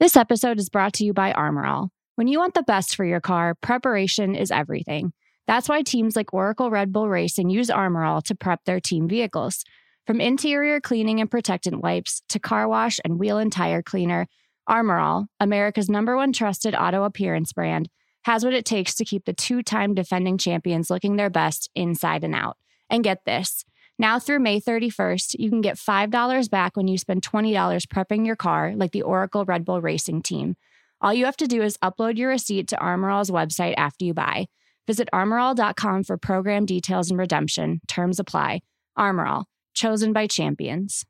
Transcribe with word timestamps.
This 0.00 0.16
episode 0.16 0.58
is 0.58 0.68
brought 0.68 0.92
to 0.94 1.04
you 1.04 1.12
by 1.12 1.32
Armorall. 1.32 1.88
When 2.16 2.26
you 2.26 2.40
want 2.40 2.54
the 2.54 2.64
best 2.64 2.96
for 2.96 3.04
your 3.04 3.20
car, 3.20 3.54
preparation 3.54 4.34
is 4.34 4.50
everything. 4.50 5.12
That's 5.46 5.68
why 5.68 5.82
teams 5.82 6.16
like 6.16 6.34
Oracle 6.34 6.68
Red 6.68 6.92
Bull 6.92 7.08
Racing 7.08 7.48
use 7.48 7.68
Armorall 7.68 8.20
to 8.24 8.34
prep 8.34 8.64
their 8.64 8.80
team 8.80 9.08
vehicles. 9.08 9.62
From 10.04 10.20
interior 10.20 10.80
cleaning 10.80 11.20
and 11.20 11.30
protectant 11.30 11.80
wipes 11.80 12.22
to 12.30 12.40
car 12.40 12.66
wash 12.66 12.98
and 13.04 13.20
wheel 13.20 13.38
and 13.38 13.52
tire 13.52 13.82
cleaner, 13.82 14.26
Armorall, 14.68 15.26
America's 15.38 15.88
number 15.88 16.16
one 16.16 16.32
trusted 16.32 16.74
auto 16.74 17.04
appearance 17.04 17.52
brand, 17.52 17.88
has 18.24 18.44
what 18.44 18.52
it 18.52 18.64
takes 18.64 18.96
to 18.96 19.04
keep 19.04 19.24
the 19.26 19.32
two 19.32 19.62
time 19.62 19.94
defending 19.94 20.38
champions 20.38 20.90
looking 20.90 21.14
their 21.14 21.30
best 21.30 21.70
inside 21.76 22.24
and 22.24 22.34
out. 22.34 22.56
And 22.90 23.04
get 23.04 23.24
this 23.24 23.64
now 23.98 24.18
through 24.18 24.40
May 24.40 24.60
31st, 24.60 25.36
you 25.38 25.50
can 25.50 25.60
get 25.60 25.76
$5 25.76 26.50
back 26.50 26.76
when 26.76 26.88
you 26.88 26.98
spend 26.98 27.22
$20 27.22 27.52
prepping 27.86 28.26
your 28.26 28.36
car, 28.36 28.72
like 28.74 28.92
the 28.92 29.02
Oracle 29.02 29.44
Red 29.44 29.64
Bull 29.64 29.80
Racing 29.80 30.22
team. 30.22 30.56
All 31.00 31.14
you 31.14 31.26
have 31.26 31.36
to 31.38 31.46
do 31.46 31.62
is 31.62 31.76
upload 31.78 32.16
your 32.16 32.30
receipt 32.30 32.68
to 32.68 32.76
Armorall's 32.76 33.30
website 33.30 33.74
after 33.76 34.04
you 34.04 34.14
buy. 34.14 34.46
Visit 34.86 35.08
armorall.com 35.12 36.04
for 36.04 36.16
program 36.16 36.66
details 36.66 37.10
and 37.10 37.18
redemption. 37.18 37.80
Terms 37.88 38.18
apply. 38.18 38.60
Armorall 38.98 39.44
chosen 39.74 40.12
by 40.12 40.26
champions. 40.26 41.04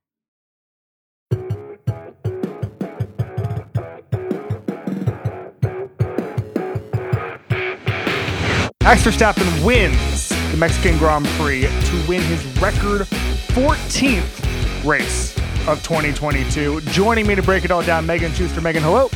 Max 8.82 9.02
Verstappen 9.02 9.64
wins 9.64 10.14
the 10.55 10.60
Mexican 10.60 10.97
Grand 10.98 11.27
Prix 11.30 11.62
to 11.62 12.05
win 12.08 12.22
his 12.22 12.44
record 12.60 13.00
14th 13.58 14.84
race 14.84 15.36
of 15.66 15.83
2022. 15.83 16.80
Joining 16.83 17.27
me 17.27 17.34
to 17.34 17.42
break 17.42 17.64
it 17.64 17.72
all 17.72 17.83
down, 17.83 18.06
Megan 18.06 18.33
Schuster. 18.34 18.61
Megan, 18.61 18.80
hello. 18.80 19.08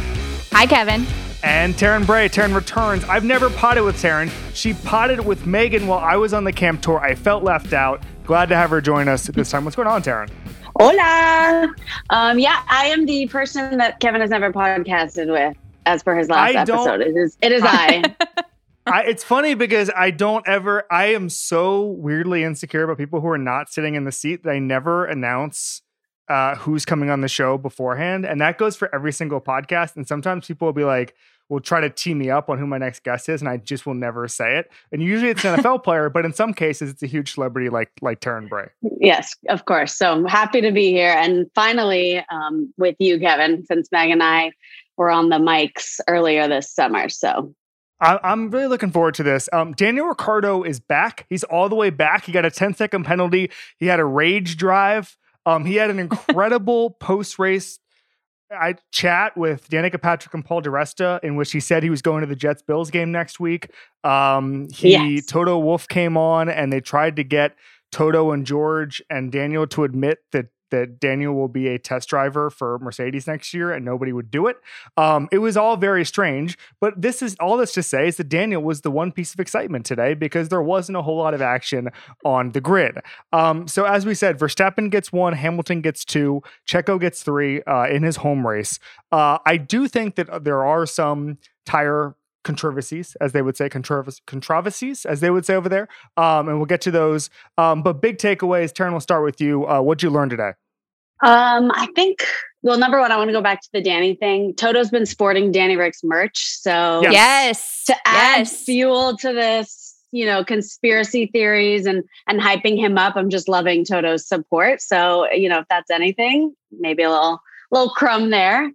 Hi, 0.51 0.67
Kevin. 0.67 1.07
And 1.45 1.75
Taryn 1.75 2.05
Bray. 2.05 2.29
Taryn 2.29 2.53
returns. 2.53 3.05
I've 3.05 3.23
never 3.23 3.51
potted 3.51 3.85
with 3.85 4.03
Taryn. 4.03 4.33
She 4.53 4.75
potted 4.75 5.25
with 5.25 5.47
Megan 5.47 5.87
while 5.87 6.01
I 6.01 6.17
was 6.17 6.35
on 6.35 6.43
the 6.43 6.53
camp 6.53 6.83
tour. 6.83 6.99
I 6.99 7.15
felt 7.15 7.45
left 7.45 7.73
out. 7.73 8.03
Glad 8.25 8.49
to 8.49 8.57
have 8.57 8.71
her 8.71 8.81
join 8.81 9.07
us 9.07 9.29
this 9.29 9.49
time. 9.53 9.65
What's 9.65 9.77
going 9.77 9.87
on, 9.87 10.03
Taryn? 10.03 10.29
Hola. 10.75 11.73
Um, 12.11 12.41
yeah, 12.41 12.65
I 12.69 12.87
am 12.87 13.07
the 13.07 13.29
person 13.29 13.79
that 13.79 14.01
Kevin 14.01 14.21
has 14.23 14.31
never 14.31 14.53
podcasted 14.53 15.31
with, 15.33 15.57
as 15.87 16.03
per 16.03 16.17
his 16.17 16.29
last 16.29 16.57
I 16.57 16.65
don't- 16.65 16.81
episode. 16.81 17.01
It 17.01 17.17
is. 17.17 17.39
It 17.41 17.53
is 17.53 17.63
I. 17.65 18.03
I, 18.21 18.43
it's 19.07 19.25
funny 19.25 19.55
because 19.55 19.91
I 19.95 20.11
don't 20.11 20.47
ever. 20.47 20.85
I 20.91 21.07
am 21.07 21.29
so 21.29 21.83
weirdly 21.83 22.45
insecure 22.45 22.85
about 22.85 22.99
people 22.99 23.21
who 23.21 23.29
are 23.29 23.39
not 23.39 23.71
sitting 23.71 23.95
in 23.95 24.05
the 24.05 24.13
seat 24.13 24.45
that 24.45 24.51
I 24.51 24.59
never 24.59 25.05
announce 25.05 25.83
uh, 26.29 26.55
who's 26.57 26.85
coming 26.85 27.11
on 27.11 27.21
the 27.21 27.29
show 27.29 27.59
beforehand, 27.59 28.25
and 28.27 28.41
that 28.41 28.59
goes 28.59 28.77
for 28.77 28.95
every 28.95 29.13
single 29.13 29.41
podcast. 29.41 29.97
And 29.97 30.07
sometimes 30.07 30.47
people 30.47 30.67
will 30.67 30.73
be 30.73 30.85
like, 30.85 31.15
"Will 31.49 31.61
try 31.61 31.81
to 31.81 31.91
tee 31.91 32.15
me 32.15 32.31
up 32.31 32.49
on 32.49 32.59
who 32.59 32.67
my 32.67 32.79
next 32.79 33.03
guest 33.03 33.29
is," 33.29 33.41
and 33.41 33.49
I 33.49 33.57
just 33.57 33.87
will 33.87 33.95
never 33.95 34.29
say 34.29 34.59
it. 34.59 34.71
And 34.93 35.03
usually 35.03 35.31
it's 35.31 35.45
an 35.45 35.59
NFL 35.59 35.85
player, 35.85 36.11
but 36.11 36.25
in 36.25 36.33
some 36.33 36.53
cases 36.53 36.91
it's 36.91 37.03
a 37.03 37.07
huge 37.07 37.35
celebrity 37.35 37.71
like 37.71 37.91
like 38.03 38.21
Taryn 38.21 38.49
Bray. 38.49 38.69
yes, 39.01 39.35
of 39.49 39.65
course. 39.65 39.97
So 39.97 40.13
I'm 40.13 40.25
happy 40.25 40.61
to 40.61 40.73
be 40.73 40.91
here, 40.91 41.15
and 41.17 41.47
finally 41.55 42.23
um, 42.31 42.73
with 42.77 42.97
you, 42.99 43.19
Kevin, 43.19 43.65
since 43.67 43.91
Meg 43.91 44.11
and 44.11 44.23
I 44.23 44.53
were 44.97 45.11
on 45.11 45.29
the 45.29 45.37
mics 45.37 46.01
earlier 46.09 46.49
this 46.49 46.71
summer. 46.73 47.09
So 47.09 47.55
I, 48.01 48.19
I'm 48.23 48.51
really 48.51 48.67
looking 48.69 48.91
forward 48.91 49.15
to 49.15 49.23
this. 49.23 49.49
Um, 49.53 49.73
Daniel 49.73 50.07
Ricciardo 50.07 50.63
is 50.63 50.81
back. 50.81 51.27
He's 51.29 51.45
all 51.45 51.69
the 51.69 51.75
way 51.75 51.91
back. 51.91 52.25
He 52.25 52.33
got 52.33 52.45
a 52.45 52.51
10 52.51 52.75
second 52.75 53.05
penalty. 53.05 53.51
He 53.79 53.87
had 53.87 54.01
a 54.01 54.05
rage 54.05 54.57
drive. 54.57 55.17
Um, 55.47 55.65
he 55.65 55.77
had 55.77 55.91
an 55.91 55.99
incredible 55.99 56.91
post 56.91 57.39
race 57.39 57.79
I 58.51 58.77
chat 58.93 59.37
with 59.37 59.69
Danica 59.69 60.01
Patrick 60.01 60.33
and 60.35 60.45
Paul 60.45 60.63
di 60.63 60.71
Resta 60.71 61.21
in 61.23 61.37
which 61.37 61.53
he 61.53 61.61
said 61.61 61.83
he 61.83 61.91
was 61.91 62.03
going 62.03 62.23
to 62.23 62.27
the 62.27 62.37
Jets 62.37 62.63
Bills 62.63 62.91
game 62.91 63.13
next 63.13 63.39
week. 63.39 63.71
Um, 64.05 64.69
he 64.73 65.17
Yes. 65.17 65.27
Toto 65.27 65.59
Wolff 65.59 65.89
came 65.89 66.17
on 66.17 66.49
and 66.49 66.73
they 66.73 66.81
tried 66.81 67.17
to 67.17 67.25
get 67.25 67.57
Toto 67.93 68.33
and 68.33 68.47
George 68.47 69.03
and 69.11 69.31
Daniel 69.31 69.67
to 69.69 69.85
admit 69.85 70.19
that 70.33 70.47
that 70.71 71.01
Daniel 71.01 71.35
will 71.35 71.49
be 71.49 71.69
a 71.69 71.79
test 71.79 72.09
driver 72.09 72.51
for 72.51 72.79
Mercedes 72.79 73.27
next 73.27 73.55
year, 73.55 73.73
and 73.73 73.85
nobody 73.85 74.13
would 74.13 74.31
do 74.31 74.47
it. 74.47 74.57
Um, 74.97 75.29
it 75.33 75.39
was 75.39 75.57
all 75.57 75.77
very 75.77 76.05
strange, 76.05 76.59
but 76.81 77.01
this 77.01 77.23
is 77.23 77.37
all 77.41 77.57
this 77.57 77.73
to 77.73 77.83
say 77.83 78.09
is 78.09 78.17
that 78.17 78.29
Daniel 78.29 78.63
was 78.63 78.83
the 78.83 78.91
one 78.91 79.13
piece 79.13 79.35
of 79.35 79.41
excitement 79.41 79.87
today 79.87 80.15
because 80.15 80.49
there 80.49 80.63
wasn't 80.63 80.97
a 80.97 81.03
whole 81.03 81.17
lot 81.17 81.35
of 81.35 81.43
action 81.43 81.89
on 82.25 82.53
the 82.53 82.61
grid. 82.61 82.99
Um, 83.33 83.69
so 83.69 83.85
as 83.85 84.05
we 84.07 84.15
said, 84.15 84.39
Verstappen 84.39 84.91
gets 84.91 85.13
one, 85.13 85.33
Hamilton 85.33 85.81
gets 85.81 86.05
two, 86.05 86.43
Checo 86.67 87.01
gets 87.01 87.23
three 87.23 87.63
uh, 87.63 87.87
in 87.87 88.03
his 88.03 88.17
home 88.17 88.47
race. 88.47 88.79
Uh, 89.11 89.39
I 89.47 89.57
do 89.57 89.89
think 89.89 90.17
that 90.17 90.45
there 90.45 90.65
are 90.65 90.87
some 90.87 91.39
tire 91.65 92.15
controversies, 92.45 93.17
as 93.21 93.33
they 93.33 93.43
would 93.43 93.57
say, 93.57 93.69
controvers- 93.69 94.21
controversies, 94.27 95.05
as 95.05 95.21
they 95.21 95.31
would 95.31 95.45
say 95.47 95.55
over 95.55 95.69
there. 95.69 95.89
Um, 96.17 96.49
and 96.49 96.57
we'll 96.59 96.67
get 96.67 96.81
to 96.83 96.91
those. 96.91 97.31
Um, 97.57 97.83
but 97.83 98.01
big 98.01 98.19
takeaways, 98.19 98.73
Taryn, 98.73 98.91
we'll 98.93 99.01
start 99.01 99.25
with 99.25 99.41
you. 99.41 99.67
Uh, 99.69 99.81
what'd 99.81 100.03
you 100.03 100.11
learn 100.11 100.29
today? 100.29 100.53
um, 101.23 101.71
I 101.75 101.89
think. 101.97 102.25
Well, 102.63 102.79
number 102.79 102.99
one, 103.01 103.13
I 103.13 103.17
want 103.17 103.29
to 103.29 103.33
go 103.33 103.41
back 103.43 103.61
to 103.63 103.69
the 103.73 103.81
Danny 103.81 104.15
thing. 104.15 104.53
Toto's 104.55 104.91
been 104.91 105.07
sporting 105.07 105.53
Danny 105.53 105.77
Rick's 105.77 106.03
merch, 106.03 106.45
so 106.61 107.01
Yes. 107.03 107.13
Yes. 107.13 107.85
to 107.87 107.97
add 108.05 108.39
yes. 108.39 108.65
fuel 108.65 109.17
to 109.19 109.33
this 109.33 109.97
you 110.11 110.25
know 110.25 110.43
conspiracy 110.43 111.27
theories 111.27 111.85
and 111.87 112.03
and 112.27 112.41
hyping 112.41 112.79
him 112.79 112.97
up 112.97 113.15
i'm 113.15 113.29
just 113.29 113.47
loving 113.47 113.85
toto's 113.85 114.27
support 114.27 114.81
so 114.81 115.31
you 115.33 115.51
know 115.51 115.59
if 115.59 115.67
that's 115.69 115.91
anything 115.91 116.55
maybe 116.73 117.03
a 117.03 117.11
little 117.11 117.39
little 117.71 117.91
crumb 117.91 118.31
there 118.31 118.73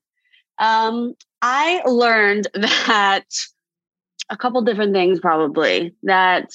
um 0.59 1.15
i 1.41 1.81
learned 1.87 2.47
that 2.53 3.25
a 4.29 4.37
couple 4.37 4.61
different 4.61 4.93
things 4.93 5.19
probably 5.19 5.93
that 6.03 6.49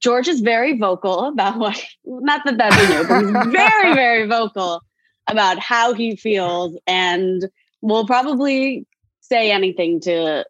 george 0.00 0.28
is 0.28 0.40
very 0.40 0.78
vocal 0.78 1.26
about 1.26 1.58
what 1.58 1.82
not 2.04 2.42
that 2.44 2.56
that'd 2.58 2.88
new 2.90 3.06
but 3.06 3.22
he's 3.22 3.52
very 3.52 3.94
very 3.94 4.26
vocal 4.26 4.80
about 5.28 5.58
how 5.58 5.92
he 5.94 6.16
feels 6.16 6.76
and 6.86 7.48
will 7.82 8.06
probably 8.06 8.86
say 9.20 9.50
anything 9.50 10.00
to 10.00 10.44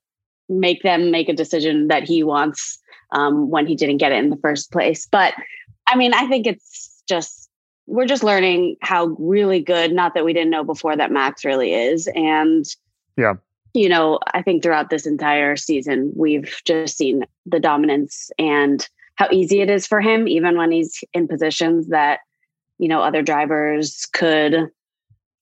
make 0.49 0.83
them 0.83 1.11
make 1.11 1.29
a 1.29 1.35
decision 1.35 1.89
that 1.89 2.03
he 2.03 2.25
wants 2.25 2.79
um, 3.13 3.51
when 3.51 3.67
he 3.67 3.75
didn't 3.75 3.99
get 3.99 4.13
it 4.13 4.19
in 4.19 4.31
the 4.31 4.37
first 4.37 4.73
place. 4.73 5.07
But 5.11 5.35
I 5.87 5.97
mean, 5.97 6.13
I 6.15 6.27
think 6.27 6.47
it's 6.47 7.03
just 7.09 7.49
we're 7.87 8.07
just 8.07 8.23
learning 8.23 8.77
how 8.83 9.17
really 9.19 9.61
good. 9.61 9.93
Not 9.93 10.15
that 10.15 10.25
we 10.25 10.33
didn't 10.33 10.51
know 10.51 10.65
before 10.65 10.97
that 10.97 11.13
Max 11.13 11.45
really 11.45 11.75
is, 11.75 12.09
and 12.15 12.65
Yeah. 13.17 13.35
You 13.75 13.89
know, 13.89 14.19
I 14.35 14.43
think 14.43 14.63
throughout 14.63 14.91
this 14.91 15.07
entire 15.07 15.57
season, 15.57 16.13
we've 16.17 16.61
just 16.65 16.97
seen 16.97 17.25
the 17.47 17.61
dominance 17.61 18.31
and 18.39 18.87
how 19.17 19.29
easy 19.31 19.61
it 19.61 19.71
is 19.71 19.87
for 19.87 20.01
him, 20.01 20.27
even 20.27 20.57
when 20.57 20.73
he's 20.73 21.05
in 21.13 21.29
positions 21.29 21.89
that 21.89 22.21
you 22.79 22.89
know 22.89 23.03
other 23.03 23.23
drivers 23.23 24.07
could 24.15 24.71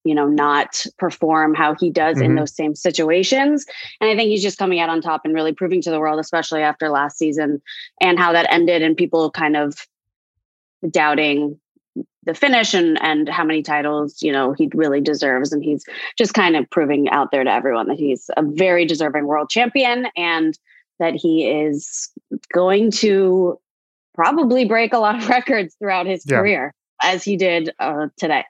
you 0.05 0.15
know 0.15 0.27
not 0.27 0.85
perform 0.99 1.55
how 1.55 1.75
he 1.79 1.89
does 1.89 2.21
in 2.21 2.33
Mhm. 2.33 2.39
those 2.39 2.55
same 2.55 2.75
situations 2.75 3.65
and 4.01 4.11
i 4.11 4.17
think 4.17 4.29
he's 4.29 4.43
just 4.43 4.59
coming 4.59 4.81
out 4.81 4.89
on 4.89 5.01
top 5.01 5.23
and 5.25 5.35
really 5.35 5.53
proving 5.53 5.81
to 5.83 5.91
the 5.91 6.01
world 6.01 6.19
especially 6.19 6.63
after 6.63 6.89
last 6.89 7.17
season 7.17 7.63
and 8.01 8.19
how 8.19 8.33
that 8.33 8.53
ended 8.53 8.83
and 8.83 8.97
people 8.97 9.31
kind 9.31 9.57
of 9.57 9.87
doubting 10.91 11.59
the 12.25 12.35
finish 12.35 12.75
and 12.75 13.01
and 13.03 13.29
how 13.29 13.45
many 13.45 13.63
titles 13.63 14.23
you 14.23 14.31
know 14.33 14.53
he 14.53 14.69
really 14.75 15.01
deserves 15.01 15.53
and 15.53 15.63
he's 15.63 15.85
just 16.17 16.35
kind 16.35 16.57
of 16.57 16.69
proving 16.71 17.09
out 17.11 17.31
there 17.31 17.45
to 17.45 17.51
everyone 17.51 17.89
that 17.89 17.99
he's 17.99 18.31
a 18.37 18.43
very 18.43 18.85
deserving 18.85 19.27
world 19.27 19.49
champion 19.49 20.07
and 20.17 20.59
that 20.99 21.15
he 21.15 21.49
is 21.49 22.11
going 22.53 22.91
to 22.91 23.59
probably 24.15 24.65
break 24.65 24.93
a 24.93 24.99
lot 24.99 25.17
of 25.17 25.29
records 25.29 25.75
throughout 25.79 26.07
his 26.07 26.25
yeah. 26.27 26.39
career 26.39 26.75
as 27.03 27.23
he 27.23 27.37
did 27.37 27.73
uh, 27.79 28.09
today 28.19 28.45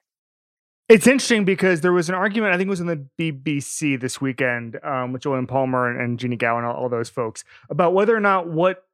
it's 0.88 1.06
interesting 1.06 1.44
because 1.44 1.82
there 1.82 1.92
was 1.92 2.08
an 2.08 2.14
argument, 2.14 2.54
I 2.54 2.56
think 2.56 2.68
it 2.68 2.70
was 2.70 2.80
in 2.80 2.86
the 2.86 3.04
BBC 3.18 4.00
this 4.00 4.22
weekend, 4.22 4.82
um, 4.82 5.12
with 5.12 5.20
Jolyon 5.20 5.46
Palmer 5.46 5.86
and, 5.86 6.00
and 6.00 6.18
Jennie 6.18 6.36
Gow 6.36 6.56
and 6.56 6.66
all, 6.66 6.74
all 6.74 6.88
those 6.88 7.10
folks, 7.10 7.44
about 7.68 7.92
whether 7.92 8.16
or 8.16 8.20
not 8.20 8.48
what 8.48 8.88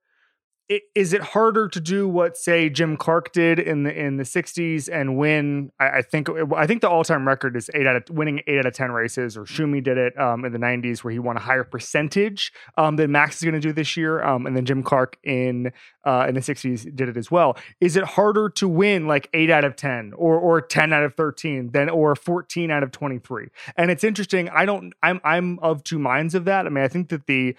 is 0.69 1.13
it 1.13 1.21
harder 1.21 1.69
to 1.69 1.79
do 1.79 2.09
what 2.09 2.39
say 2.39 2.71
Jim 2.71 2.97
Clark 2.97 3.33
did 3.33 3.59
in 3.59 3.83
the 3.83 3.95
in 3.95 4.17
the 4.17 4.23
60s 4.23 4.89
and 4.91 5.19
win? 5.19 5.71
I, 5.79 5.99
I 5.99 6.03
think 6.03 6.29
I 6.57 6.67
think 6.67 6.81
the 6.81 6.89
all-time 6.89 7.29
record 7.29 7.55
is 7.55 7.71
8 7.75 7.87
out 7.87 7.97
of 7.97 8.17
winning 8.17 8.41
8 8.47 8.61
out 8.61 8.67
of 8.67 8.73
10 8.73 8.91
races 8.91 9.37
or 9.37 9.45
Schumi 9.45 9.85
did 9.85 9.99
it 9.99 10.19
um, 10.19 10.45
in 10.45 10.53
the 10.53 10.59
90s 10.59 11.05
where 11.05 11.13
he 11.13 11.19
won 11.19 11.37
a 11.37 11.41
higher 11.41 11.65
percentage 11.65 12.51
um, 12.79 12.97
than 12.97 13.13
Max 13.13 13.37
is 13.37 13.43
going 13.43 13.55
to 13.55 13.61
do 13.61 13.73
this 13.73 13.95
year 13.95 14.25
um, 14.25 14.47
and 14.47 14.57
then 14.57 14.65
Jim 14.65 14.83
Clark 14.83 15.19
in 15.23 15.71
uh, 16.07 16.27
in 16.29 16.35
the 16.35 16.41
60s 16.41 16.95
did 16.97 17.11
it 17.11 17.17
as 17.19 17.31
well. 17.31 17.59
Is 17.81 17.97
it 17.97 18.05
harder 18.05 18.49
to 18.51 18.67
win 18.67 19.07
like 19.07 19.29
8 19.35 19.51
out 19.51 19.65
of 19.65 19.77
10 19.77 20.15
or 20.17 20.39
or 20.39 20.63
10 20.63 20.95
out 20.95 21.03
of 21.03 21.15
13 21.15 21.73
than 21.73 21.91
or 21.91 22.17
14 22.17 22.71
out 22.71 22.83
of 22.83 22.91
23 22.91 23.49
and 23.77 23.91
it's 23.91 24.03
interesting 24.03 24.49
I 24.49 24.65
don't 24.65 24.95
I'm 25.03 25.21
I'm 25.25 25.59
of 25.59 25.85
two 25.85 25.99
minds 25.99 26.35
of 26.35 26.47
that. 26.47 26.65
I 26.65 26.71
mean 26.71 26.85
I 26.85 26.89
think 26.89 27.11
that 27.11 27.27
the 27.27 27.55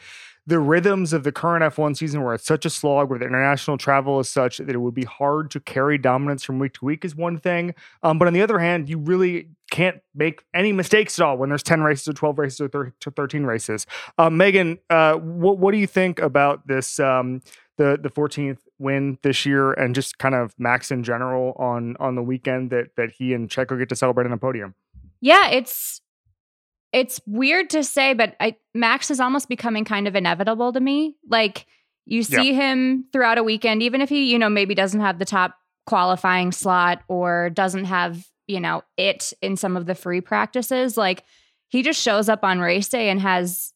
the 0.48 0.60
rhythms 0.60 1.12
of 1.14 1.24
the 1.24 1.32
current 1.32 1.64
F1 1.64 1.98
season, 1.98 2.24
where 2.24 2.36
it's 2.36 2.46
such 2.46 2.66
a 2.66 2.70
slog, 2.70 3.10
where 3.10 3.18
the 3.18 3.26
international 3.26 3.78
travel 3.78 4.20
is 4.20 4.30
such 4.30 4.58
that 4.58 4.70
it 4.70 4.78
would 4.78 4.94
be 4.94 5.04
hard 5.04 5.50
to 5.52 5.60
carry 5.60 5.98
dominance 5.98 6.44
from 6.44 6.60
week 6.60 6.74
to 6.74 6.86
week, 6.86 7.04
is 7.04 7.16
one 7.16 7.38
thing. 7.38 7.74
Um, 8.04 8.20
but 8.20 8.28
on 8.28 8.34
the 8.34 8.42
other 8.42 8.60
hand, 8.60 8.88
you 8.88 9.00
really 9.00 9.50
can't 9.72 10.02
make 10.14 10.44
any 10.54 10.72
mistakes 10.72 11.20
at 11.20 11.26
all 11.26 11.38
when 11.38 11.50
there's 11.50 11.64
10 11.64 11.82
races 11.82 12.08
or 12.08 12.14
12 12.14 12.38
races 12.38 12.62
or 12.62 12.70
thir- 12.70 12.94
13 13.02 13.44
races. 13.44 13.88
Um, 14.18 14.38
Megan, 14.38 14.78
uh, 14.90 15.16
what, 15.16 15.58
what 15.58 15.72
do 15.72 15.78
you 15.78 15.88
think 15.88 16.20
about 16.20 16.68
this? 16.68 17.00
Um, 17.00 17.42
the 17.78 18.00
the 18.02 18.10
14th 18.10 18.60
win 18.80 19.18
this 19.22 19.46
year 19.46 19.74
and 19.74 19.94
just 19.94 20.18
kind 20.18 20.34
of 20.34 20.54
Max 20.58 20.92
in 20.92 21.04
general 21.04 21.54
on 21.58 21.98
on 22.00 22.16
the 22.16 22.24
weekend 22.24 22.70
that 22.72 22.96
that 22.96 23.12
he 23.12 23.34
and 23.34 23.50
Checo 23.50 23.78
get 23.78 23.90
to 23.90 23.96
celebrate 23.96 24.26
on 24.26 24.32
a 24.32 24.38
podium. 24.38 24.76
Yeah, 25.20 25.50
it's 25.50 26.02
it's 26.96 27.20
weird 27.26 27.70
to 27.72 27.84
say, 27.84 28.14
but 28.14 28.38
I, 28.40 28.56
Max 28.74 29.12
is 29.12 29.20
almost 29.20 29.50
becoming 29.50 29.84
kind 29.84 30.08
of 30.08 30.16
inevitable 30.16 30.72
to 30.72 30.80
me. 30.80 31.18
Like 31.30 31.68
you 32.06 32.24
see 32.24 32.52
yeah. 32.52 32.72
him 32.72 33.06
throughout 33.12 33.38
a 33.38 33.44
weekend, 33.44 33.84
even 33.84 34.00
if 34.00 34.08
he, 34.08 34.32
you 34.32 34.40
know, 34.40 34.48
maybe 34.48 34.74
doesn't 34.74 35.02
have 35.02 35.20
the 35.20 35.26
top 35.26 35.58
qualifying 35.86 36.54
slot 36.54 37.02
or 37.10 37.50
doesn't 37.50 37.84
have, 37.84 38.26
you 38.48 38.62
know, 38.62 38.82
it 38.96 39.34
in 39.42 39.58
some 39.58 39.76
of 39.76 39.88
the 39.88 39.94
free 39.94 40.22
practices. 40.22 40.96
Like 40.96 41.26
he 41.68 41.84
just 41.84 42.02
shows 42.02 42.30
up 42.30 42.46
on 42.46 42.60
race 42.60 42.88
day 42.88 43.10
and 43.10 43.20
has 43.20 43.74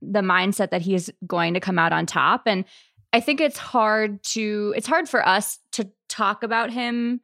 the 0.00 0.20
mindset 0.20 0.70
that 0.70 0.80
he's 0.80 1.10
going 1.26 1.52
to 1.52 1.60
come 1.60 1.78
out 1.78 1.92
on 1.92 2.06
top. 2.06 2.44
And 2.46 2.64
I 3.12 3.20
think 3.20 3.42
it's 3.42 3.58
hard 3.58 4.22
to, 4.30 4.72
it's 4.74 4.86
hard 4.86 5.10
for 5.10 5.28
us 5.28 5.58
to 5.72 5.90
talk 6.08 6.42
about 6.42 6.70
him 6.70 7.20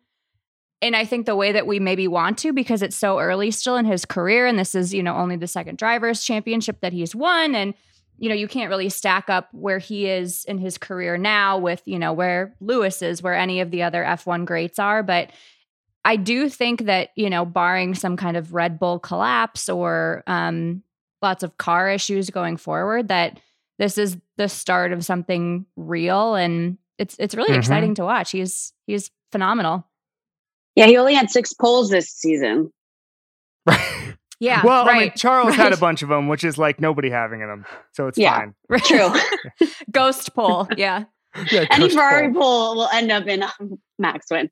and 0.80 0.94
I 0.94 1.04
think 1.04 1.26
the 1.26 1.36
way 1.36 1.52
that 1.52 1.66
we 1.66 1.80
maybe 1.80 2.06
want 2.06 2.38
to 2.38 2.52
because 2.52 2.82
it's 2.82 2.96
so 2.96 3.18
early 3.18 3.50
still 3.50 3.76
in 3.76 3.84
his 3.84 4.04
career 4.04 4.46
and 4.46 4.58
this 4.58 4.74
is, 4.74 4.94
you 4.94 5.02
know, 5.02 5.16
only 5.16 5.36
the 5.36 5.46
second 5.46 5.78
drivers 5.78 6.24
championship 6.24 6.80
that 6.80 6.92
he's 6.92 7.14
won 7.14 7.54
and 7.54 7.74
you 8.20 8.28
know, 8.28 8.34
you 8.34 8.48
can't 8.48 8.68
really 8.68 8.88
stack 8.88 9.30
up 9.30 9.48
where 9.52 9.78
he 9.78 10.06
is 10.06 10.44
in 10.46 10.58
his 10.58 10.76
career 10.76 11.16
now 11.16 11.56
with, 11.56 11.80
you 11.84 12.00
know, 12.00 12.12
where 12.12 12.52
Lewis 12.60 13.00
is, 13.00 13.22
where 13.22 13.34
any 13.34 13.60
of 13.60 13.70
the 13.70 13.84
other 13.84 14.02
F1 14.02 14.44
greats 14.44 14.80
are, 14.80 15.04
but 15.04 15.30
I 16.04 16.16
do 16.16 16.48
think 16.48 16.86
that, 16.86 17.10
you 17.14 17.30
know, 17.30 17.44
barring 17.44 17.94
some 17.94 18.16
kind 18.16 18.36
of 18.36 18.54
Red 18.54 18.78
Bull 18.78 18.98
collapse 18.98 19.68
or 19.68 20.22
um 20.26 20.82
lots 21.20 21.42
of 21.42 21.58
car 21.58 21.90
issues 21.90 22.30
going 22.30 22.56
forward 22.56 23.08
that 23.08 23.40
this 23.78 23.98
is 23.98 24.16
the 24.36 24.48
start 24.48 24.92
of 24.92 25.04
something 25.04 25.66
real 25.76 26.34
and 26.34 26.78
it's 26.98 27.16
it's 27.18 27.34
really 27.34 27.50
mm-hmm. 27.50 27.60
exciting 27.60 27.94
to 27.96 28.04
watch. 28.04 28.30
He's 28.30 28.72
he's 28.86 29.10
phenomenal. 29.30 29.87
Yeah, 30.74 30.86
he 30.86 30.96
only 30.96 31.14
had 31.14 31.30
six 31.30 31.52
poles 31.52 31.90
this 31.90 32.08
season. 32.08 32.72
Right. 33.66 33.94
Yeah. 34.40 34.64
Well, 34.64 34.86
right, 34.86 34.96
I 34.96 35.00
mean, 35.00 35.12
Charles 35.16 35.48
right. 35.48 35.64
had 35.64 35.72
a 35.72 35.76
bunch 35.76 36.02
of 36.02 36.08
them, 36.10 36.28
which 36.28 36.44
is 36.44 36.58
like 36.58 36.80
nobody 36.80 37.10
having 37.10 37.40
them, 37.40 37.66
so 37.92 38.06
it's 38.06 38.16
yeah, 38.16 38.38
fine. 38.38 38.54
Right. 38.68 38.84
True. 38.84 39.10
ghost 39.90 40.32
pole. 40.34 40.68
Yeah. 40.76 41.04
yeah 41.50 41.64
Any 41.72 41.88
Ferrari 41.90 42.32
pole. 42.32 42.40
pole 42.40 42.76
will 42.76 42.88
end 42.92 43.10
up 43.10 43.26
in 43.26 43.42
a 43.42 43.50
Max 43.98 44.26
win. 44.30 44.48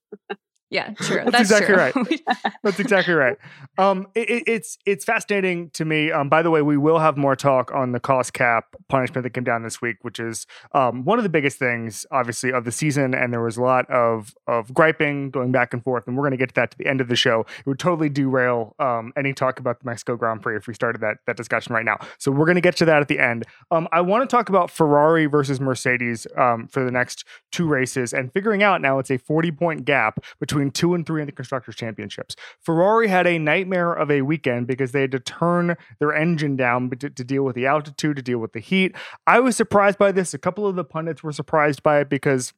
Yeah, 0.70 0.90
true. 1.00 1.22
That's, 1.24 1.48
That's 1.48 1.50
exactly 1.50 1.74
true. 1.74 2.02
right. 2.04 2.52
That's 2.64 2.80
exactly 2.80 3.14
right. 3.14 3.36
Um, 3.78 4.08
it, 4.14 4.44
it's 4.46 4.78
it's 4.84 5.04
fascinating 5.04 5.70
to 5.70 5.84
me. 5.84 6.10
Um, 6.10 6.28
by 6.28 6.42
the 6.42 6.50
way, 6.50 6.62
we 6.62 6.76
will 6.76 6.98
have 6.98 7.16
more 7.16 7.36
talk 7.36 7.72
on 7.72 7.92
the 7.92 8.00
cost 8.00 8.32
cap 8.32 8.74
punishment 8.88 9.22
that 9.22 9.30
came 9.30 9.44
down 9.44 9.62
this 9.62 9.80
week, 9.80 9.98
which 10.02 10.18
is 10.18 10.46
um, 10.72 11.04
one 11.04 11.18
of 11.18 11.22
the 11.22 11.28
biggest 11.28 11.58
things, 11.58 12.04
obviously, 12.10 12.52
of 12.52 12.64
the 12.64 12.72
season. 12.72 13.14
And 13.14 13.32
there 13.32 13.42
was 13.42 13.56
a 13.56 13.62
lot 13.62 13.88
of 13.90 14.34
of 14.46 14.72
griping 14.74 15.30
going 15.30 15.52
back 15.52 15.72
and 15.72 15.82
forth, 15.84 16.04
and 16.06 16.16
we're 16.16 16.22
going 16.22 16.32
to 16.32 16.36
get 16.36 16.48
to 16.50 16.54
that 16.56 16.72
to 16.72 16.78
the 16.78 16.86
end 16.86 17.00
of 17.00 17.08
the 17.08 17.16
show. 17.16 17.40
It 17.40 17.66
would 17.66 17.78
totally 17.78 18.08
derail 18.08 18.74
um, 18.80 19.12
any 19.16 19.32
talk 19.32 19.60
about 19.60 19.80
the 19.80 19.86
Mexico 19.86 20.16
Grand 20.16 20.42
Prix 20.42 20.56
if 20.56 20.66
we 20.66 20.74
started 20.74 21.00
that 21.00 21.18
that 21.26 21.36
discussion 21.36 21.74
right 21.74 21.84
now. 21.84 21.98
So 22.18 22.32
we're 22.32 22.46
going 22.46 22.56
to 22.56 22.60
get 22.60 22.76
to 22.78 22.84
that 22.86 23.00
at 23.00 23.08
the 23.08 23.20
end. 23.20 23.44
Um, 23.70 23.86
I 23.92 24.00
want 24.00 24.28
to 24.28 24.36
talk 24.36 24.48
about 24.48 24.70
Ferrari 24.70 25.26
versus 25.26 25.60
Mercedes 25.60 26.26
um, 26.36 26.66
for 26.66 26.84
the 26.84 26.90
next 26.90 27.24
two 27.52 27.68
races, 27.68 28.12
and 28.12 28.32
figuring 28.32 28.64
out 28.64 28.80
now 28.80 28.98
it's 28.98 29.10
a 29.10 29.18
forty 29.18 29.52
point 29.52 29.84
gap 29.84 30.18
between 30.40 30.55
between 30.56 30.70
two 30.70 30.94
and 30.94 31.06
three 31.06 31.20
in 31.20 31.26
the 31.26 31.32
Constructors' 31.32 31.76
Championships. 31.76 32.34
Ferrari 32.62 33.08
had 33.08 33.26
a 33.26 33.38
nightmare 33.38 33.92
of 33.92 34.10
a 34.10 34.22
weekend 34.22 34.66
because 34.66 34.92
they 34.92 35.02
had 35.02 35.12
to 35.12 35.20
turn 35.20 35.76
their 35.98 36.14
engine 36.14 36.56
down 36.56 36.88
to, 36.88 37.10
to 37.10 37.24
deal 37.24 37.42
with 37.42 37.54
the 37.54 37.66
altitude, 37.66 38.16
to 38.16 38.22
deal 38.22 38.38
with 38.38 38.54
the 38.54 38.60
heat. 38.60 38.96
I 39.26 39.40
was 39.40 39.54
surprised 39.54 39.98
by 39.98 40.12
this. 40.12 40.32
A 40.32 40.38
couple 40.38 40.66
of 40.66 40.74
the 40.74 40.84
pundits 40.84 41.22
were 41.22 41.32
surprised 41.32 41.82
by 41.82 42.00
it 42.00 42.08
because 42.08 42.54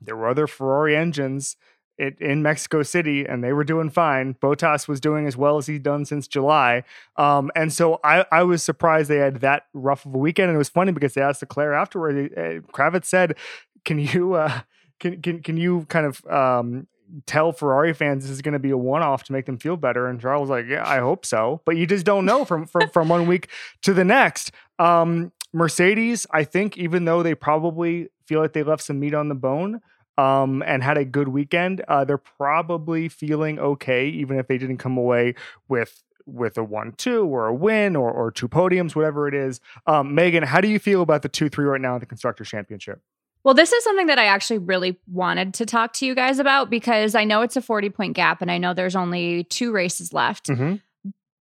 there 0.00 0.16
were 0.16 0.28
other 0.28 0.46
Ferrari 0.46 0.96
engines 0.96 1.56
it, 1.98 2.20
in 2.20 2.40
Mexico 2.40 2.84
City, 2.84 3.24
and 3.24 3.42
they 3.42 3.52
were 3.52 3.64
doing 3.64 3.90
fine. 3.90 4.34
Bottas 4.34 4.86
was 4.86 5.00
doing 5.00 5.26
as 5.26 5.36
well 5.36 5.56
as 5.56 5.66
he'd 5.66 5.82
done 5.82 6.04
since 6.04 6.28
July, 6.28 6.84
um, 7.16 7.50
and 7.56 7.72
so 7.72 7.98
I, 8.04 8.26
I 8.30 8.44
was 8.44 8.62
surprised 8.62 9.10
they 9.10 9.16
had 9.16 9.40
that 9.40 9.66
rough 9.72 10.06
of 10.06 10.14
a 10.14 10.18
weekend. 10.18 10.50
And 10.50 10.56
it 10.56 10.58
was 10.58 10.68
funny 10.68 10.92
because 10.92 11.14
they 11.14 11.22
asked 11.22 11.42
Leclerc 11.42 11.74
afterward. 11.74 12.32
Uh, 12.36 12.66
Kravitz 12.72 13.06
said, 13.06 13.36
"Can 13.84 14.00
you 14.00 14.34
uh, 14.34 14.60
can 14.98 15.22
can 15.22 15.42
can 15.42 15.56
you 15.56 15.86
kind 15.88 16.06
of 16.06 16.24
um, 16.26 16.88
tell 17.26 17.52
Ferrari 17.52 17.92
fans 17.92 18.24
this 18.24 18.30
is 18.30 18.42
going 18.42 18.52
to 18.52 18.58
be 18.58 18.70
a 18.70 18.76
one-off 18.76 19.24
to 19.24 19.32
make 19.32 19.46
them 19.46 19.58
feel 19.58 19.76
better. 19.76 20.06
And 20.06 20.20
Charles 20.20 20.48
was 20.48 20.50
like, 20.50 20.66
yeah, 20.68 20.88
I 20.88 20.98
hope 20.98 21.24
so. 21.24 21.60
But 21.64 21.76
you 21.76 21.86
just 21.86 22.04
don't 22.04 22.24
know 22.24 22.44
from 22.44 22.66
from, 22.66 22.88
from 22.92 23.08
one 23.08 23.26
week 23.26 23.48
to 23.82 23.94
the 23.94 24.04
next. 24.04 24.52
Um, 24.78 25.32
Mercedes, 25.52 26.26
I 26.32 26.44
think, 26.44 26.76
even 26.76 27.04
though 27.04 27.22
they 27.22 27.34
probably 27.34 28.08
feel 28.26 28.40
like 28.40 28.52
they 28.52 28.62
left 28.62 28.82
some 28.82 28.98
meat 28.98 29.14
on 29.14 29.28
the 29.28 29.34
bone 29.34 29.80
um, 30.18 30.62
and 30.66 30.82
had 30.82 30.98
a 30.98 31.04
good 31.04 31.28
weekend, 31.28 31.80
uh, 31.86 32.04
they're 32.04 32.18
probably 32.18 33.08
feeling 33.08 33.58
okay, 33.58 34.08
even 34.08 34.38
if 34.38 34.48
they 34.48 34.58
didn't 34.58 34.78
come 34.78 34.96
away 34.96 35.34
with 35.68 36.02
with 36.26 36.56
a 36.56 36.64
one-two 36.64 37.26
or 37.26 37.46
a 37.46 37.54
win 37.54 37.94
or 37.94 38.10
or 38.10 38.30
two 38.30 38.48
podiums, 38.48 38.96
whatever 38.96 39.28
it 39.28 39.34
is. 39.34 39.60
Um, 39.86 40.14
Megan, 40.14 40.42
how 40.42 40.60
do 40.60 40.68
you 40.68 40.78
feel 40.78 41.02
about 41.02 41.22
the 41.22 41.28
two-three 41.28 41.66
right 41.66 41.80
now 41.80 41.94
in 41.94 42.00
the 42.00 42.06
constructor 42.06 42.44
championship? 42.44 43.00
Well, 43.44 43.54
this 43.54 43.72
is 43.72 43.84
something 43.84 44.06
that 44.06 44.18
I 44.18 44.24
actually 44.24 44.58
really 44.58 44.98
wanted 45.06 45.54
to 45.54 45.66
talk 45.66 45.92
to 45.94 46.06
you 46.06 46.14
guys 46.14 46.38
about 46.38 46.70
because 46.70 47.14
I 47.14 47.24
know 47.24 47.42
it's 47.42 47.56
a 47.56 47.62
40 47.62 47.90
point 47.90 48.14
gap 48.14 48.40
and 48.40 48.50
I 48.50 48.56
know 48.56 48.72
there's 48.72 48.96
only 48.96 49.44
two 49.44 49.70
races 49.70 50.12
left. 50.14 50.48
Mm-hmm. 50.48 50.76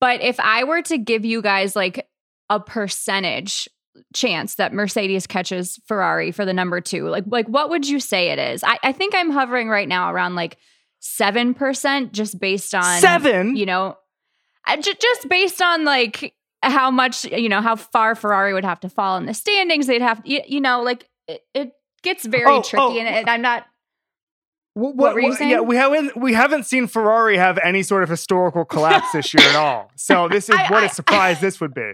But 0.01 0.21
if 0.21 0.39
I 0.41 0.65
were 0.65 0.83
to 0.83 0.99
give 0.99 1.25
you 1.25 1.41
guys 1.41 1.77
like 1.77 2.09
a 2.51 2.59
percentage 2.59 3.69
chance 4.13 4.57
that 4.57 4.73
Mercedes 4.73 5.29
catches 5.29 5.81
Ferrari 5.87 6.33
for 6.33 6.45
the 6.45 6.53
number 6.53 6.81
two, 6.81 7.09
like 7.09 7.25
like 7.29 7.47
what 7.47 7.71
would 7.71 7.89
you 7.89 8.01
say 8.01 8.31
it 8.31 8.41
is? 8.41 8.65
I, 8.65 8.77
I 8.83 8.93
think 8.93 9.15
I'm 9.15 9.31
hovering 9.31 9.69
right 9.69 9.89
now 9.89 10.13
around 10.13 10.35
like 10.35 10.59
seven 10.99 11.55
percent, 11.55 12.13
just 12.13 12.41
based 12.41 12.75
on 12.75 13.01
seven. 13.01 13.55
You 13.55 13.67
know, 13.67 13.97
just 14.85 15.29
based 15.29 15.63
on 15.63 15.85
like 15.85 16.35
how 16.61 16.91
much 16.91 17.25
you 17.25 17.49
know 17.49 17.61
how 17.61 17.77
far 17.77 18.17
Ferrari 18.17 18.53
would 18.53 18.65
have 18.65 18.81
to 18.81 18.89
fall 18.89 19.17
in 19.17 19.27
the 19.27 19.35
standings. 19.35 19.87
They'd 19.87 20.03
have 20.03 20.21
you, 20.25 20.41
you 20.47 20.61
know 20.61 20.83
like 20.83 21.09
it, 21.29 21.43
it 21.55 21.73
gets 22.05 22.25
very 22.25 22.45
oh, 22.47 22.63
tricky, 22.63 22.83
oh. 22.83 22.99
and, 22.99 23.29
I'm 23.29 23.43
not. 23.43 23.67
What, 24.75 24.97
what, 24.97 25.15
were 25.15 25.21
you 25.21 25.35
saying? 25.35 25.51
Yeah, 25.51 25.61
we 25.61 25.77
haven't 25.77 26.17
we 26.17 26.33
haven't 26.33 26.65
seen 26.65 26.87
Ferrari 26.87 27.37
have 27.37 27.59
any 27.63 27.83
sort 27.83 28.03
of 28.03 28.09
historical 28.09 28.65
collapse 28.65 29.13
this 29.13 29.33
year 29.35 29.47
at 29.49 29.57
all. 29.57 29.91
So 29.97 30.29
this 30.29 30.49
is 30.49 30.57
I, 30.57 30.69
what 30.71 30.83
I, 30.83 30.87
a 30.87 30.89
surprise 30.89 31.41
this 31.41 31.61
would 31.61 31.75
be. 31.75 31.93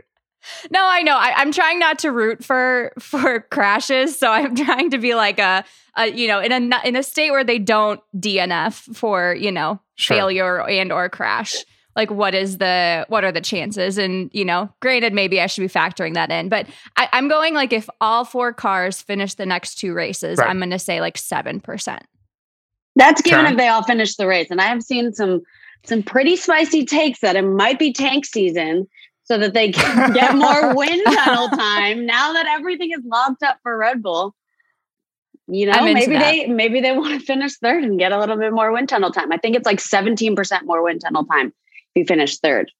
No, 0.71 0.81
I 0.83 1.03
know. 1.03 1.17
I, 1.17 1.43
am 1.43 1.53
trying 1.53 1.79
not 1.79 1.99
to 2.01 2.11
root 2.11 2.43
for 2.43 2.93
for 2.99 3.41
crashes, 3.51 4.19
so 4.19 4.31
I'm 4.31 4.55
trying 4.67 4.91
to 4.91 4.99
be 4.99 5.15
like 5.15 5.39
a, 5.39 5.65
a 5.97 6.07
you 6.11 6.29
know 6.29 6.41
in 6.41 6.53
a 6.53 6.81
in 6.85 6.97
a 6.97 7.03
state 7.03 7.31
where 7.31 7.45
they 7.45 7.59
don't 7.59 8.01
DNF 8.17 8.97
for 8.97 9.35
you 9.35 9.53
know 9.53 9.81
sure. 9.97 10.17
failure 10.17 10.69
and 10.69 10.93
or 10.93 11.09
crash 11.09 11.65
like 11.97 12.11
what 12.11 12.35
is 12.35 12.59
the 12.59 13.05
what 13.09 13.25
are 13.25 13.33
the 13.33 13.41
chances 13.41 13.99
and 13.99 14.31
you 14.33 14.45
know 14.45 14.73
granted 14.81 15.13
maybe 15.13 15.41
i 15.41 15.47
should 15.47 15.63
be 15.63 15.69
factoring 15.69 16.15
that 16.15 16.31
in 16.31 16.49
but 16.49 16.67
I, 16.97 17.09
am 17.13 17.29
going 17.29 17.55
like 17.55 17.73
if 17.73 17.89
all 18.01 18.25
four 18.25 18.53
cars 18.53 19.03
finish 19.03 19.35
the 19.35 19.47
next 19.47 19.77
two 19.77 19.93
races 19.93 20.39
right. 20.39 20.49
i'm 20.49 20.59
going 20.59 20.71
to 20.71 20.79
say 20.79 21.01
like 21.01 21.17
7% 21.17 22.01
That's 22.97 23.23
given 23.23 23.47
if 23.47 23.57
they 23.57 23.69
all 23.69 23.83
finish 23.83 24.17
the 24.17 24.27
race. 24.27 24.49
And 24.51 24.61
I 24.61 24.65
have 24.65 24.83
seen 24.83 25.13
some 25.13 25.43
some 25.85 26.03
pretty 26.03 26.37
spicy 26.37 26.85
takes 26.85 27.21
that 27.21 27.37
it 27.37 27.43
might 27.43 27.79
be 27.79 27.93
tank 27.93 28.27
season 28.27 28.87
so 29.25 29.39
that 29.39 29.55
they 29.55 29.73
can 29.73 30.13
get 30.15 30.35
more 30.35 30.75
wind 30.75 31.03
tunnel 31.07 31.49
time 31.49 32.05
now 32.05 32.33
that 32.33 32.47
everything 32.47 32.91
is 32.91 33.03
locked 33.05 33.43
up 33.43 33.59
for 33.63 33.79
Red 33.79 34.03
Bull. 34.03 34.35
You 35.47 35.67
know, 35.67 35.83
maybe 35.83 36.13
that. 36.13 36.21
they 36.21 36.47
maybe 36.47 36.81
they 36.81 36.93
want 36.93 37.19
to 37.19 37.25
finish 37.25 37.57
third 37.57 37.83
and 37.83 37.99
get 37.99 38.13
a 38.13 38.19
little 38.19 38.37
bit 38.37 38.53
more 38.53 38.71
wind 38.73 38.89
tunnel 38.89 39.11
time. 39.11 39.33
I 39.33 39.37
think 39.37 39.57
it's 39.57 39.67
like 39.67 39.79
17% 39.79 40.65
more 40.65 40.83
wind 40.83 41.01
tunnel 41.01 41.25
time 41.25 41.53
if 42.01 42.09
you 42.09 42.15
finish 42.15 42.39
third. 42.39 42.71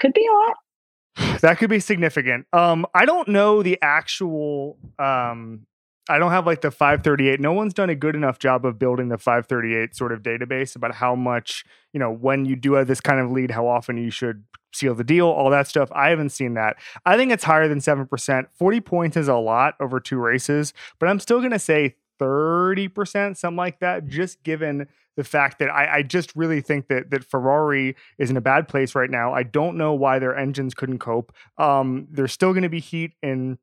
Could 0.00 0.12
be 0.12 0.26
a 0.26 0.32
lot. 0.32 1.40
That 1.40 1.58
could 1.58 1.70
be 1.70 1.80
significant. 1.80 2.46
Um, 2.52 2.86
I 2.94 3.04
don't 3.06 3.28
know 3.28 3.62
the 3.62 3.78
actual 3.80 4.78
um 4.98 5.66
I 6.08 6.18
don't 6.18 6.32
have 6.32 6.44
like 6.46 6.60
the 6.60 6.70
538. 6.70 7.40
No 7.40 7.54
one's 7.54 7.72
done 7.72 7.88
a 7.88 7.94
good 7.94 8.14
enough 8.14 8.38
job 8.38 8.66
of 8.66 8.78
building 8.78 9.08
the 9.08 9.16
538 9.16 9.96
sort 9.96 10.12
of 10.12 10.22
database 10.22 10.76
about 10.76 10.94
how 10.94 11.14
much, 11.14 11.64
you 11.94 12.00
know, 12.00 12.12
when 12.12 12.44
you 12.44 12.56
do 12.56 12.74
have 12.74 12.86
this 12.86 13.00
kind 13.00 13.20
of 13.20 13.30
lead, 13.30 13.50
how 13.50 13.66
often 13.66 13.96
you 13.96 14.10
should 14.10 14.44
seal 14.74 14.94
the 14.94 15.04
deal, 15.04 15.26
all 15.26 15.48
that 15.48 15.66
stuff. 15.66 15.90
I 15.94 16.10
haven't 16.10 16.28
seen 16.28 16.54
that. 16.54 16.76
I 17.06 17.16
think 17.16 17.32
it's 17.32 17.44
higher 17.44 17.68
than 17.68 17.78
7%. 17.78 18.46
40 18.52 18.80
points 18.82 19.16
is 19.16 19.28
a 19.28 19.36
lot 19.36 19.76
over 19.80 19.98
two 19.98 20.18
races, 20.18 20.74
but 20.98 21.08
I'm 21.08 21.20
still 21.20 21.38
going 21.38 21.52
to 21.52 21.58
say 21.58 21.94
30%, 22.20 23.38
something 23.38 23.56
like 23.56 23.80
that, 23.80 24.06
just 24.06 24.42
given 24.42 24.88
the 25.16 25.24
fact 25.24 25.58
that 25.58 25.70
I, 25.70 25.98
I, 25.98 26.02
just 26.02 26.34
really 26.34 26.60
think 26.60 26.88
that 26.88 27.10
that 27.10 27.24
Ferrari 27.24 27.96
is 28.18 28.30
in 28.30 28.36
a 28.36 28.40
bad 28.40 28.68
place 28.68 28.94
right 28.94 29.10
now. 29.10 29.32
I 29.32 29.42
don't 29.42 29.76
know 29.76 29.94
why 29.94 30.18
their 30.18 30.36
engines 30.36 30.74
couldn't 30.74 30.98
cope. 30.98 31.32
Um, 31.58 32.08
there's 32.10 32.32
still 32.32 32.52
going 32.52 32.62
to 32.62 32.68
be 32.68 32.80
heat 32.80 33.12
in 33.22 33.58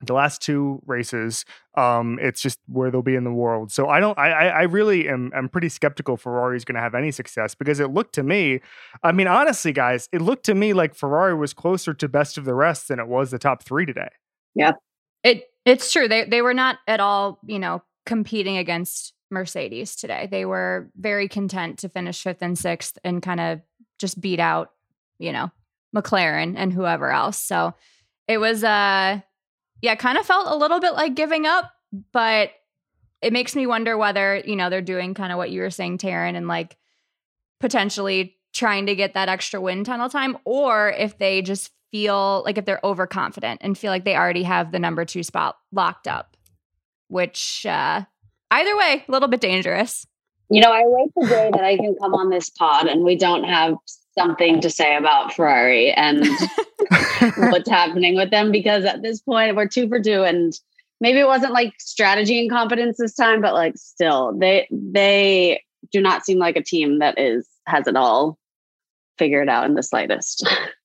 the 0.00 0.12
last 0.12 0.42
two 0.42 0.82
races. 0.86 1.44
Um 1.76 2.18
it's 2.20 2.42
just 2.42 2.58
where 2.66 2.90
they'll 2.90 3.00
be 3.00 3.14
in 3.14 3.24
the 3.24 3.32
world. 3.32 3.72
So 3.72 3.88
i 3.88 4.00
don't 4.00 4.18
i 4.18 4.48
i 4.48 4.62
really 4.62 5.08
am 5.08 5.32
i'm 5.34 5.48
pretty 5.48 5.70
skeptical 5.70 6.18
ferrari's 6.18 6.64
going 6.64 6.74
to 6.74 6.80
have 6.80 6.94
any 6.94 7.10
success 7.10 7.54
because 7.54 7.80
it 7.80 7.90
looked 7.90 8.14
to 8.16 8.22
me 8.22 8.60
i 9.02 9.12
mean 9.12 9.28
honestly 9.28 9.72
guys 9.72 10.08
it 10.12 10.20
looked 10.20 10.44
to 10.46 10.54
me 10.54 10.74
like 10.74 10.94
ferrari 10.94 11.34
was 11.34 11.54
closer 11.54 11.94
to 11.94 12.08
best 12.08 12.36
of 12.36 12.44
the 12.44 12.54
rest 12.54 12.88
than 12.88 12.98
it 12.98 13.08
was 13.08 13.30
the 13.30 13.38
top 13.38 13.62
three 13.62 13.86
today. 13.86 14.10
Yeah 14.54 14.72
it 15.24 15.44
it's 15.64 15.90
true. 15.90 16.06
They 16.06 16.24
they 16.24 16.42
were 16.42 16.54
not 16.54 16.78
at 16.86 17.00
all 17.00 17.40
you 17.46 17.58
know 17.58 17.82
competing 18.06 18.58
against 18.58 19.14
mercedes 19.34 19.94
today. 19.96 20.26
They 20.30 20.46
were 20.46 20.90
very 20.96 21.28
content 21.28 21.80
to 21.80 21.90
finish 21.90 22.22
fifth 22.22 22.40
and 22.40 22.58
sixth 22.58 22.98
and 23.04 23.22
kind 23.22 23.40
of 23.40 23.60
just 23.98 24.20
beat 24.20 24.40
out 24.40 24.72
you 25.18 25.32
know 25.32 25.50
mclaren 25.94 26.54
and 26.56 26.72
whoever 26.72 27.10
else. 27.10 27.38
So 27.38 27.74
it 28.26 28.38
was 28.38 28.64
uh 28.64 29.20
yeah, 29.84 29.96
kind 29.96 30.16
of 30.16 30.24
felt 30.24 30.46
a 30.48 30.56
little 30.56 30.80
bit 30.80 30.94
like 30.94 31.14
giving 31.14 31.44
up, 31.44 31.70
but 32.10 32.52
it 33.20 33.34
makes 33.34 33.54
me 33.54 33.66
wonder 33.66 33.98
whether, 33.98 34.38
you 34.38 34.56
know, 34.56 34.70
they're 34.70 34.80
doing 34.80 35.12
kind 35.12 35.30
of 35.30 35.36
what 35.36 35.50
you 35.50 35.60
were 35.60 35.70
saying, 35.70 35.98
Taryn, 35.98 36.36
and 36.36 36.48
like 36.48 36.78
potentially 37.60 38.36
trying 38.54 38.86
to 38.86 38.94
get 38.94 39.12
that 39.12 39.28
extra 39.28 39.60
wind 39.60 39.84
tunnel 39.84 40.08
time, 40.08 40.38
or 40.46 40.88
if 40.90 41.18
they 41.18 41.42
just 41.42 41.70
feel 41.90 42.42
like 42.46 42.56
if 42.56 42.64
they're 42.64 42.80
overconfident 42.82 43.60
and 43.62 43.76
feel 43.76 43.90
like 43.90 44.04
they 44.04 44.16
already 44.16 44.44
have 44.44 44.72
the 44.72 44.78
number 44.78 45.04
two 45.04 45.22
spot 45.22 45.56
locked 45.70 46.08
up, 46.08 46.36
which 47.08 47.66
uh 47.66 48.02
either 48.50 48.76
way, 48.76 49.04
a 49.06 49.12
little 49.12 49.28
bit 49.28 49.40
dangerous. 49.40 50.06
You 50.50 50.60
know, 50.60 50.70
I 50.70 50.82
wait 50.84 51.10
the 51.16 51.26
day 51.26 51.50
that 51.52 51.64
I 51.64 51.76
can 51.76 51.96
come 52.00 52.14
on 52.14 52.30
this 52.30 52.50
pod 52.50 52.86
and 52.86 53.02
we 53.02 53.16
don't 53.16 53.44
have 53.44 53.74
something 54.16 54.60
to 54.60 54.70
say 54.70 54.96
about 54.96 55.34
Ferrari 55.34 55.92
and 55.92 56.24
what's 57.36 57.68
happening 57.68 58.14
with 58.14 58.30
them 58.30 58.52
because 58.52 58.84
at 58.84 59.02
this 59.02 59.20
point 59.20 59.56
we're 59.56 59.66
two 59.66 59.88
for 59.88 60.00
two 60.00 60.22
and 60.22 60.52
maybe 61.00 61.18
it 61.18 61.26
wasn't 61.26 61.52
like 61.52 61.72
strategy 61.80 62.38
and 62.40 62.50
confidence 62.50 62.96
this 62.98 63.14
time 63.14 63.40
but 63.40 63.54
like 63.54 63.76
still 63.76 64.36
they 64.38 64.68
they 64.70 65.60
do 65.90 66.00
not 66.00 66.24
seem 66.24 66.38
like 66.38 66.56
a 66.56 66.62
team 66.62 67.00
that 67.00 67.18
is 67.18 67.48
has 67.66 67.86
it 67.86 67.96
all 67.96 68.38
figured 69.18 69.48
out 69.48 69.66
in 69.66 69.74
the 69.74 69.82
slightest 69.82 70.48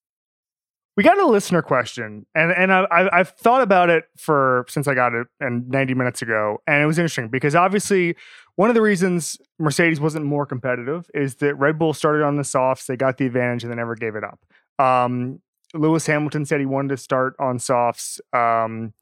we 1.00 1.04
got 1.04 1.18
a 1.18 1.26
listener 1.26 1.62
question 1.62 2.26
and 2.36 2.52
and 2.52 2.74
I, 2.74 3.10
have 3.14 3.30
thought 3.30 3.62
about 3.62 3.90
it 3.90 4.04
for 4.18 4.66
since 4.68 4.86
i 4.86 4.94
got 4.94 5.14
it 5.14 5.28
and 5.40 5.66
90 5.70 5.94
minutes 5.94 6.22
ago 6.22 6.58
and 6.68 6.84
it 6.84 6.86
was 6.88 7.00
interesting 7.00 7.30
because 7.30 7.56
obviously 7.56 8.18
one 8.58 8.68
of 8.68 8.76
the 8.76 8.82
reasons 8.82 9.38
mercedes 9.60 10.02
wasn't 10.02 10.26
more 10.26 10.46
competitive 10.46 11.10
is 11.14 11.36
that 11.36 11.56
red 11.56 11.80
bull 11.80 11.94
started 11.94 12.26
on 12.26 12.36
the 12.36 12.44
softs 12.44 12.86
they 12.86 12.98
got 12.98 13.18
the 13.18 13.26
advantage 13.26 13.64
and 13.64 13.72
they 13.72 13.78
never 13.78 13.96
gave 13.96 14.18
it 14.18 14.26
up. 14.26 14.42
Um, 14.78 15.40
lewis 15.74 16.06
hamilton 16.06 16.44
said 16.44 16.60
he 16.60 16.66
wanted 16.66 16.90
to 16.90 16.98
start 16.98 17.34
on 17.40 17.60
softs 17.60 18.20
um, 18.34 18.94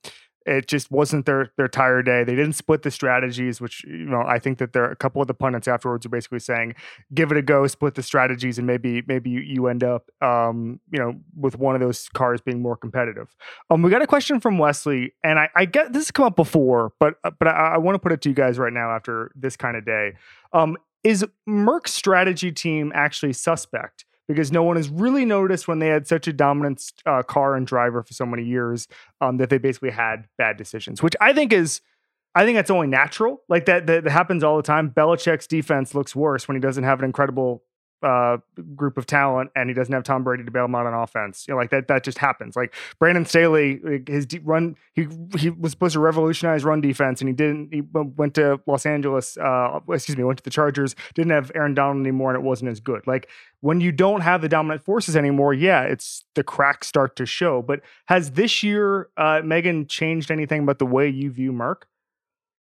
it 0.47 0.67
just 0.67 0.89
wasn't 0.89 1.25
their 1.25 1.51
their 1.57 1.67
tire 1.67 2.01
day. 2.01 2.23
They 2.23 2.35
didn't 2.35 2.53
split 2.53 2.83
the 2.83 2.89
strategies, 2.89 3.59
which 3.59 3.83
you 3.83 4.05
know 4.05 4.23
I 4.25 4.39
think 4.39 4.57
that 4.59 4.71
there 4.71 4.85
are 4.85 4.91
a 4.91 4.95
couple 4.95 5.21
of 5.21 5.27
the 5.27 5.33
pundits 5.33 5.67
afterwards 5.67 6.05
are 6.05 6.09
basically 6.09 6.39
saying, 6.39 6.75
give 7.13 7.31
it 7.31 7.37
a 7.37 7.41
go, 7.41 7.67
split 7.67 7.95
the 7.95 8.03
strategies, 8.03 8.57
and 8.57 8.65
maybe 8.65 9.03
maybe 9.07 9.29
you, 9.29 9.41
you 9.41 9.67
end 9.67 9.83
up 9.83 10.09
um, 10.21 10.79
you 10.89 10.99
know 10.99 11.15
with 11.35 11.59
one 11.59 11.75
of 11.75 11.81
those 11.81 12.07
cars 12.09 12.39
being 12.39 12.61
more 12.61 12.77
competitive. 12.77 13.35
Um, 13.69 13.81
we 13.81 13.91
got 13.91 14.01
a 14.01 14.07
question 14.07 14.39
from 14.39 14.57
Wesley, 14.57 15.13
and 15.23 15.37
I, 15.37 15.49
I 15.55 15.65
get 15.65 15.91
this 15.91 16.05
has 16.05 16.11
come 16.11 16.25
up 16.25 16.37
before, 16.37 16.93
but 16.99 17.15
uh, 17.25 17.31
but 17.37 17.49
I, 17.49 17.73
I 17.73 17.77
want 17.77 17.95
to 17.95 17.99
put 17.99 18.13
it 18.13 18.21
to 18.21 18.29
you 18.29 18.35
guys 18.35 18.57
right 18.57 18.73
now 18.73 18.91
after 18.91 19.31
this 19.35 19.57
kind 19.57 19.75
of 19.75 19.85
day. 19.85 20.13
Um, 20.53 20.77
is 21.03 21.25
Merc's 21.45 21.93
strategy 21.93 22.51
team 22.51 22.91
actually 22.95 23.33
suspect? 23.33 24.05
Because 24.27 24.51
no 24.51 24.63
one 24.63 24.75
has 24.75 24.89
really 24.89 25.25
noticed 25.25 25.67
when 25.67 25.79
they 25.79 25.87
had 25.87 26.07
such 26.07 26.27
a 26.27 26.33
dominant 26.33 26.91
uh, 27.05 27.23
car 27.23 27.55
and 27.55 27.65
driver 27.65 28.03
for 28.03 28.13
so 28.13 28.25
many 28.25 28.43
years 28.43 28.87
um, 29.21 29.37
that 29.37 29.49
they 29.49 29.57
basically 29.57 29.91
had 29.91 30.25
bad 30.37 30.57
decisions, 30.57 31.01
which 31.01 31.15
I 31.21 31.33
think 31.33 31.53
is. 31.53 31.81
I 32.35 32.45
think 32.45 32.55
that's 32.55 32.69
only 32.69 32.85
natural. 32.85 33.41
Like 33.49 33.65
that, 33.65 33.87
that, 33.87 34.03
that 34.03 34.11
happens 34.11 34.43
all 34.43 34.57
the 34.57 34.63
time. 34.63 34.91
Belichick's 34.91 35.47
defense 35.47 35.95
looks 35.95 36.15
worse 36.15 36.47
when 36.47 36.55
he 36.55 36.61
doesn't 36.61 36.83
have 36.83 36.99
an 36.99 37.05
incredible 37.05 37.63
uh, 38.03 38.37
group 38.75 38.97
of 38.97 39.05
talent 39.05 39.51
and 39.55 39.69
he 39.69 39.73
doesn't 39.73 39.93
have 39.93 40.03
Tom 40.03 40.23
Brady 40.23 40.43
to 40.43 40.51
bail 40.51 40.65
him 40.65 40.75
out 40.75 40.85
on 40.85 40.93
offense. 40.93 41.45
You 41.47 41.53
know, 41.53 41.59
like 41.59 41.71
that 41.71 41.87
that 41.87 42.03
just 42.03 42.17
happens. 42.17 42.55
Like 42.55 42.73
Brandon 42.99 43.25
Staley, 43.25 43.79
his 44.07 44.27
run 44.43 44.75
he 44.93 45.07
he 45.37 45.49
was 45.49 45.71
supposed 45.71 45.93
to 45.93 45.99
revolutionize 45.99 46.63
run 46.63 46.81
defense 46.81 47.21
and 47.21 47.29
he 47.29 47.33
didn't. 47.33 47.73
He 47.73 47.81
went 47.81 48.35
to 48.35 48.59
Los 48.67 48.85
Angeles. 48.85 49.37
Uh, 49.37 49.79
excuse 49.89 50.17
me, 50.17 50.23
went 50.23 50.37
to 50.37 50.43
the 50.43 50.49
Chargers. 50.49 50.95
Didn't 51.15 51.31
have 51.31 51.51
Aaron 51.55 51.73
Donald 51.73 52.01
anymore 52.01 52.33
and 52.33 52.39
it 52.39 52.45
wasn't 52.45 52.69
as 52.71 52.79
good. 52.79 53.05
Like 53.07 53.29
when 53.61 53.81
you 53.81 53.91
don't 53.91 54.21
have 54.21 54.41
the 54.41 54.49
dominant 54.49 54.83
forces 54.83 55.15
anymore, 55.15 55.53
yeah, 55.53 55.81
it's 55.83 56.23
the 56.35 56.43
cracks 56.43 56.87
start 56.87 57.15
to 57.15 57.25
show. 57.25 57.61
But 57.61 57.81
has 58.05 58.31
this 58.31 58.61
year, 58.63 59.09
uh, 59.17 59.41
Megan, 59.43 59.87
changed 59.87 60.31
anything 60.31 60.63
about 60.63 60.79
the 60.79 60.85
way 60.85 61.07
you 61.09 61.31
view 61.31 61.51
Merc? 61.51 61.87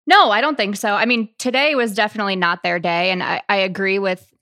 No, 0.05 0.31
I 0.31 0.41
don't 0.41 0.57
think 0.57 0.75
so. 0.75 0.93
I 0.93 1.05
mean, 1.05 1.29
today 1.37 1.75
was 1.75 1.93
definitely 1.93 2.35
not 2.35 2.61
their 2.61 2.77
day. 2.77 3.11
And 3.11 3.23
I, 3.23 3.41
I 3.47 3.57
agree 3.57 3.99
with 3.99 4.33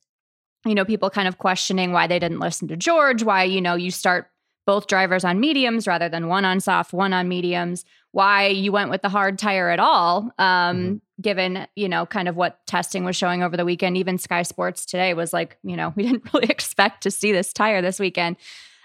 you 0.66 0.76
know, 0.76 0.86
people 0.86 1.10
kind 1.10 1.28
of 1.28 1.38
questioning 1.38 1.92
why 1.92 2.08
they 2.08 2.20
didn't 2.20 2.40
listen 2.40 2.68
to 2.68 2.78
George, 2.78 3.24
why, 3.24 3.44
you 3.44 3.62
know, 3.62 3.76
you 3.76 3.92
start 3.92 4.28
both 4.66 4.88
drivers 4.88 5.24
on 5.24 5.40
mediums 5.40 5.88
rather 5.88 6.08
than 6.08 6.28
one 6.28 6.46
on 6.46 6.60
soft, 6.60 6.94
one 6.94 7.14
on 7.14 7.28
mediums, 7.28 7.84
why 8.12 8.48
you 8.48 8.72
went 8.72 8.90
with 8.90 9.02
the 9.02 9.10
hard 9.10 9.40
tire 9.40 9.70
at 9.70 9.80
all, 9.80 10.32
um, 10.38 10.78
mm-hmm. 10.78 10.96
given, 11.22 11.68
you 11.76 11.90
know, 11.90 12.06
kind 12.06 12.28
of 12.28 12.36
what 12.36 12.66
testing 12.68 13.04
was 13.04 13.16
showing 13.16 13.42
over 13.42 13.58
the 13.58 13.66
weekend. 13.66 13.98
Even 13.98 14.18
Sky 14.18 14.44
Sports 14.44 14.86
today 14.86 15.14
was 15.14 15.34
like, 15.34 15.58
you 15.64 15.76
know, 15.76 15.94
we 15.96 16.04
didn't 16.04 16.32
really 16.34 16.46
expect 16.50 17.04
to 17.04 17.12
see 17.12 17.32
this 17.32 17.54
tire 17.54 17.82
this 17.82 18.00
weekend. 18.00 18.38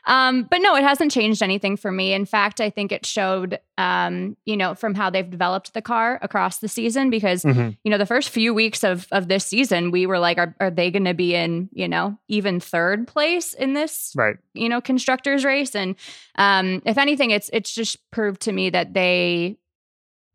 Um, 0.07 0.45
but 0.45 0.59
no, 0.59 0.77
it 0.77 0.85
hasn't 0.85 1.11
changed 1.11 1.43
anything 1.43 1.77
for 1.77 1.91
me. 1.91 2.13
In 2.13 2.25
fact, 2.25 2.61
I 2.61 2.71
think 2.71 2.93
it 2.93 3.05
showed, 3.05 3.59
um, 3.77 4.37
you 4.45 4.57
know, 4.57 4.75
from 4.75 4.95
how 4.95 5.11
they've 5.11 5.29
developed 5.29 5.75
the 5.75 5.83
car 5.83 6.19
across 6.23 6.59
the 6.59 6.69
season. 6.69 7.11
Because 7.11 7.43
mm-hmm. 7.43 7.71
you 7.83 7.91
know, 7.91 7.99
the 7.99 8.07
first 8.07 8.31
few 8.31 8.55
weeks 8.55 8.85
of 8.85 9.09
of 9.11 9.29
this 9.29 9.45
season, 9.45 9.91
we 9.91 10.07
were 10.07 10.19
like, 10.19 10.39
are, 10.39 10.55
are 10.61 10.71
they 10.71 10.91
going 10.91 11.05
to 11.05 11.15
be 11.15 11.35
in, 11.35 11.69
you 11.73 11.89
know, 11.89 12.19
even 12.29 12.61
third 12.61 13.09
place 13.09 13.53
in 13.53 13.75
this, 13.75 14.13
right? 14.15 14.37
You 14.55 14.69
know, 14.69 14.81
constructors 14.81 15.45
race. 15.45 15.75
And 15.75 15.97
um, 16.37 16.83
if 16.87 16.99
anything, 16.99 17.31
it's 17.33 17.51
it's 17.53 17.75
just 17.75 18.11
proved 18.11 18.43
to 18.43 18.53
me 18.53 18.71
that 18.71 18.95
they 18.95 19.59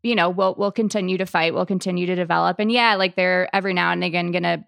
you 0.02 0.16
know, 0.16 0.30
we'll 0.30 0.54
we'll 0.58 0.72
continue 0.72 1.16
to 1.18 1.26
fight, 1.26 1.54
we'll 1.54 1.66
continue 1.66 2.06
to 2.06 2.14
develop. 2.14 2.58
And 2.58 2.70
yeah, 2.70 2.96
like 2.96 3.14
they're 3.14 3.54
every 3.54 3.72
now 3.72 3.92
and 3.92 4.02
again 4.02 4.32
gonna 4.32 4.66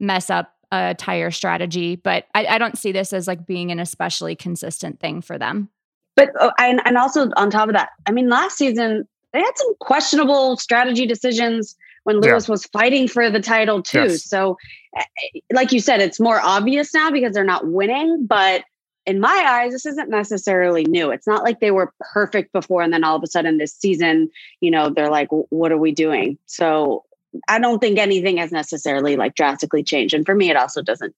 mess 0.00 0.30
up 0.30 0.53
a 0.74 0.94
tire 0.94 1.30
strategy, 1.30 1.96
but 1.96 2.26
I, 2.34 2.46
I 2.46 2.58
don't 2.58 2.78
see 2.78 2.92
this 2.92 3.12
as 3.12 3.26
like 3.26 3.46
being 3.46 3.70
an 3.70 3.80
especially 3.80 4.34
consistent 4.34 5.00
thing 5.00 5.20
for 5.20 5.38
them. 5.38 5.68
But 6.16 6.30
oh, 6.38 6.52
and, 6.58 6.80
and 6.84 6.96
also 6.96 7.30
on 7.36 7.50
top 7.50 7.68
of 7.68 7.74
that, 7.74 7.90
I 8.06 8.12
mean, 8.12 8.28
last 8.28 8.56
season 8.56 9.06
they 9.32 9.40
had 9.40 9.52
some 9.56 9.74
questionable 9.80 10.56
strategy 10.56 11.06
decisions 11.06 11.76
when 12.04 12.20
Lewis 12.20 12.46
yeah. 12.46 12.52
was 12.52 12.66
fighting 12.66 13.08
for 13.08 13.30
the 13.30 13.40
title 13.40 13.82
too. 13.82 14.04
Yes. 14.04 14.24
So, 14.24 14.56
eh, 14.96 15.40
like 15.52 15.72
you 15.72 15.80
said, 15.80 16.00
it's 16.00 16.20
more 16.20 16.40
obvious 16.40 16.94
now 16.94 17.10
because 17.10 17.34
they're 17.34 17.44
not 17.44 17.66
winning. 17.66 18.26
But 18.26 18.62
in 19.06 19.20
my 19.20 19.44
eyes, 19.46 19.72
this 19.72 19.86
isn't 19.86 20.08
necessarily 20.08 20.84
new. 20.84 21.10
It's 21.10 21.26
not 21.26 21.42
like 21.42 21.60
they 21.60 21.72
were 21.72 21.92
perfect 22.12 22.52
before 22.52 22.82
and 22.82 22.92
then 22.92 23.04
all 23.04 23.16
of 23.16 23.22
a 23.22 23.26
sudden 23.26 23.58
this 23.58 23.74
season, 23.74 24.30
you 24.60 24.70
know, 24.70 24.88
they're 24.88 25.10
like, 25.10 25.28
what 25.30 25.72
are 25.72 25.78
we 25.78 25.92
doing? 25.92 26.38
So 26.46 27.04
I 27.48 27.58
don't 27.58 27.78
think 27.78 27.98
anything 27.98 28.36
has 28.38 28.52
necessarily 28.52 29.16
like 29.16 29.34
drastically 29.34 29.82
changed. 29.82 30.14
And 30.14 30.24
for 30.24 30.34
me, 30.34 30.50
it 30.50 30.56
also 30.56 30.82
doesn't 30.82 31.14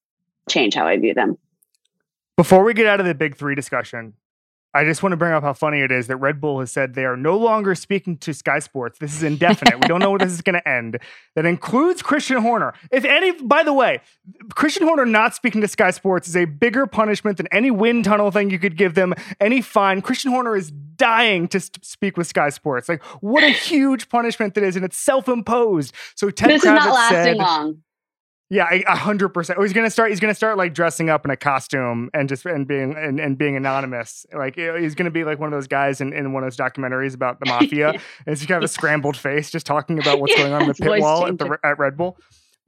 change 0.49 0.75
how 0.75 0.87
I 0.87 0.96
view 0.96 1.14
them. 1.14 1.38
Before 2.37 2.64
we 2.64 2.75
get 2.75 2.87
out 2.87 3.00
of 3.00 3.06
the 3.06 3.14
big 3.14 3.37
three 3.37 3.54
discussion, 3.54 4.14
I 4.76 4.85
just 4.85 5.02
want 5.02 5.14
to 5.14 5.16
bring 5.16 5.33
up 5.33 5.42
how 5.42 5.54
funny 5.54 5.80
it 5.80 5.90
is 5.90 6.06
that 6.09 6.18
Red 6.18 6.38
Bull 6.38 6.61
has 6.61 6.71
said 6.71 6.92
they 6.92 7.06
are 7.06 7.16
no 7.16 7.38
longer 7.38 7.75
speaking 7.75 8.18
to 8.18 8.35
Sky 8.35 8.59
Sports. 8.59 8.99
This 8.99 9.14
is 9.14 9.23
indefinite. 9.23 9.80
we 9.80 9.88
don't 9.88 10.00
know 10.00 10.11
when 10.11 10.21
this 10.21 10.33
is 10.33 10.42
going 10.42 10.61
to 10.61 10.68
end. 10.68 10.99
That 11.35 11.47
includes 11.47 12.02
Christian 12.02 12.42
Horner. 12.42 12.75
If 12.90 13.06
any, 13.06 13.33
by 13.33 13.62
the 13.62 13.73
way, 13.73 14.00
Christian 14.54 14.87
Horner 14.87 15.06
not 15.06 15.35
speaking 15.35 15.62
to 15.62 15.68
Sky 15.68 15.92
Sports 15.92 16.28
is 16.28 16.37
a 16.37 16.45
bigger 16.45 16.87
punishment 16.87 17.38
than 17.38 17.47
any 17.50 17.71
wind 17.71 18.04
tunnel 18.04 18.30
thing 18.30 18.50
you 18.50 18.59
could 18.59 18.76
give 18.76 18.95
them, 18.95 19.14
any 19.40 19.62
fine. 19.62 20.02
Christian 20.02 20.30
Horner 20.30 20.56
is 20.56 20.71
dying 20.71 21.49
to 21.49 21.61
speak 21.61 22.18
with 22.18 22.26
Sky 22.26 22.50
Sports. 22.50 22.87
Like, 22.87 23.02
what 23.23 23.45
a 23.45 23.50
huge 23.50 24.11
punishment 24.11 24.54
that 24.54 24.64
is, 24.64 24.76
and 24.76 24.85
it's 24.85 24.99
self 24.99 25.26
imposed. 25.26 25.95
So 26.16 26.28
Ted 26.28 26.50
this 26.50 26.64
Kravitz 26.64 26.78
is 26.78 26.85
not 26.85 26.95
lasting 26.95 27.16
said, 27.16 27.37
long. 27.38 27.83
Yeah, 28.49 28.73
a 28.73 28.97
hundred 28.97 29.31
percent. 29.31 29.59
Oh, 29.59 29.62
he's 29.62 29.73
gonna 29.73 29.91
start. 29.91 30.11
He's 30.11 30.21
gonna 30.21 30.35
start 30.35 30.57
like 30.57 30.73
dressing 30.73 31.11
up 31.11 31.25
in 31.25 31.33
a 31.33 31.37
costume 31.37 32.11
and 32.15 32.29
just 32.29 32.47
and 32.47 32.67
being 32.67 32.95
and, 32.97 33.19
and 33.19 33.37
being 33.37 33.57
anonymous. 33.57 34.25
Like 34.33 34.55
he's 34.55 34.95
gonna 34.95 35.11
be 35.11 35.25
like 35.25 35.41
one 35.41 35.49
of 35.49 35.57
those 35.57 35.67
guys 35.67 36.00
in, 36.00 36.12
in 36.12 36.33
one 36.33 36.45
of 36.45 36.47
those 36.47 36.57
documentaries 36.57 37.15
about 37.15 37.41
the 37.41 37.47
mafia. 37.49 37.91
and 37.91 38.00
he's 38.26 38.47
gonna 38.47 38.59
have 38.59 38.62
a 38.62 38.69
scrambled 38.69 39.17
face, 39.17 39.50
just 39.50 39.67
talking 39.67 39.99
about 39.99 40.21
what's 40.21 40.33
yeah, 40.33 40.45
going 40.45 40.53
on 40.53 40.62
in 40.62 40.69
the 40.69 40.75
pit 40.81 41.00
wall 41.00 41.26
at 41.26 41.38
the 41.38 41.59
at 41.65 41.76
Red 41.81 41.97
Bull. 41.97 42.19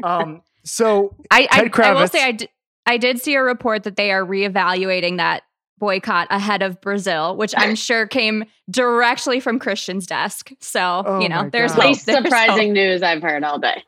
Um, 0.03 0.43
so 0.65 1.15
I 1.31 1.47
I, 1.49 1.69
Kravitz, 1.69 1.85
I 1.85 1.93
will 1.93 2.09
say 2.09 2.25
I, 2.25 2.33
d- 2.33 2.49
I 2.85 2.97
did 2.97 3.21
see 3.21 3.35
a 3.35 3.43
report 3.43 3.85
that 3.85 3.95
they 3.95 4.11
are 4.11 4.25
reevaluating 4.25 5.19
that 5.19 5.45
boycott 5.79 6.27
ahead 6.31 6.61
of 6.61 6.81
Brazil, 6.81 7.37
which 7.37 7.55
I'm 7.57 7.77
sure 7.77 8.09
came 8.09 8.47
directly 8.69 9.39
from 9.39 9.61
Christian's 9.61 10.09
desk. 10.09 10.51
So 10.61 11.05
oh 11.07 11.21
you 11.21 11.29
know, 11.29 11.49
there's 11.49 11.77
least 11.77 12.05
surprising 12.05 12.69
hope. 12.69 12.75
news 12.75 13.03
I've 13.05 13.23
heard 13.23 13.45
all 13.45 13.61
day. 13.61 13.85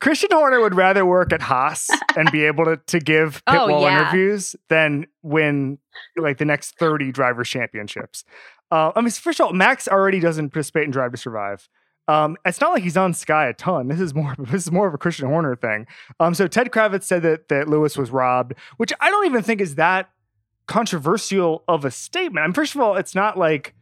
Christian 0.00 0.30
Horner 0.32 0.60
would 0.60 0.74
rather 0.74 1.06
work 1.06 1.32
at 1.32 1.40
Haas 1.40 1.88
and 2.16 2.30
be 2.32 2.44
able 2.44 2.64
to, 2.64 2.76
to 2.88 2.98
give 2.98 3.42
pit 3.48 3.58
oh, 3.60 3.68
wall 3.68 3.82
yeah. 3.82 4.00
interviews 4.00 4.56
than 4.68 5.06
win 5.22 5.78
like 6.16 6.38
the 6.38 6.44
next 6.44 6.76
30 6.78 7.12
driver 7.12 7.44
championships. 7.44 8.24
Uh, 8.70 8.92
I 8.94 9.00
mean, 9.00 9.10
first 9.10 9.40
of 9.40 9.46
all, 9.46 9.52
Max 9.52 9.86
already 9.86 10.20
doesn't 10.20 10.50
participate 10.50 10.84
in 10.84 10.90
Drive 10.90 11.12
to 11.12 11.16
Survive. 11.16 11.68
Um, 12.08 12.36
it's 12.44 12.60
not 12.60 12.72
like 12.72 12.82
he's 12.82 12.96
on 12.96 13.14
Sky 13.14 13.46
a 13.46 13.54
ton. 13.54 13.86
This 13.86 14.00
is 14.00 14.14
more 14.14 14.34
this 14.38 14.66
is 14.66 14.72
more 14.72 14.88
of 14.88 14.94
a 14.94 14.98
Christian 14.98 15.28
Horner 15.28 15.54
thing. 15.54 15.86
Um, 16.18 16.34
so 16.34 16.48
Ted 16.48 16.70
Kravitz 16.70 17.04
said 17.04 17.22
that 17.22 17.48
that 17.48 17.68
Lewis 17.68 17.96
was 17.96 18.10
robbed, 18.10 18.54
which 18.78 18.92
I 19.00 19.10
don't 19.10 19.26
even 19.26 19.42
think 19.42 19.60
is 19.60 19.76
that 19.76 20.10
controversial 20.66 21.62
of 21.68 21.84
a 21.84 21.90
statement. 21.90 22.42
I 22.42 22.46
mean, 22.46 22.54
first 22.54 22.74
of 22.74 22.80
all, 22.80 22.96
it's 22.96 23.14
not 23.14 23.38
like 23.38 23.74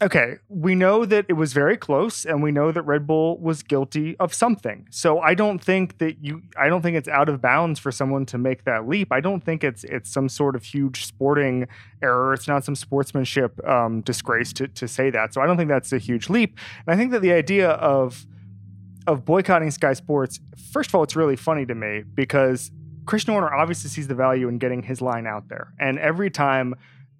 okay, 0.00 0.36
we 0.48 0.74
know 0.74 1.04
that 1.04 1.26
it 1.28 1.34
was 1.34 1.52
very 1.52 1.76
close 1.76 2.24
and 2.24 2.42
we 2.42 2.50
know 2.50 2.72
that 2.72 2.82
Red 2.82 3.06
Bull 3.06 3.38
was 3.38 3.62
guilty 3.62 4.16
of 4.18 4.32
something. 4.32 4.86
So 4.90 5.20
I 5.20 5.34
don't 5.34 5.62
think 5.62 5.98
that 5.98 6.22
you 6.22 6.42
I 6.58 6.68
don't 6.68 6.82
think 6.82 6.96
it's 6.96 7.08
out 7.08 7.28
of 7.28 7.42
bounds 7.42 7.78
for 7.78 7.92
someone 7.92 8.24
to 8.26 8.38
make 8.38 8.64
that 8.64 8.88
leap. 8.88 9.12
I 9.12 9.20
don't 9.20 9.44
think 9.44 9.62
it's 9.62 9.84
it's 9.84 10.10
some 10.10 10.28
sort 10.28 10.56
of 10.56 10.64
huge 10.64 11.04
sporting 11.04 11.68
error. 12.02 12.32
It's 12.32 12.48
not 12.48 12.64
some 12.64 12.74
sportsmanship 12.74 13.64
um, 13.66 14.00
disgrace 14.00 14.52
to 14.54 14.68
to 14.68 14.88
say 14.88 15.10
that. 15.10 15.34
So 15.34 15.40
I 15.40 15.46
don't 15.46 15.56
think 15.56 15.68
that's 15.68 15.92
a 15.92 15.98
huge 15.98 16.28
leap. 16.30 16.58
And 16.86 16.94
I 16.94 16.96
think 16.96 17.12
that 17.12 17.20
the 17.20 17.32
idea 17.32 17.70
of 17.70 18.26
of 19.06 19.24
boycotting 19.24 19.70
Sky 19.70 19.92
Sports, 19.94 20.40
first 20.72 20.90
of 20.90 20.94
all, 20.94 21.02
it's 21.02 21.16
really 21.16 21.36
funny 21.36 21.66
to 21.66 21.74
me 21.74 22.04
because 22.14 22.70
Christian 23.04 23.32
Horner 23.32 23.52
obviously 23.52 23.90
sees 23.90 24.08
the 24.08 24.14
value 24.14 24.48
in 24.48 24.58
getting 24.58 24.82
his 24.82 25.00
line 25.00 25.26
out 25.26 25.48
there. 25.48 25.72
And 25.78 25.98
every 25.98 26.30
time 26.30 26.74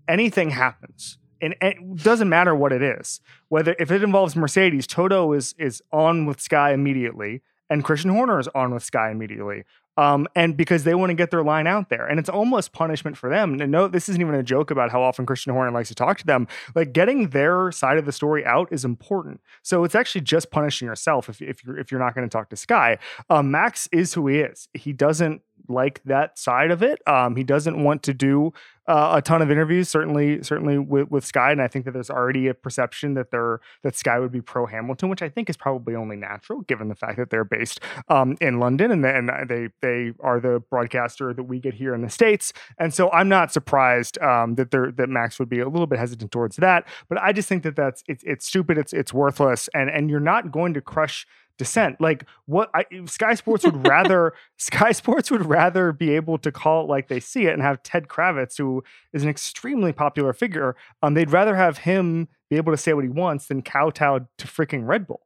anything 0.09 0.50
happens, 0.50 1.19
and 1.43 1.55
it 1.61 1.97
doesn't 1.97 2.29
matter 2.29 2.55
what 2.55 2.73
it 2.73 2.83
is. 2.83 3.21
Whether 3.49 3.77
if 3.79 3.91
it 3.91 4.03
involves 4.03 4.35
Mercedes, 4.37 4.87
Toto 4.87 5.33
is 5.33 5.55
is 5.59 5.83
on 5.93 6.25
with 6.25 6.41
Sky 6.41 6.73
immediately, 6.73 7.43
and 7.69 7.85
Christian 7.85 8.11
Horner 8.11 8.39
is 8.41 8.49
on 8.55 8.73
with 8.73 8.85
Sky 8.85 9.11
immediately. 9.11 9.65
Um, 9.99 10.27
and 10.35 10.57
because 10.57 10.85
they 10.85 10.95
want 10.95 11.11
to 11.11 11.15
get 11.15 11.31
their 11.31 11.43
line 11.43 11.67
out 11.67 11.91
there, 11.91 12.07
and 12.07 12.19
it's 12.19 12.31
almost 12.31 12.73
punishment 12.73 13.17
for 13.17 13.29
them. 13.29 13.61
And 13.61 13.71
no, 13.71 13.89
this 13.89 14.09
isn't 14.09 14.21
even 14.21 14.35
a 14.35 14.43
joke 14.43 14.71
about 14.71 14.91
how 14.91 15.03
often 15.03 15.27
Christian 15.27 15.53
Horner 15.53 15.71
likes 15.71 15.89
to 15.89 15.95
talk 15.95 16.17
to 16.19 16.27
them. 16.27 16.49
Like 16.75 16.95
getting 16.95 17.29
their 17.29 17.71
side 17.73 17.99
of 17.99 18.07
the 18.07 18.13
story 18.13 18.43
out 18.47 18.69
is 18.73 18.87
important. 18.87 19.43
So 19.61 19.85
it's 19.85 19.95
actually 19.95 20.23
just 20.23 20.51
punishing 20.51 20.89
yourself 20.89 21.29
if, 21.29 21.43
if 21.43 21.63
you're 21.63 21.79
if 21.79 21.91
you're 21.91 22.01
not 22.01 22.15
going 22.15 22.27
to 22.27 22.33
talk 22.33 22.49
to 22.51 22.57
Sky. 22.57 22.99
Um, 23.29 23.51
Max 23.51 23.87
is 23.93 24.15
who 24.15 24.29
he 24.29 24.41
is. 24.41 24.69
He 24.73 24.95
doesn't 24.95 25.43
like 25.69 26.03
that 26.05 26.39
side 26.39 26.71
of 26.71 26.83
it. 26.83 27.07
Um, 27.07 27.37
he 27.37 27.45
doesn't 27.45 27.83
want 27.83 28.03
to 28.05 28.15
do 28.15 28.53
uh, 28.87 29.12
a 29.17 29.23
ton 29.23 29.43
of 29.43 29.51
interviews, 29.51 29.89
certainly, 29.89 30.43
certainly 30.43 30.79
with, 30.79 31.11
with 31.11 31.25
Sky, 31.25 31.53
and 31.53 31.62
I 31.62 31.69
think 31.69 31.85
that 31.85 31.93
there's 31.93 32.11
already 32.11 32.49
a 32.49 32.55
perception 32.55 33.15
that 33.15 33.31
they're 33.31 33.61
that 33.83 33.97
Sky 33.97 34.19
would 34.19 34.33
be 34.33 34.41
pro 34.41 34.67
Hamilton, 34.67 35.09
which 35.09 35.23
I 35.23 35.28
think 35.28 35.49
is 35.49 35.56
probably 35.56 35.95
only 35.95 36.17
natural 36.17 36.63
given 36.63 36.89
the 36.89 36.95
fact 36.95 37.17
that 37.19 37.30
they're 37.30 37.45
based 37.45 37.80
um, 38.09 38.37
in 38.41 38.59
London 38.59 38.91
and, 38.91 39.02
they, 39.49 39.69
they 39.80 40.13
are 40.21 40.41
the 40.41 40.63
broadcaster 40.71 41.33
that 41.33 41.45
we 41.45 41.59
get 41.59 41.75
here 41.75 41.95
in 41.95 42.02
the 42.02 42.11
states, 42.11 42.52
and 42.78 42.93
so 42.93 43.11
I'm 43.11 43.28
not 43.28 43.52
surprised 43.52 44.19
um, 44.21 44.56
that 44.56 44.71
they 44.71 44.78
that 44.97 45.09
Max 45.09 45.39
would 45.39 45.49
be 45.49 45.61
a 45.61 45.69
little 45.69 45.87
bit 45.87 45.99
hesitant 45.99 46.33
towards 46.33 46.56
that. 46.56 46.87
But 47.09 47.19
I 47.23 47.33
just 47.33 47.49
think 47.49 47.63
that 47.63 47.76
that's 47.76 48.02
it's 48.09 48.25
it's 48.25 48.47
stupid, 48.47 48.78
it's 48.78 48.93
it's 48.93 49.13
worthless, 49.13 49.69
and 49.75 49.91
and 49.91 50.11
you're 50.11 50.21
not 50.21 50.50
going 50.50 50.75
to 50.75 50.80
crush 50.80 51.26
dissent. 51.58 52.00
Like 52.00 52.26
what 52.47 52.71
I, 52.75 52.84
Sky 53.06 53.34
Sports 53.34 53.65
would 53.65 53.86
rather 53.86 54.34
Sky 54.56 54.93
Sports 54.93 55.30
would 55.30 55.47
rather 55.47 55.93
be 55.93 56.10
able 56.15 56.38
to 56.38 56.52
call 56.52 56.84
it 56.84 56.88
like 56.88 57.08
they 57.08 57.21
see 57.21 57.47
it 57.47 57.52
and 57.52 57.62
have 57.62 57.82
Ted 57.82 58.08
Kravitz, 58.08 58.58
who 58.58 58.82
is 59.12 59.23
an 59.23 59.28
extremely 59.28 59.93
popular 59.93 60.32
figure. 60.32 60.76
Um, 61.02 61.15
they'd 61.15 61.30
rather 61.30 61.56
have 61.56 61.78
him 61.78 62.28
be 62.50 62.56
able 62.56 62.73
to 62.73 62.76
say 62.76 62.93
what 62.93 63.04
he 63.04 63.10
wants 63.10 63.47
than 63.47 63.62
kowtow 63.62 64.21
to 64.38 64.47
freaking 64.47 64.86
Red 64.86 65.06
Bull. 65.06 65.21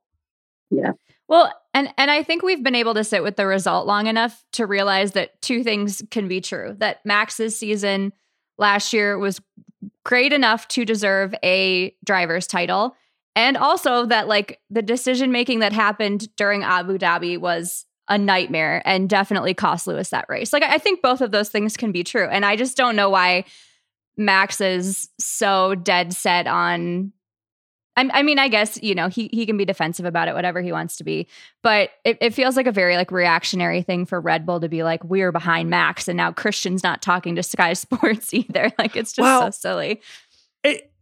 Yeah. 0.70 0.92
Well, 1.28 1.52
and 1.74 1.92
and 1.98 2.10
I 2.10 2.22
think 2.22 2.42
we've 2.42 2.62
been 2.62 2.74
able 2.74 2.94
to 2.94 3.04
sit 3.04 3.22
with 3.22 3.36
the 3.36 3.46
result 3.46 3.86
long 3.86 4.06
enough 4.06 4.44
to 4.52 4.66
realize 4.66 5.12
that 5.12 5.40
two 5.42 5.64
things 5.64 6.02
can 6.10 6.28
be 6.28 6.40
true. 6.40 6.74
That 6.78 7.04
Max's 7.04 7.58
season 7.58 8.12
last 8.58 8.92
year 8.92 9.18
was 9.18 9.40
great 10.04 10.32
enough 10.32 10.68
to 10.68 10.84
deserve 10.84 11.34
a 11.42 11.94
driver's 12.04 12.46
title 12.46 12.96
and 13.36 13.56
also 13.58 14.06
that 14.06 14.26
like 14.26 14.60
the 14.70 14.82
decision 14.82 15.30
making 15.30 15.60
that 15.60 15.72
happened 15.72 16.34
during 16.36 16.64
Abu 16.64 16.98
Dhabi 16.98 17.38
was 17.38 17.84
a 18.08 18.16
nightmare 18.16 18.82
and 18.84 19.08
definitely 19.08 19.52
cost 19.52 19.86
Lewis 19.86 20.08
that 20.08 20.24
race. 20.28 20.52
Like 20.52 20.62
I 20.62 20.78
think 20.78 21.02
both 21.02 21.20
of 21.20 21.30
those 21.30 21.50
things 21.50 21.76
can 21.76 21.92
be 21.92 22.02
true. 22.02 22.26
And 22.26 22.44
I 22.44 22.56
just 22.56 22.76
don't 22.76 22.96
know 22.96 23.10
why 23.10 23.44
Max 24.16 24.60
is 24.60 25.10
so 25.18 25.74
dead 25.74 26.14
set 26.14 26.46
on 26.46 27.12
I, 27.98 28.22
mean, 28.22 28.38
I 28.38 28.48
guess 28.48 28.78
you 28.82 28.94
know 28.94 29.08
he 29.08 29.30
he 29.32 29.46
can 29.46 29.56
be 29.56 29.64
defensive 29.64 30.04
about 30.04 30.28
it, 30.28 30.34
whatever 30.34 30.60
he 30.60 30.70
wants 30.70 30.96
to 30.98 31.04
be. 31.04 31.26
But 31.62 31.90
it, 32.04 32.18
it 32.20 32.34
feels 32.34 32.54
like 32.54 32.66
a 32.66 32.72
very 32.72 32.94
like 32.96 33.10
reactionary 33.10 33.80
thing 33.80 34.04
for 34.04 34.20
Red 34.20 34.44
Bull 34.44 34.60
to 34.60 34.68
be 34.68 34.82
like, 34.82 35.02
we're 35.02 35.32
behind 35.32 35.70
Max, 35.70 36.06
and 36.06 36.16
now 36.16 36.30
Christian's 36.30 36.82
not 36.82 37.00
talking 37.00 37.36
to 37.36 37.42
Sky 37.42 37.72
Sports 37.74 38.34
either. 38.34 38.70
Like 38.78 38.96
it's 38.96 39.12
just 39.12 39.24
well, 39.24 39.50
so 39.50 39.50
silly. 39.50 40.02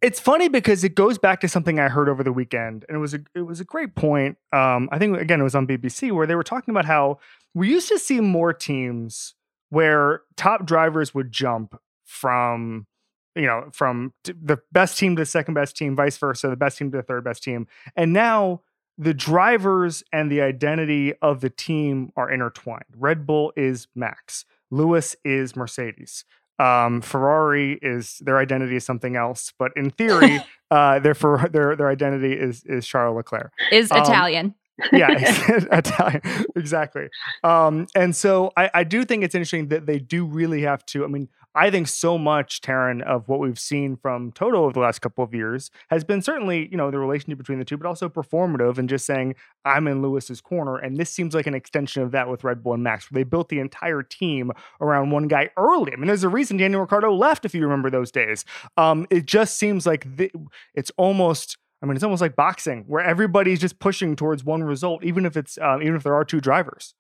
It, 0.05 0.07
it's 0.07 0.21
funny 0.21 0.49
because 0.49 0.85
it 0.85 0.95
goes 0.95 1.19
back 1.19 1.41
to 1.41 1.49
something 1.49 1.81
I 1.81 1.89
heard 1.89 2.09
over 2.09 2.23
the 2.23 2.33
weekend, 2.33 2.85
and 2.89 2.97
it 2.97 3.01
was 3.01 3.15
a 3.15 3.21
it 3.35 3.43
was 3.43 3.61
a 3.61 3.65
great 3.65 3.95
point. 3.95 4.37
Um, 4.53 4.89
I 4.93 4.99
think 4.99 5.19
again 5.19 5.41
it 5.41 5.45
was 5.45 5.55
on 5.55 5.67
BBC 5.67 6.13
where 6.13 6.27
they 6.27 6.35
were 6.35 6.45
talking 6.45 6.73
about 6.73 6.85
how 6.85 7.19
we 7.55 7.69
used 7.69 7.89
to 7.89 7.99
see 7.99 8.21
more 8.21 8.53
teams 8.53 9.35
where 9.71 10.23
top 10.37 10.67
drivers 10.67 11.15
would 11.15 11.33
jump 11.33 11.79
from 12.05 12.87
you 13.35 13.47
know 13.47 13.69
from 13.73 14.13
the 14.25 14.59
best 14.73 14.99
team 14.99 15.17
to 15.17 15.23
the 15.23 15.27
second 15.27 15.55
best 15.55 15.77
team, 15.77 15.97
vice 15.97 16.19
versa, 16.19 16.49
the 16.49 16.57
best 16.57 16.79
team 16.79 16.91
to 16.91 16.99
the 16.99 17.03
third 17.03 17.25
best 17.25 17.43
team, 17.43 17.67
and 17.97 18.13
now 18.13 18.61
the 18.97 19.15
drivers 19.15 20.05
and 20.13 20.31
the 20.31 20.41
identity 20.41 21.15
of 21.21 21.41
the 21.41 21.51
team 21.51 22.13
are 22.17 22.31
intertwined. 22.31 22.85
Red 22.97 23.27
Bull 23.27 23.53
is 23.57 23.89
Max. 23.95 24.45
Lewis 24.71 25.17
is 25.25 25.57
Mercedes. 25.57 26.25
Um, 26.59 27.01
Ferrari 27.01 27.79
is 27.83 28.19
their 28.21 28.39
identity 28.39 28.77
is 28.77 28.85
something 28.85 29.17
else, 29.17 29.53
but 29.59 29.73
in 29.77 29.91
theory, 29.91 30.41
uh, 30.71 30.99
their 31.01 31.15
their 31.15 31.77
their 31.77 31.89
identity 31.89 32.33
is 32.33 32.63
is 32.65 32.87
Charles 32.87 33.17
Leclerc. 33.17 33.53
Is 33.73 33.91
um, 33.91 34.03
Italian. 34.03 34.55
yeah, 34.93 35.09
Italian, 35.73 36.23
exactly. 36.57 37.09
Um, 37.43 37.87
and 37.95 38.15
so 38.15 38.53
I, 38.57 38.71
I 38.75 38.85
do 38.85 39.05
think 39.05 39.25
it's 39.25 39.35
interesting 39.35 39.69
that 39.69 39.87
they 39.87 39.99
do 39.99 40.27
really 40.27 40.63
have 40.63 40.85
to. 40.87 41.05
I 41.05 41.09
mean, 41.09 41.29
I 41.55 41.71
think 41.71 41.87
so 41.87 42.19
much, 42.19 42.61
Taryn, 42.61 43.03
of 43.03 43.29
what 43.29 43.39
we've 43.39 43.59
seen 43.59 43.97
from 43.97 44.33
Toto 44.33 44.65
over 44.65 44.73
the 44.73 44.81
last 44.81 45.01
couple 45.01 45.23
of 45.23 45.33
years 45.33 45.71
has 45.89 46.03
been 46.03 46.21
certainly, 46.21 46.69
you 46.71 46.77
know, 46.77 46.91
the 46.91 46.99
relationship 46.99 47.39
between 47.39 47.59
the 47.61 47.65
two, 47.65 47.77
but 47.77 47.87
also 47.87 48.09
performative 48.09 48.79
and 48.79 48.89
just 48.89 49.07
saying, 49.07 49.37
I'm 49.65 49.87
in 49.87 50.03
Lewis's 50.03 50.41
corner. 50.41 50.77
And 50.77 50.97
this 50.97 51.11
seems 51.11 51.35
like 51.35 51.47
an 51.47 51.55
extension 51.55 52.03
of 52.03 52.11
that 52.11 52.29
with 52.29 52.43
Red 52.43 52.63
Bull 52.63 52.75
and 52.75 52.83
Max, 52.83 53.11
where 53.11 53.21
they 53.21 53.29
built 53.29 53.49
the 53.49 53.61
entire 53.61 54.03
team 54.03 54.51
around 54.81 55.11
one 55.11 55.29
guy 55.29 55.51
early. 55.57 55.93
I 55.93 55.97
mean, 55.97 56.09
there's 56.09 56.25
a 56.25 56.29
reason 56.29 56.57
Daniel 56.57 56.81
Ricciardo 56.81 57.15
left, 57.15 57.45
if 57.45 57.55
you 57.55 57.63
remember 57.63 57.91
those 57.91 58.11
days. 58.11 58.45
Um, 58.77 59.07
it 59.11 59.27
just 59.27 59.57
seems 59.57 59.87
like 59.87 60.17
the, 60.17 60.33
it's 60.75 60.91
almost. 60.97 61.57
I 61.83 61.87
mean, 61.87 61.97
it's 61.97 62.05
almost 62.05 62.23
like 62.23 62.35
boxing, 62.35 62.85
where 62.87 63.05
everybody's 63.05 63.61
just 63.61 63.79
pushing 63.79 64.17
towards 64.17 64.43
one 64.43 64.65
result, 64.65 65.05
even 65.05 65.27
if 65.27 65.37
it's 65.37 65.59
um, 65.59 65.83
even 65.83 65.97
if 65.97 66.03
there 66.03 66.15
are 66.15 66.25
two 66.25 66.41
drivers. 66.41 66.95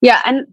Yeah, 0.00 0.22
and 0.24 0.46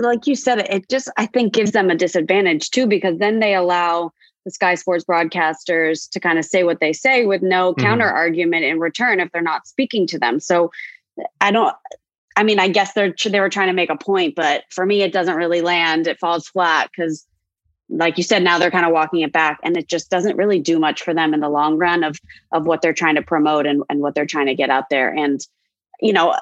like 0.00 0.26
you 0.26 0.34
said, 0.34 0.60
it 0.70 0.88
just 0.88 1.10
I 1.16 1.26
think 1.26 1.52
gives 1.52 1.72
them 1.72 1.90
a 1.90 1.94
disadvantage 1.94 2.70
too 2.70 2.86
because 2.86 3.18
then 3.18 3.40
they 3.40 3.54
allow 3.54 4.12
the 4.44 4.50
Sky 4.50 4.74
Sports 4.74 5.04
broadcasters 5.04 6.08
to 6.10 6.20
kind 6.20 6.38
of 6.38 6.44
say 6.44 6.64
what 6.64 6.80
they 6.80 6.92
say 6.92 7.26
with 7.26 7.42
no 7.42 7.72
mm-hmm. 7.72 7.84
counter 7.84 8.08
argument 8.08 8.64
in 8.64 8.80
return 8.80 9.20
if 9.20 9.30
they're 9.32 9.42
not 9.42 9.66
speaking 9.66 10.06
to 10.08 10.18
them. 10.18 10.40
So 10.40 10.70
I 11.40 11.50
don't. 11.50 11.74
I 12.36 12.42
mean, 12.42 12.58
I 12.58 12.68
guess 12.68 12.94
they're 12.94 13.14
they 13.24 13.40
were 13.40 13.50
trying 13.50 13.68
to 13.68 13.74
make 13.74 13.90
a 13.90 13.96
point, 13.96 14.34
but 14.34 14.64
for 14.70 14.86
me, 14.86 15.02
it 15.02 15.12
doesn't 15.12 15.36
really 15.36 15.60
land. 15.60 16.06
It 16.06 16.18
falls 16.18 16.48
flat 16.48 16.90
because 16.90 17.26
like 17.90 18.16
you 18.16 18.24
said, 18.24 18.42
now 18.42 18.58
they're 18.58 18.70
kind 18.70 18.86
of 18.86 18.92
walking 18.92 19.20
it 19.20 19.32
back, 19.32 19.58
and 19.62 19.76
it 19.76 19.88
just 19.88 20.10
doesn't 20.10 20.36
really 20.36 20.60
do 20.60 20.78
much 20.78 21.02
for 21.02 21.12
them 21.12 21.34
in 21.34 21.40
the 21.40 21.48
long 21.48 21.76
run 21.76 22.04
of 22.04 22.18
of 22.52 22.64
what 22.64 22.82
they're 22.82 22.94
trying 22.94 23.16
to 23.16 23.22
promote 23.22 23.66
and 23.66 23.82
and 23.90 24.00
what 24.00 24.14
they're 24.14 24.26
trying 24.26 24.46
to 24.46 24.54
get 24.54 24.70
out 24.70 24.88
there. 24.90 25.12
And 25.12 25.44
you 26.00 26.12
know, 26.12 26.34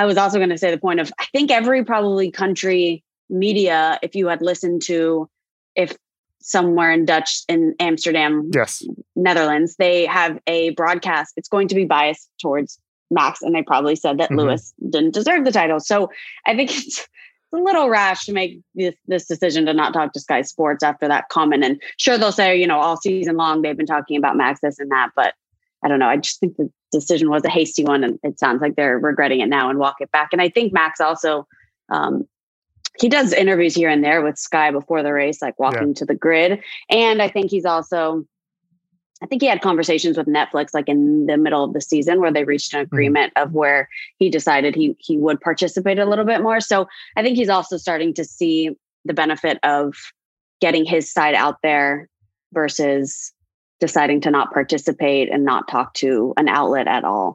I 0.00 0.06
was 0.06 0.16
also 0.16 0.38
going 0.38 0.48
to 0.48 0.56
say 0.56 0.70
the 0.70 0.78
point 0.78 0.98
of 0.98 1.12
I 1.18 1.26
think 1.26 1.50
every 1.50 1.84
probably 1.84 2.30
country 2.30 3.04
media, 3.28 3.98
if 4.02 4.14
you 4.14 4.28
had 4.28 4.40
listened 4.40 4.80
to, 4.86 5.28
if 5.74 5.94
somewhere 6.40 6.90
in 6.90 7.04
Dutch 7.04 7.42
in 7.50 7.74
Amsterdam, 7.78 8.50
yes, 8.54 8.82
Netherlands, 9.14 9.76
they 9.78 10.06
have 10.06 10.38
a 10.46 10.70
broadcast. 10.70 11.34
It's 11.36 11.50
going 11.50 11.68
to 11.68 11.74
be 11.74 11.84
biased 11.84 12.30
towards 12.40 12.78
Max, 13.10 13.42
and 13.42 13.54
they 13.54 13.62
probably 13.62 13.94
said 13.94 14.16
that 14.16 14.30
mm-hmm. 14.30 14.40
Lewis 14.40 14.72
didn't 14.88 15.12
deserve 15.12 15.44
the 15.44 15.52
title. 15.52 15.80
So 15.80 16.10
I 16.46 16.56
think 16.56 16.70
it's 16.74 17.06
a 17.52 17.58
little 17.58 17.90
rash 17.90 18.24
to 18.24 18.32
make 18.32 18.58
this, 18.74 18.94
this 19.06 19.26
decision 19.26 19.66
to 19.66 19.74
not 19.74 19.92
talk 19.92 20.14
to 20.14 20.20
Sky 20.20 20.40
Sports 20.40 20.82
after 20.82 21.08
that 21.08 21.28
comment. 21.28 21.62
And 21.62 21.78
sure, 21.98 22.16
they'll 22.16 22.32
say, 22.32 22.58
you 22.58 22.66
know, 22.66 22.80
all 22.80 22.96
season 22.96 23.36
long 23.36 23.60
they've 23.60 23.76
been 23.76 23.84
talking 23.84 24.16
about 24.16 24.34
Max 24.34 24.60
this 24.62 24.78
and 24.78 24.90
that, 24.92 25.10
but 25.14 25.34
I 25.82 25.88
don't 25.88 25.98
know. 25.98 26.08
I 26.08 26.16
just 26.16 26.40
think 26.40 26.56
the 26.56 26.70
decision 26.92 27.30
was 27.30 27.44
a 27.44 27.50
hasty 27.50 27.84
one, 27.84 28.04
and 28.04 28.18
it 28.22 28.38
sounds 28.38 28.60
like 28.60 28.76
they're 28.76 28.98
regretting 28.98 29.40
it 29.40 29.48
now 29.48 29.70
and 29.70 29.78
walk 29.78 29.96
it 30.00 30.10
back. 30.10 30.30
And 30.32 30.42
I 30.42 30.48
think 30.48 30.72
Max 30.72 31.00
also, 31.00 31.46
um, 31.88 32.26
he 32.98 33.08
does 33.08 33.32
interviews 33.32 33.74
here 33.74 33.88
and 33.88 34.04
there 34.04 34.22
with 34.22 34.38
Sky 34.38 34.70
before 34.70 35.02
the 35.02 35.12
race, 35.12 35.40
like 35.40 35.58
walking 35.58 35.88
yeah. 35.88 35.94
to 35.94 36.04
the 36.04 36.14
grid. 36.14 36.60
And 36.90 37.22
I 37.22 37.28
think 37.28 37.50
he's 37.50 37.64
also 37.64 38.26
I 39.22 39.26
think 39.26 39.42
he 39.42 39.48
had 39.48 39.60
conversations 39.60 40.16
with 40.16 40.26
Netflix 40.26 40.68
like 40.72 40.88
in 40.88 41.26
the 41.26 41.36
middle 41.36 41.62
of 41.62 41.72
the 41.72 41.80
season 41.80 42.20
where 42.20 42.32
they 42.32 42.44
reached 42.44 42.72
an 42.72 42.80
mm-hmm. 42.80 42.94
agreement 42.94 43.34
mm-hmm. 43.34 43.48
of 43.48 43.54
where 43.54 43.88
he 44.18 44.30
decided 44.30 44.74
he 44.74 44.96
he 44.98 45.18
would 45.18 45.40
participate 45.40 45.98
a 45.98 46.06
little 46.06 46.24
bit 46.24 46.42
more. 46.42 46.60
So 46.60 46.88
I 47.16 47.22
think 47.22 47.36
he's 47.36 47.48
also 47.48 47.76
starting 47.76 48.14
to 48.14 48.24
see 48.24 48.76
the 49.04 49.14
benefit 49.14 49.58
of 49.62 49.94
getting 50.60 50.84
his 50.84 51.12
side 51.12 51.34
out 51.34 51.56
there 51.62 52.08
versus 52.52 53.32
deciding 53.80 54.20
to 54.22 54.30
not 54.30 54.52
participate 54.52 55.30
and 55.32 55.44
not 55.44 55.68
talk 55.68 55.94
to 55.94 56.34
an 56.36 56.48
outlet 56.48 56.86
at 56.86 57.04
all. 57.04 57.34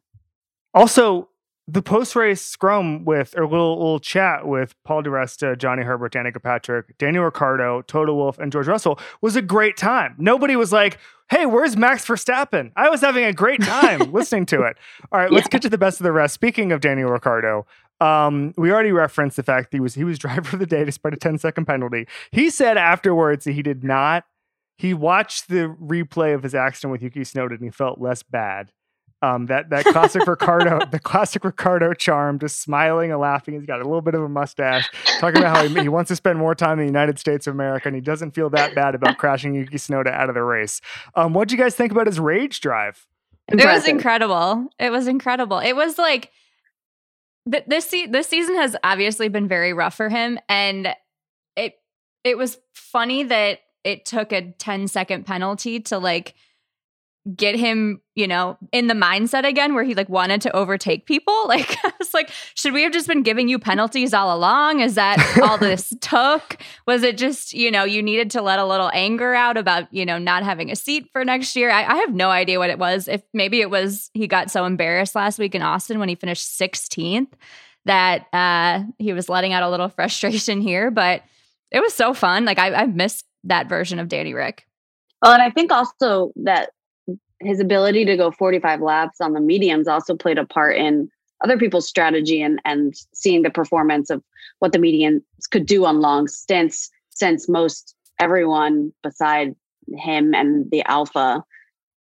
Also, 0.74 1.30
the 1.68 1.82
post 1.82 2.16
race 2.16 2.42
scrum 2.42 3.06
with 3.06 3.34
or 3.38 3.48
little 3.48 3.78
little 3.78 4.00
chat 4.00 4.48
with 4.48 4.76
Paul 4.84 5.02
di 5.02 5.10
Resta, 5.10 5.58
Johnny 5.58 5.84
Herbert, 5.84 6.14
Danica 6.14 6.42
Patrick, 6.42 6.98
Daniel 6.98 7.24
Ricciardo, 7.24 7.82
Toto 7.82 8.14
Wolff, 8.14 8.38
and 8.38 8.52
George 8.52 8.68
Russell 8.68 9.00
was 9.22 9.36
a 9.36 9.42
great 9.42 9.76
time. 9.76 10.16
Nobody 10.20 10.56
was 10.56 10.72
like, 10.72 11.00
"Hey, 11.30 11.48
where's 11.48 11.76
Max 11.76 12.06
Verstappen?" 12.06 12.72
I 12.76 12.90
was 12.90 13.02
having 13.02 13.24
a 13.24 13.34
great 13.34 13.64
time 13.64 14.00
listening 14.12 14.46
to 14.48 14.62
it. 14.62 14.78
All 15.12 15.20
right, 15.20 15.32
let's 15.32 15.48
get 15.48 15.64
to 15.64 15.70
the 15.70 15.78
best 15.78 16.00
of 16.00 16.04
the 16.04 16.12
rest. 16.12 16.36
Speaking 16.36 16.72
of 16.72 16.82
Daniel 16.82 17.10
Ricciardo, 17.10 17.66
um, 18.00 18.54
we 18.58 18.72
already 18.72 18.92
referenced 18.92 19.38
the 19.38 19.44
fact 19.44 19.72
that 19.72 19.78
he 19.78 19.82
was 19.82 19.96
he 19.96 20.04
was 20.04 20.20
driver 20.20 20.56
of 20.56 20.60
the 20.60 20.66
day 20.66 20.84
despite 20.86 21.14
a 21.14 21.18
10 21.18 21.40
second 21.40 21.66
penalty. 21.66 22.08
He 22.32 22.50
said 22.50 22.78
afterwards 22.78 23.46
that 23.46 23.54
he 23.54 23.62
did 23.62 23.84
not. 23.84 24.26
He 24.78 24.94
watched 24.94 25.48
the 25.48 25.76
replay 25.82 26.34
of 26.36 26.44
his 26.44 26.54
accident 26.54 26.92
with 26.92 27.02
Yuki 27.02 27.22
Tsunoda 27.22 27.52
and 27.52 27.64
he 27.64 27.70
felt 27.70 28.00
less 28.00 28.24
bad. 28.24 28.72
Um, 29.22 29.46
that 29.48 29.70
that 29.70 29.86
classic 29.94 30.28
Ricciardo, 30.28 30.86
the 30.92 31.00
classic 31.00 31.44
Ricciardo 31.44 31.94
charm, 31.94 32.38
just 32.38 32.62
smiling 32.62 33.12
and 33.12 33.20
laughing. 33.20 33.56
He's 33.56 33.66
got 33.66 33.80
a 33.80 33.86
little 33.86 34.02
bit 34.02 34.14
of 34.14 34.22
a 34.22 34.30
mustache, 34.30 34.90
talking 35.20 35.40
about 35.40 35.56
how 35.56 35.68
he, 35.68 35.82
he 35.82 35.90
wants 35.90 36.10
to 36.10 36.16
spend 36.16 36.38
more 36.38 36.54
time 36.54 36.74
in 36.74 36.86
the 36.86 36.92
United 36.92 37.18
States 37.18 37.48
of 37.48 37.54
America, 37.54 37.88
and 37.88 37.96
he 37.96 38.02
doesn't 38.02 38.32
feel 38.32 38.50
that 38.52 38.76
bad 38.76 38.94
about 38.94 39.18
crashing 39.18 39.56
Yuki 39.56 39.78
Tsunoda 39.78 40.12
out 40.12 40.30
of 40.30 40.36
the 40.36 40.44
race. 40.44 40.82
Um, 41.16 41.34
what 41.34 41.48
do 41.48 41.56
you 41.56 41.62
guys 41.62 41.76
think 41.76 41.92
about 41.92 42.08
his 42.08 42.20
rage 42.20 42.60
drive? 42.60 43.08
Impressive. 43.48 43.70
It 43.70 43.74
was 43.74 43.88
incredible. 43.88 44.68
It 44.80 44.90
was 44.92 45.08
incredible. 45.08 45.60
It 45.60 45.74
was 45.74 45.98
like 45.98 46.32
th- 47.50 47.66
this 47.68 47.90
se- 47.90 48.08
this 48.08 48.28
season 48.28 48.56
has 48.56 48.76
obviously 48.84 49.30
been 49.30 49.48
very 49.48 49.74
rough 49.74 49.96
for 49.96 50.10
him, 50.10 50.38
and 50.50 50.94
it 51.56 51.76
it 52.24 52.38
was 52.38 52.58
funny 52.74 53.24
that 53.24 53.60
it 53.86 54.04
took 54.04 54.34
a 54.34 54.52
10 54.52 54.88
second 54.90 55.26
penalty 55.26 55.80
to 55.80 55.98
like 55.98 56.34
get 57.36 57.56
him, 57.56 58.02
you 58.14 58.28
know, 58.28 58.58
in 58.72 58.86
the 58.86 58.94
mindset 58.94 59.48
again 59.48 59.74
where 59.74 59.84
he 59.84 59.96
like 59.96 60.10
wanted 60.10 60.42
to 60.42 60.56
overtake 60.56 61.06
people. 61.06 61.34
Like 61.46 61.78
I 61.86 61.94
was 62.00 62.14
like, 62.14 62.32
should 62.56 62.74
we 62.74 62.82
have 62.82 62.92
just 62.92 63.08
been 63.08 63.22
giving 63.22 63.48
you 63.48 63.60
penalties 63.60 64.14
all 64.16 64.36
along? 64.36 64.80
Is 64.80 64.96
that 64.96 65.40
all 65.44 65.58
this 65.60 65.94
took? 66.02 66.58
Was 66.88 67.04
it 67.04 67.18
just, 67.18 67.54
you 67.54 67.70
know, 67.70 67.84
you 67.84 68.02
needed 68.02 68.32
to 68.32 68.42
let 68.42 68.58
a 68.58 68.66
little 68.66 68.90
anger 68.94 69.36
out 69.36 69.56
about, 69.56 69.94
you 69.94 70.06
know, 70.06 70.18
not 70.18 70.44
having 70.44 70.72
a 70.72 70.76
seat 70.76 71.08
for 71.14 71.24
next 71.24 71.56
year? 71.56 71.70
I, 71.70 71.84
I 71.84 71.96
have 71.98 72.14
no 72.14 72.30
idea 72.30 72.58
what 72.58 72.72
it 72.72 72.80
was. 72.80 73.08
If 73.08 73.22
maybe 73.32 73.62
it 73.62 73.70
was 73.70 74.10
he 74.14 74.28
got 74.28 74.50
so 74.50 74.66
embarrassed 74.66 75.14
last 75.14 75.38
week 75.38 75.54
in 75.54 75.62
Austin 75.62 76.00
when 76.00 76.10
he 76.10 76.16
finished 76.16 76.60
16th 76.60 77.32
that 77.86 78.26
uh 78.34 78.84
he 78.98 79.14
was 79.14 79.30
letting 79.30 79.54
out 79.54 79.62
a 79.62 79.70
little 79.70 79.90
frustration 79.90 80.62
here, 80.62 80.90
but 80.90 81.22
it 81.72 81.80
was 81.80 81.94
so 81.94 82.14
fun. 82.14 82.44
Like 82.44 82.60
I, 82.60 82.74
I 82.74 82.86
missed 82.88 83.26
that 83.46 83.70
version 83.70 84.00
of 84.00 84.08
Danny 84.08 84.34
Rick. 84.34 84.66
Well, 85.22 85.34
and 85.34 85.42
I 85.42 85.50
think 85.50 85.72
also 85.72 86.32
that 86.38 86.72
his 87.40 87.60
ability 87.60 88.06
to 88.06 88.18
go 88.18 88.32
45 88.32 88.82
laps 88.82 89.22
on 89.22 89.34
the 89.34 89.40
mediums 89.40 89.88
also 89.88 90.16
played 90.16 90.38
a 90.38 90.46
part 90.46 90.78
in 90.78 91.10
other 91.44 91.58
people's 91.58 91.88
strategy 91.88 92.42
and 92.42 92.62
and 92.66 92.94
seeing 93.14 93.42
the 93.42 93.50
performance 93.50 94.10
of 94.10 94.24
what 94.60 94.72
the 94.72 94.80
mediums 94.80 95.22
could 95.52 95.66
do 95.66 95.86
on 95.86 96.00
long 96.00 96.28
stints 96.28 96.90
since 97.10 97.50
most 97.50 97.96
everyone 98.20 98.94
beside 99.04 99.56
him 99.98 100.34
and 100.34 100.70
the 100.72 100.84
alpha 100.84 101.44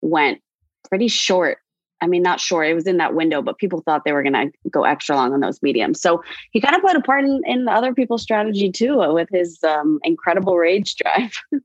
went 0.02 0.42
pretty 0.90 1.08
short 1.08 1.60
I 2.02 2.08
mean, 2.08 2.22
not 2.22 2.40
short. 2.40 2.68
It 2.68 2.74
was 2.74 2.88
in 2.88 2.98
that 2.98 3.14
window, 3.14 3.42
but 3.42 3.58
people 3.58 3.82
thought 3.82 4.04
they 4.06 4.14
were 4.14 4.24
going 4.24 4.34
to 4.34 4.70
go 4.70 4.84
extra 4.84 5.16
long 5.16 5.34
on 5.34 5.40
those 5.40 5.62
mediums. 5.62 6.02
So 6.02 6.24
he 6.52 6.62
kind 6.62 6.76
of 6.76 6.82
played 6.82 6.96
a 6.96 7.02
part 7.02 7.26
in, 7.26 7.42
in 7.46 7.68
other 7.68 7.94
people's 7.94 8.22
strategy 8.22 8.72
too, 8.72 9.02
uh, 9.02 9.14
with 9.14 9.30
his 9.32 9.64
um, 9.64 10.00
incredible 10.04 10.58
rage 10.58 10.96
drive. 10.96 11.34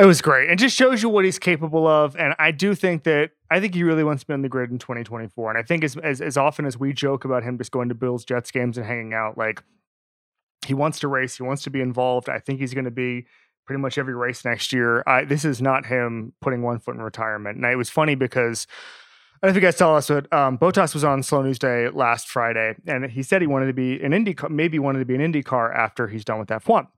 It 0.00 0.06
was 0.06 0.22
great. 0.22 0.48
It 0.48 0.56
just 0.56 0.74
shows 0.74 1.02
you 1.02 1.10
what 1.10 1.26
he's 1.26 1.38
capable 1.38 1.86
of. 1.86 2.16
And 2.16 2.34
I 2.38 2.52
do 2.52 2.74
think 2.74 3.04
that 3.04 3.32
I 3.50 3.60
think 3.60 3.74
he 3.74 3.82
really 3.82 4.02
wants 4.02 4.22
to 4.22 4.26
be 4.26 4.32
on 4.32 4.40
the 4.40 4.48
grid 4.48 4.70
in 4.70 4.78
2024. 4.78 5.50
And 5.50 5.58
I 5.58 5.62
think 5.62 5.84
as, 5.84 5.94
as, 5.98 6.22
as 6.22 6.38
often 6.38 6.64
as 6.64 6.78
we 6.78 6.94
joke 6.94 7.26
about 7.26 7.42
him 7.42 7.58
just 7.58 7.70
going 7.70 7.90
to 7.90 7.94
Bills 7.94 8.24
Jets 8.24 8.50
games 8.50 8.78
and 8.78 8.86
hanging 8.86 9.12
out, 9.12 9.36
like 9.36 9.62
he 10.64 10.72
wants 10.72 11.00
to 11.00 11.08
race, 11.08 11.36
he 11.36 11.42
wants 11.42 11.62
to 11.64 11.70
be 11.70 11.82
involved. 11.82 12.30
I 12.30 12.38
think 12.38 12.60
he's 12.60 12.72
going 12.72 12.86
to 12.86 12.90
be 12.90 13.26
pretty 13.66 13.82
much 13.82 13.98
every 13.98 14.14
race 14.14 14.42
next 14.42 14.72
year. 14.72 15.02
I, 15.06 15.24
this 15.24 15.44
is 15.44 15.60
not 15.60 15.84
him 15.84 16.32
putting 16.40 16.62
one 16.62 16.78
foot 16.78 16.94
in 16.94 17.02
retirement. 17.02 17.56
And 17.56 17.66
it 17.66 17.76
was 17.76 17.90
funny 17.90 18.14
because 18.14 18.66
I 19.42 19.46
don't 19.46 19.54
know 19.54 19.58
if 19.58 19.62
you 19.62 19.66
guys 19.68 19.76
saw 19.78 19.96
us, 19.96 20.08
but 20.08 20.30
um, 20.34 20.58
Bottas 20.58 20.92
was 20.92 21.02
on 21.02 21.22
Slow 21.22 21.40
News 21.40 21.58
Day 21.58 21.88
last 21.88 22.28
Friday, 22.28 22.74
and 22.86 23.10
he 23.10 23.22
said 23.22 23.40
he 23.40 23.46
wanted 23.46 23.68
to 23.68 23.72
be 23.72 23.98
an 24.02 24.12
Indy, 24.12 24.36
maybe 24.50 24.78
wanted 24.78 24.98
to 24.98 25.06
be 25.06 25.14
an 25.14 25.22
Indy 25.22 25.42
car 25.42 25.72
after 25.72 26.08
he's 26.08 26.26
done 26.26 26.38
with 26.38 26.48
F1. 26.48 26.88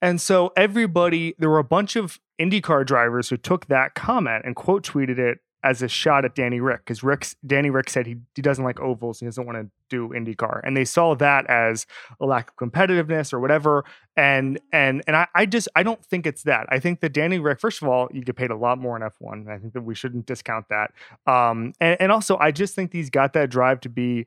And 0.00 0.20
so 0.20 0.52
everybody, 0.56 1.34
there 1.40 1.50
were 1.50 1.58
a 1.58 1.64
bunch 1.64 1.96
of 1.96 2.20
IndyCar 2.40 2.86
drivers 2.86 3.28
who 3.30 3.36
took 3.36 3.66
that 3.66 3.96
comment 3.96 4.44
and 4.44 4.54
quote 4.54 4.84
tweeted 4.84 5.18
it 5.18 5.38
as 5.64 5.82
a 5.82 5.88
shot 5.88 6.24
at 6.24 6.34
Danny 6.34 6.60
Rick 6.60 6.80
because 6.84 7.02
Rick's 7.02 7.36
Danny 7.46 7.70
Rick 7.70 7.90
said 7.90 8.06
he, 8.06 8.16
he 8.34 8.42
doesn't 8.42 8.64
like 8.64 8.80
ovals, 8.80 9.20
he 9.20 9.26
doesn't 9.26 9.44
want 9.44 9.58
to 9.58 9.68
do 9.88 10.08
IndyCar, 10.08 10.60
and 10.64 10.76
they 10.76 10.84
saw 10.84 11.14
that 11.16 11.46
as 11.48 11.86
a 12.20 12.26
lack 12.26 12.50
of 12.50 12.56
competitiveness 12.56 13.32
or 13.32 13.40
whatever. 13.40 13.84
And 14.16 14.60
and 14.72 15.02
and 15.06 15.16
I, 15.16 15.26
I 15.34 15.46
just 15.46 15.68
I 15.74 15.82
don't 15.82 16.04
think 16.04 16.26
it's 16.26 16.42
that. 16.44 16.66
I 16.70 16.78
think 16.78 17.00
that 17.00 17.12
Danny 17.12 17.38
Rick, 17.38 17.60
first 17.60 17.82
of 17.82 17.88
all, 17.88 18.08
you 18.12 18.22
get 18.22 18.36
paid 18.36 18.50
a 18.50 18.56
lot 18.56 18.78
more 18.78 18.96
in 18.96 19.02
F1. 19.02 19.48
I 19.48 19.58
think 19.58 19.72
that 19.72 19.82
we 19.82 19.94
shouldn't 19.94 20.26
discount 20.26 20.66
that. 20.68 20.92
Um, 21.26 21.72
and, 21.80 21.96
and 22.00 22.12
also 22.12 22.36
I 22.38 22.50
just 22.52 22.74
think 22.74 22.92
he's 22.92 23.10
got 23.10 23.32
that 23.32 23.50
drive 23.50 23.80
to 23.80 23.88
be 23.88 24.26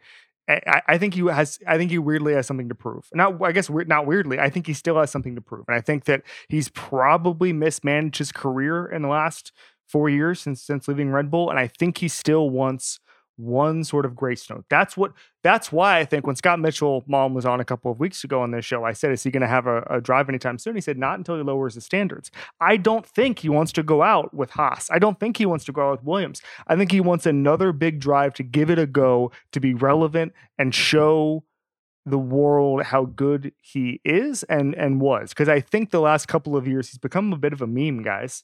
I, 0.50 0.82
I, 0.88 0.98
think 0.98 1.14
he 1.14 1.26
has. 1.28 1.60
I 1.68 1.78
think 1.78 1.92
he 1.92 1.98
weirdly 1.98 2.34
has 2.34 2.48
something 2.48 2.70
to 2.70 2.76
prove. 2.76 3.08
Not, 3.14 3.42
I 3.42 3.52
guess, 3.52 3.70
not 3.70 4.06
weirdly. 4.06 4.40
I 4.40 4.50
think 4.50 4.68
he 4.68 4.74
still 4.74 5.00
has 5.00 5.12
something 5.12 5.36
to 5.36 5.42
prove, 5.42 5.66
and 5.68 5.76
I 5.76 5.82
think 5.82 6.06
that 6.06 6.24
he's 6.50 6.70
probably 6.70 7.54
mismanaged 7.54 8.18
his 8.18 8.32
career 8.32 8.86
in 8.86 9.02
the 9.02 9.08
last 9.08 9.52
four 9.92 10.10
years 10.10 10.40
since 10.40 10.62
since 10.62 10.88
leaving 10.88 11.12
Red 11.12 11.30
Bull, 11.30 11.50
and 11.50 11.60
I 11.60 11.68
think 11.68 11.98
he 11.98 12.08
still 12.08 12.50
wants 12.50 13.00
one 13.38 13.84
sort 13.84 14.06
of 14.06 14.16
grace 14.16 14.50
note. 14.50 14.66
That's 14.70 14.96
what. 14.96 15.14
That's 15.44 15.72
why 15.72 15.98
I 15.98 16.06
think 16.06 16.28
when 16.28 16.36
Scott 16.36 16.60
Mitchell-Malm 16.60 17.34
was 17.34 17.46
on 17.48 17.60
a 17.60 17.66
couple 17.66 17.92
of 17.92 18.00
weeks 18.00 18.24
ago 18.24 18.42
on 18.42 18.52
this 18.52 18.64
show, 18.64 18.84
I 18.84 18.94
said, 18.94 19.12
"Is 19.12 19.24
he 19.24 19.32
going 19.32 19.42
to 19.42 19.48
have 19.48 19.66
a, 19.66 19.82
a, 19.90 20.02
drive 20.02 20.30
anytime 20.30 20.60
soon?" 20.60 20.76
He 20.76 20.82
said, 20.82 20.98
"Not 20.98 21.18
until 21.18 21.38
he 21.38 21.44
lowers 21.44 21.76
the 21.76 21.82
standards." 21.82 22.30
I 22.60 22.78
don't 22.78 23.06
think 23.06 23.40
he 23.40 23.50
wants 23.50 23.72
to 23.74 23.84
go 23.84 24.04
out 24.04 24.34
with 24.34 24.52
Haas. 24.52 24.90
I 24.92 25.00
don't 25.00 25.20
think 25.20 25.38
he 25.38 25.46
wants 25.46 25.66
to 25.66 25.72
go 25.72 25.90
out 25.90 26.00
with 26.00 26.06
Williams. 26.06 26.42
I 26.68 26.76
think 26.76 26.92
he 26.92 27.02
wants 27.02 27.26
another 27.26 27.72
big 27.72 28.00
drive 28.00 28.34
to 28.36 28.44
give 28.44 28.70
it 28.70 28.78
a 28.78 28.86
go, 28.86 29.32
to 29.52 29.60
be 29.60 29.74
relevant 29.74 30.34
and 30.58 30.74
show 30.76 31.44
the 32.06 32.20
world 32.20 32.84
how 32.84 33.06
good 33.06 33.54
he 33.62 34.02
is 34.06 34.44
and 34.44 34.76
and 34.76 35.02
was. 35.02 35.30
Because 35.30 35.50
I 35.50 35.60
think 35.60 35.90
the 35.90 36.02
last 36.02 36.28
couple 36.28 36.56
of 36.56 36.68
years 36.68 36.90
he's 36.90 37.00
become 37.00 37.34
a 37.34 37.38
bit 37.38 37.54
of 37.54 37.62
a 37.62 37.68
meme, 37.68 38.04
guys. 38.04 38.44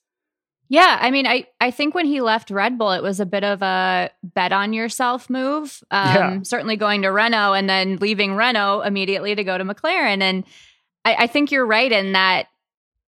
Yeah, 0.70 0.98
I 1.00 1.12
mean, 1.12 1.26
I 1.26 1.48
I 1.62 1.72
think 1.72 1.96
when 1.96 2.06
he 2.06 2.20
left 2.20 2.52
Red 2.52 2.78
Bull, 2.78 2.92
it 2.92 3.02
was 3.02 3.20
a 3.20 3.26
bit 3.26 3.44
of 3.44 3.62
a 3.62 4.10
bet 4.24 4.52
on 4.52 4.74
yourself 4.74 5.30
move. 5.30 5.82
Um, 5.92 6.16
yeah. 6.16 6.40
Certainly 6.44 6.76
going 6.76 7.04
to 7.04 7.10
Renault 7.10 7.54
and 7.54 7.70
then 7.70 7.96
leaving 7.98 8.36
Renault 8.36 8.82
immediately 8.82 9.34
to 9.34 9.44
go 9.44 9.58
to 9.58 9.64
McLaren, 9.64 10.22
and 10.22 10.44
I, 11.06 11.16
I 11.20 11.28
think 11.28 11.52
you're 11.52 11.66
right 11.66 11.92
in 11.92 12.12
that 12.14 12.48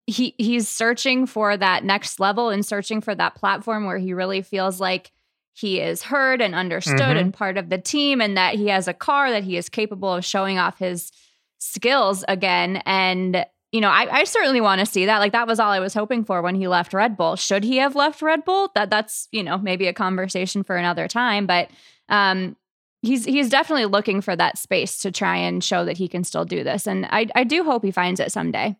he 0.07 0.33
he's 0.37 0.67
searching 0.67 1.27
for 1.27 1.55
that 1.55 1.83
next 1.83 2.19
level 2.19 2.49
and 2.49 2.65
searching 2.65 3.01
for 3.01 3.13
that 3.13 3.35
platform 3.35 3.85
where 3.85 3.99
he 3.99 4.13
really 4.13 4.41
feels 4.41 4.79
like 4.79 5.11
he 5.53 5.79
is 5.79 6.01
heard 6.01 6.41
and 6.41 6.55
understood 6.55 6.99
mm-hmm. 6.99 7.17
and 7.17 7.33
part 7.33 7.57
of 7.57 7.69
the 7.69 7.77
team, 7.77 8.19
and 8.19 8.35
that 8.35 8.55
he 8.55 8.69
has 8.69 8.87
a 8.87 8.93
car 8.93 9.29
that 9.29 9.43
he 9.43 9.57
is 9.57 9.69
capable 9.69 10.11
of 10.11 10.25
showing 10.25 10.57
off 10.57 10.79
his 10.79 11.11
skills 11.59 12.25
again. 12.27 12.81
And 12.87 13.45
you 13.73 13.81
know, 13.81 13.89
I, 13.89 14.19
I 14.19 14.23
certainly 14.23 14.61
want 14.61 14.79
to 14.79 14.85
see 14.85 15.07
that. 15.07 15.17
Like 15.17 15.31
that 15.31 15.47
was 15.47 15.59
all 15.59 15.71
I 15.71 15.79
was 15.79 15.95
hoping 15.95 16.23
for 16.23 16.43
when 16.43 16.53
he 16.53 16.67
left 16.67 16.93
Red 16.93 17.17
Bull. 17.17 17.35
Should 17.35 17.63
he 17.63 17.77
have 17.77 17.95
left 17.95 18.21
Red 18.21 18.45
Bull? 18.45 18.71
That 18.75 18.91
that's 18.91 19.27
you 19.31 19.41
know 19.41 19.57
maybe 19.57 19.87
a 19.87 19.93
conversation 19.93 20.63
for 20.63 20.77
another 20.77 21.07
time. 21.07 21.47
But 21.47 21.71
um, 22.07 22.55
he's 23.01 23.25
he's 23.25 23.49
definitely 23.49 23.87
looking 23.87 24.21
for 24.21 24.35
that 24.35 24.59
space 24.59 24.99
to 24.99 25.11
try 25.11 25.37
and 25.37 25.63
show 25.63 25.85
that 25.85 25.97
he 25.97 26.07
can 26.07 26.23
still 26.23 26.45
do 26.45 26.63
this, 26.63 26.85
and 26.87 27.07
I 27.09 27.27
I 27.33 27.43
do 27.43 27.63
hope 27.63 27.83
he 27.83 27.91
finds 27.91 28.19
it 28.19 28.31
someday. 28.31 28.77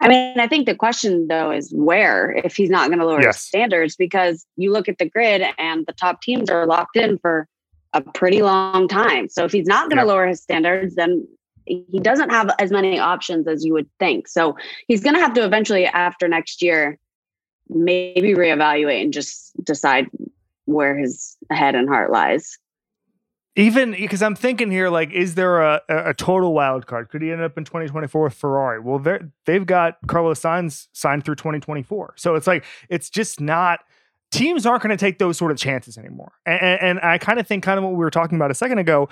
I 0.00 0.08
mean, 0.08 0.40
I 0.40 0.48
think 0.48 0.66
the 0.66 0.74
question 0.74 1.28
though 1.28 1.52
is 1.52 1.72
where 1.72 2.32
if 2.32 2.56
he's 2.56 2.70
not 2.70 2.88
going 2.88 2.98
to 2.98 3.06
lower 3.06 3.22
yes. 3.22 3.36
his 3.36 3.42
standards 3.42 3.94
because 3.94 4.44
you 4.56 4.72
look 4.72 4.88
at 4.88 4.98
the 4.98 5.08
grid 5.08 5.42
and 5.58 5.86
the 5.86 5.92
top 5.92 6.20
teams 6.22 6.50
are 6.50 6.66
locked 6.66 6.96
in 6.96 7.18
for 7.18 7.46
a 7.92 8.00
pretty 8.00 8.42
long 8.42 8.88
time. 8.88 9.28
So 9.28 9.44
if 9.44 9.52
he's 9.52 9.68
not 9.68 9.88
going 9.88 10.00
to 10.00 10.04
lower 10.04 10.26
his 10.26 10.42
standards, 10.42 10.96
then 10.96 11.24
he 11.66 12.00
doesn't 12.00 12.30
have 12.30 12.50
as 12.58 12.70
many 12.70 12.98
options 12.98 13.46
as 13.48 13.64
you 13.64 13.72
would 13.72 13.88
think. 13.98 14.28
So 14.28 14.56
he's 14.88 15.02
going 15.02 15.14
to 15.14 15.20
have 15.20 15.34
to 15.34 15.44
eventually, 15.44 15.86
after 15.86 16.28
next 16.28 16.62
year, 16.62 16.98
maybe 17.68 18.34
reevaluate 18.34 19.02
and 19.02 19.12
just 19.12 19.52
decide 19.64 20.08
where 20.66 20.96
his 20.96 21.36
head 21.50 21.74
and 21.74 21.88
heart 21.88 22.10
lies. 22.10 22.58
Even 23.56 23.92
because 23.92 24.20
I'm 24.20 24.34
thinking 24.34 24.70
here, 24.70 24.90
like, 24.90 25.12
is 25.12 25.36
there 25.36 25.60
a, 25.60 25.80
a 25.88 26.12
total 26.12 26.54
wild 26.54 26.86
card? 26.86 27.08
Could 27.08 27.22
he 27.22 27.30
end 27.30 27.40
up 27.40 27.56
in 27.56 27.64
2024 27.64 28.24
with 28.24 28.34
Ferrari? 28.34 28.80
Well, 28.80 28.98
they 28.98 29.20
they've 29.46 29.64
got 29.64 29.98
Carlos 30.08 30.40
Sainz 30.40 30.88
signed 30.92 31.24
through 31.24 31.36
2024, 31.36 32.14
so 32.16 32.34
it's 32.34 32.48
like 32.48 32.64
it's 32.88 33.08
just 33.08 33.40
not. 33.40 33.80
Teams 34.32 34.66
aren't 34.66 34.82
going 34.82 34.90
to 34.90 34.96
take 34.96 35.20
those 35.20 35.38
sort 35.38 35.52
of 35.52 35.58
chances 35.58 35.96
anymore, 35.96 36.32
and, 36.44 36.80
and 36.80 37.00
I 37.04 37.18
kind 37.18 37.38
of 37.38 37.46
think, 37.46 37.62
kind 37.62 37.78
of 37.78 37.84
what 37.84 37.92
we 37.92 37.98
were 37.98 38.10
talking 38.10 38.34
about 38.34 38.50
a 38.50 38.54
second 38.54 38.78
ago 38.78 39.08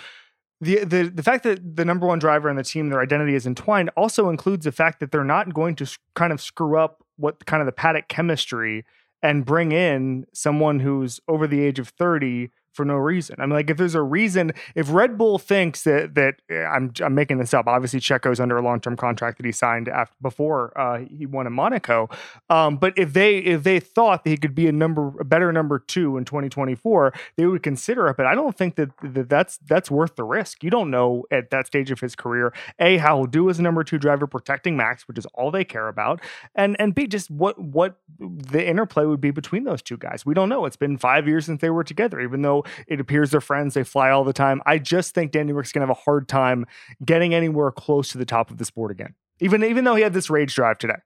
the, 0.62 0.84
the 0.84 1.10
the 1.12 1.22
fact 1.24 1.42
that 1.42 1.76
the 1.76 1.84
number 1.84 2.06
one 2.06 2.20
driver 2.20 2.48
and 2.48 2.56
the 2.56 2.62
team, 2.62 2.88
their 2.88 3.00
identity 3.00 3.34
is 3.34 3.46
entwined, 3.48 3.90
also 3.96 4.28
includes 4.28 4.64
the 4.64 4.70
fact 4.70 5.00
that 5.00 5.10
they're 5.10 5.24
not 5.24 5.52
going 5.52 5.74
to 5.76 5.98
kind 6.14 6.32
of 6.32 6.40
screw 6.40 6.78
up 6.78 7.04
what 7.16 7.44
kind 7.46 7.60
of 7.60 7.66
the 7.66 7.72
paddock 7.72 8.06
chemistry 8.06 8.84
and 9.24 9.44
bring 9.44 9.72
in 9.72 10.24
someone 10.32 10.78
who's 10.78 11.18
over 11.26 11.48
the 11.48 11.60
age 11.60 11.80
of 11.80 11.88
30 11.88 12.50
for 12.72 12.84
no 12.84 12.96
reason. 12.96 13.36
I 13.38 13.42
mean, 13.42 13.54
like 13.54 13.70
if 13.70 13.76
there's 13.76 13.94
a 13.94 14.02
reason, 14.02 14.52
if 14.74 14.90
Red 14.90 15.18
Bull 15.18 15.38
thinks 15.38 15.82
that 15.84 16.14
that 16.14 16.36
eh, 16.50 16.64
I'm 16.64 16.92
I'm 17.02 17.14
making 17.14 17.38
this 17.38 17.54
up. 17.54 17.66
Obviously, 17.66 18.00
Checo's 18.00 18.40
under 18.40 18.56
a 18.56 18.62
long 18.62 18.80
term 18.80 18.96
contract 18.96 19.38
that 19.38 19.46
he 19.46 19.52
signed 19.52 19.88
after 19.88 20.14
before 20.20 20.78
uh, 20.78 21.00
he 21.00 21.26
won 21.26 21.46
in 21.46 21.52
Monaco. 21.52 22.08
Um, 22.50 22.76
but 22.76 22.94
if 22.96 23.12
they 23.12 23.38
if 23.38 23.62
they 23.62 23.80
thought 23.80 24.24
that 24.24 24.30
he 24.30 24.36
could 24.36 24.54
be 24.54 24.68
a 24.68 24.72
number 24.72 25.12
a 25.20 25.24
better 25.24 25.52
number 25.52 25.78
two 25.78 26.16
in 26.16 26.24
2024, 26.24 27.12
they 27.36 27.46
would 27.46 27.62
consider 27.62 28.08
it. 28.08 28.16
But 28.16 28.26
I 28.26 28.34
don't 28.34 28.56
think 28.56 28.76
that, 28.76 28.90
that 29.02 29.28
that's 29.28 29.58
that's 29.58 29.90
worth 29.90 30.16
the 30.16 30.24
risk. 30.24 30.64
You 30.64 30.70
don't 30.70 30.90
know 30.90 31.24
at 31.30 31.50
that 31.50 31.66
stage 31.66 31.90
of 31.90 32.00
his 32.00 32.14
career 32.14 32.52
a 32.78 32.96
how 32.98 33.18
he'll 33.18 33.26
do 33.26 33.50
as 33.50 33.58
a 33.58 33.62
number 33.62 33.84
two 33.84 33.98
driver 33.98 34.26
protecting 34.26 34.76
Max, 34.76 35.06
which 35.06 35.18
is 35.18 35.26
all 35.34 35.50
they 35.50 35.64
care 35.64 35.88
about, 35.88 36.20
and 36.54 36.76
and 36.80 36.94
b 36.94 37.06
just 37.06 37.30
what 37.30 37.58
what 37.58 37.96
the 38.18 38.66
interplay 38.66 39.04
would 39.04 39.20
be 39.20 39.30
between 39.30 39.64
those 39.64 39.82
two 39.82 39.96
guys. 39.96 40.24
We 40.24 40.34
don't 40.34 40.48
know. 40.48 40.64
It's 40.64 40.76
been 40.76 40.98
five 40.98 41.26
years 41.28 41.46
since 41.46 41.60
they 41.60 41.70
were 41.70 41.84
together, 41.84 42.20
even 42.20 42.42
though 42.42 42.61
it 42.86 43.00
appears 43.00 43.30
they're 43.30 43.40
friends. 43.40 43.74
They 43.74 43.84
fly 43.84 44.10
all 44.10 44.24
the 44.24 44.32
time. 44.32 44.62
I 44.66 44.78
just 44.78 45.14
think 45.14 45.32
Danny 45.32 45.52
Rick's 45.52 45.72
gonna 45.72 45.86
have 45.86 45.96
a 45.96 46.00
hard 46.00 46.28
time 46.28 46.66
getting 47.04 47.34
anywhere 47.34 47.70
close 47.70 48.10
to 48.12 48.18
the 48.18 48.24
top 48.24 48.50
of 48.50 48.58
the 48.58 48.64
sport 48.64 48.90
again. 48.90 49.14
Even 49.40 49.62
even 49.64 49.84
though 49.84 49.94
he 49.94 50.02
had 50.02 50.12
this 50.12 50.30
rage 50.30 50.54
drive 50.54 50.78
today. 50.78 50.98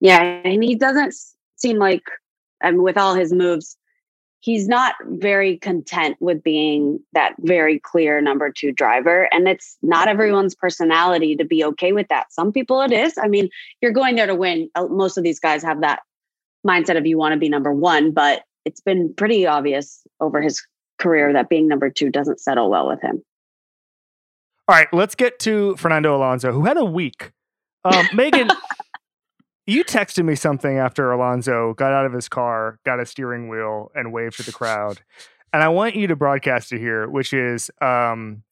Yeah, 0.00 0.20
and 0.22 0.64
he 0.64 0.74
doesn't 0.74 1.14
seem 1.56 1.78
like 1.78 2.02
mean, 2.70 2.82
with 2.82 2.96
all 2.96 3.14
his 3.14 3.32
moves, 3.32 3.76
he's 4.40 4.68
not 4.68 4.94
very 5.04 5.56
content 5.58 6.16
with 6.20 6.42
being 6.42 7.00
that 7.12 7.34
very 7.40 7.78
clear 7.78 8.20
number 8.20 8.50
two 8.50 8.72
driver. 8.72 9.28
And 9.32 9.48
it's 9.48 9.76
not 9.82 10.08
everyone's 10.08 10.54
personality 10.54 11.36
to 11.36 11.44
be 11.44 11.64
okay 11.64 11.92
with 11.92 12.08
that. 12.08 12.32
Some 12.32 12.52
people 12.52 12.80
it 12.82 12.92
is. 12.92 13.14
I 13.18 13.28
mean, 13.28 13.48
you're 13.80 13.92
going 13.92 14.16
there 14.16 14.26
to 14.26 14.34
win. 14.34 14.68
Uh, 14.74 14.86
most 14.86 15.16
of 15.16 15.24
these 15.24 15.40
guys 15.40 15.62
have 15.62 15.80
that 15.80 16.00
mindset 16.66 16.96
of 16.96 17.06
you 17.06 17.18
want 17.18 17.32
to 17.32 17.38
be 17.38 17.48
number 17.48 17.72
one, 17.72 18.12
but 18.12 18.42
it's 18.64 18.80
been 18.80 19.12
pretty 19.14 19.46
obvious 19.46 20.02
over 20.20 20.40
his 20.40 20.62
career 21.02 21.32
that 21.32 21.48
being 21.48 21.68
number 21.68 21.90
two 21.90 22.10
doesn't 22.10 22.40
settle 22.40 22.70
well 22.70 22.88
with 22.88 23.00
him. 23.00 23.22
All 24.68 24.76
right, 24.76 24.88
let's 24.92 25.14
get 25.14 25.38
to 25.40 25.76
Fernando 25.76 26.16
Alonso, 26.16 26.52
who 26.52 26.64
had 26.64 26.76
a 26.76 26.84
week. 26.84 27.32
Um, 27.84 28.06
Megan, 28.14 28.48
you 29.66 29.84
texted 29.84 30.24
me 30.24 30.34
something 30.34 30.78
after 30.78 31.10
Alonso 31.10 31.74
got 31.74 31.92
out 31.92 32.06
of 32.06 32.12
his 32.12 32.28
car, 32.28 32.78
got 32.84 33.00
a 33.00 33.06
steering 33.06 33.48
wheel, 33.48 33.90
and 33.94 34.12
waved 34.12 34.36
to 34.36 34.44
the 34.44 34.52
crowd. 34.52 35.00
And 35.52 35.62
I 35.62 35.68
want 35.68 35.96
you 35.96 36.06
to 36.06 36.16
broadcast 36.16 36.72
it 36.72 36.78
here, 36.78 37.08
which 37.08 37.32
is 37.32 37.70
um, 37.80 38.44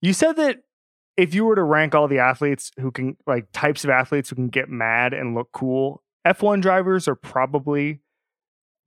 you 0.00 0.12
said 0.12 0.36
that 0.36 0.58
if 1.16 1.34
you 1.34 1.44
were 1.44 1.56
to 1.56 1.62
rank 1.62 1.94
all 1.94 2.08
the 2.08 2.20
athletes 2.20 2.70
who 2.78 2.90
can, 2.90 3.16
like 3.26 3.48
types 3.52 3.84
of 3.84 3.90
athletes 3.90 4.30
who 4.30 4.36
can 4.36 4.48
get 4.48 4.68
mad 4.68 5.12
and 5.12 5.34
look 5.34 5.50
cool, 5.52 6.02
F1 6.26 6.62
drivers 6.62 7.08
are 7.08 7.16
probably 7.16 8.00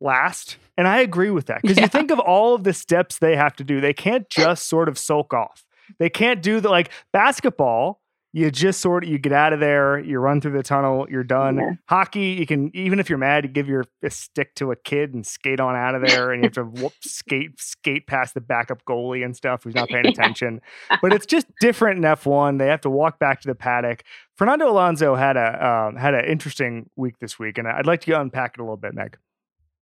last. 0.02 0.58
And 0.78 0.88
I 0.88 1.00
agree 1.00 1.30
with 1.30 1.46
that 1.46 1.62
because 1.62 1.78
yeah. 1.78 1.84
you 1.84 1.90
think 1.90 2.12
of 2.12 2.20
all 2.20 2.56
of 2.56 2.64
the 2.64 2.74
steps 2.74 3.20
they 3.20 3.36
have 3.36 3.56
to 3.58 3.64
do. 3.64 3.80
They 3.80 3.94
can't 3.94 4.30
just 4.30 4.68
sort 4.68 4.90
of 4.90 4.98
sulk 4.98 5.34
off. 5.34 5.64
They 6.00 6.10
can't 6.10 6.42
do 6.42 6.60
the 6.60 6.70
like 6.70 6.90
basketball. 7.14 8.00
You 8.34 8.50
just 8.50 8.80
sort 8.80 9.04
of 9.04 9.10
you 9.10 9.18
get 9.18 9.34
out 9.34 9.52
of 9.52 9.60
there, 9.60 10.00
you 10.00 10.18
run 10.18 10.40
through 10.40 10.54
the 10.54 10.64
tunnel, 10.64 11.06
you're 11.12 11.22
done. 11.22 11.58
Yeah. 11.58 11.72
Hockey, 11.90 12.28
you 12.40 12.46
can 12.46 12.72
even 12.74 12.98
if 12.98 13.10
you're 13.10 13.18
mad, 13.18 13.44
you 13.44 13.50
give 13.50 13.68
your 13.68 13.84
stick 14.08 14.56
to 14.56 14.72
a 14.72 14.76
kid 14.78 15.14
and 15.14 15.28
skate 15.28 15.60
on 15.60 15.76
out 15.76 15.96
of 15.96 16.02
there, 16.08 16.32
and 16.32 16.42
you 16.42 16.46
have 16.46 16.54
to 16.54 16.64
whoop, 16.64 16.94
skate 17.02 17.60
skate 17.60 18.08
past 18.08 18.34
the 18.34 18.40
backup 18.40 18.86
goalie 18.86 19.26
and 19.26 19.36
stuff 19.36 19.66
who's 19.66 19.76
not 19.76 19.90
paying 19.90 20.06
yeah. 20.06 20.12
attention. 20.12 20.62
But 21.02 21.12
it's 21.12 21.26
just 21.26 21.46
different 21.60 21.98
in 21.98 22.04
F1. 22.04 22.58
They 22.58 22.68
have 22.68 22.82
to 22.82 22.90
walk 22.90 23.20
back 23.20 23.42
to 23.42 23.50
the 23.50 23.56
paddock. 23.56 24.04
Fernando 24.38 24.72
Alonso 24.72 25.16
had 25.16 25.36
a 25.36 25.68
um, 25.68 25.98
had 25.98 26.14
an 26.14 26.24
interesting 26.24 26.90
week 26.96 27.20
this 27.20 27.38
week, 27.38 27.58
and 27.58 27.68
I'd 27.68 27.86
like 27.86 28.00
to 28.02 28.18
unpack 28.18 28.54
it 28.54 28.62
a 28.62 28.64
little 28.64 28.78
bit, 28.78 28.94
Meg. 28.94 29.18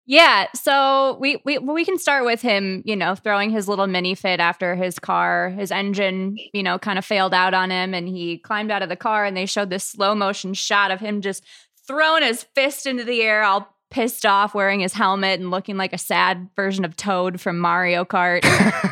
Yeah, 0.07 0.47
so 0.53 1.17
we 1.19 1.41
we 1.45 1.57
we 1.57 1.83
can 1.83 1.97
start 1.97 2.25
with 2.25 2.41
him, 2.41 2.83
you 2.85 2.95
know, 2.95 3.15
throwing 3.15 3.49
his 3.49 3.67
little 3.67 3.87
mini 3.87 4.13
fit 4.13 4.39
after 4.39 4.75
his 4.75 4.99
car, 4.99 5.49
his 5.49 5.71
engine, 5.71 6.37
you 6.53 6.61
know, 6.61 6.77
kind 6.77 6.99
of 6.99 7.05
failed 7.05 7.33
out 7.33 7.55
on 7.55 7.71
him 7.71 7.95
and 7.95 8.07
he 8.07 8.37
climbed 8.37 8.69
out 8.69 8.83
of 8.83 8.89
the 8.89 8.95
car 8.95 9.25
and 9.25 9.35
they 9.35 9.47
showed 9.47 9.71
this 9.71 9.83
slow 9.83 10.13
motion 10.13 10.53
shot 10.53 10.91
of 10.91 10.99
him 10.99 11.21
just 11.21 11.43
throwing 11.87 12.21
his 12.21 12.43
fist 12.55 12.85
into 12.85 13.03
the 13.03 13.21
air 13.21 13.43
all 13.43 13.75
pissed 13.89 14.25
off 14.25 14.53
wearing 14.53 14.81
his 14.81 14.93
helmet 14.93 15.39
and 15.39 15.51
looking 15.51 15.77
like 15.77 15.93
a 15.93 15.97
sad 15.97 16.49
version 16.55 16.85
of 16.85 16.95
Toad 16.95 17.39
from 17.39 17.57
Mario 17.57 18.05
Kart. 18.05 18.43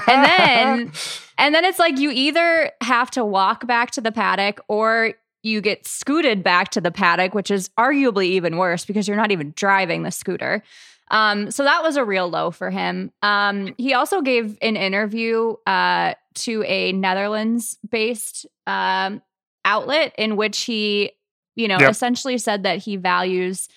and 0.08 0.24
then 0.24 0.92
and 1.38 1.54
then 1.54 1.64
it's 1.64 1.80
like 1.80 2.00
you 2.00 2.10
either 2.10 2.72
have 2.82 3.12
to 3.12 3.24
walk 3.24 3.68
back 3.68 3.92
to 3.92 4.02
the 4.02 4.12
paddock 4.12 4.62
or 4.68 5.14
you 5.44 5.60
get 5.60 5.86
scooted 5.86 6.42
back 6.42 6.70
to 6.70 6.82
the 6.82 6.92
paddock, 6.92 7.36
which 7.36 7.52
is 7.52 7.70
arguably 7.78 8.28
even 8.28 8.58
worse 8.58 8.86
because 8.86 9.08
you're 9.08 9.18
not 9.18 9.32
even 9.32 9.52
driving 9.56 10.04
the 10.04 10.12
scooter. 10.12 10.64
Um, 11.14 11.52
so 11.52 11.64
that 11.64 11.84
was 11.84 11.96
a 11.96 12.04
real 12.04 12.28
low 12.28 12.50
for 12.50 12.72
him. 12.72 13.12
Um, 13.22 13.76
he 13.78 13.94
also 13.94 14.22
gave 14.22 14.58
an 14.64 14.76
interview 14.76 15.54
uh, 15.68 16.16
to 16.34 16.64
a 16.64 16.92
Netherlands 16.92 17.78
based 17.88 18.48
um, 18.66 19.22
outlet 19.64 20.16
in 20.18 20.36
which 20.36 20.62
he, 20.62 21.12
you 21.56 21.68
know, 21.68 21.78
yep. 21.80 21.92
essentially 21.92 22.40
said 22.40 22.64
that 22.64 22.80
he 22.80 22.96
values 22.96 23.70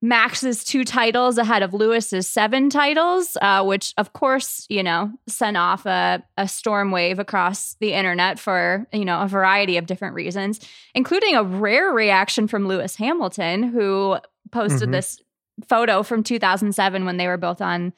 Max's 0.00 0.64
two 0.64 0.82
titles 0.82 1.36
ahead 1.36 1.62
of 1.62 1.74
Lewis's 1.74 2.26
seven 2.26 2.70
titles, 2.70 3.36
uh, 3.42 3.62
which 3.64 3.92
of 3.98 4.14
course, 4.14 4.64
you 4.70 4.82
know, 4.82 5.12
sent 5.26 5.58
off 5.58 5.84
a, 5.84 6.22
a 6.38 6.48
storm 6.48 6.90
wave 6.90 7.18
across 7.18 7.74
the 7.80 7.92
internet 7.92 8.38
for, 8.38 8.86
you 8.94 9.04
know, 9.04 9.20
a 9.20 9.28
variety 9.28 9.76
of 9.76 9.84
different 9.84 10.14
reasons, 10.14 10.60
including 10.94 11.34
a 11.34 11.42
rare 11.42 11.90
reaction 11.90 12.48
from 12.48 12.66
Lewis 12.66 12.96
Hamilton, 12.96 13.64
who 13.64 14.16
posted 14.52 14.84
mm-hmm. 14.84 14.92
this 14.92 15.20
photo 15.66 16.02
from 16.02 16.22
2007 16.22 17.04
when 17.04 17.16
they 17.16 17.26
were 17.26 17.36
both 17.36 17.60
on 17.60 17.92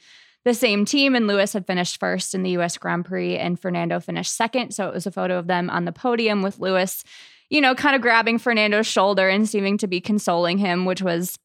the 0.44 0.54
same 0.54 0.84
team 0.84 1.14
and 1.14 1.26
Lewis 1.26 1.52
had 1.52 1.66
finished 1.66 2.00
first 2.00 2.34
in 2.34 2.42
the 2.42 2.50
US 2.50 2.78
Grand 2.78 3.04
Prix 3.04 3.36
and 3.36 3.60
Fernando 3.60 4.00
finished 4.00 4.34
second. 4.34 4.72
So 4.72 4.88
it 4.88 4.94
was 4.94 5.06
a 5.06 5.10
photo 5.10 5.38
of 5.38 5.46
them 5.46 5.68
on 5.68 5.84
the 5.84 5.92
podium 5.92 6.42
with 6.42 6.58
Lewis, 6.58 7.04
you 7.50 7.60
know, 7.60 7.74
kind 7.74 7.94
of 7.94 8.02
grabbing 8.02 8.38
Fernando's 8.38 8.86
shoulder 8.86 9.28
and 9.28 9.48
seeming 9.48 9.76
to 9.78 9.86
be 9.86 10.00
consoling 10.00 10.58
him, 10.58 10.86
which 10.86 11.02
was 11.02 11.38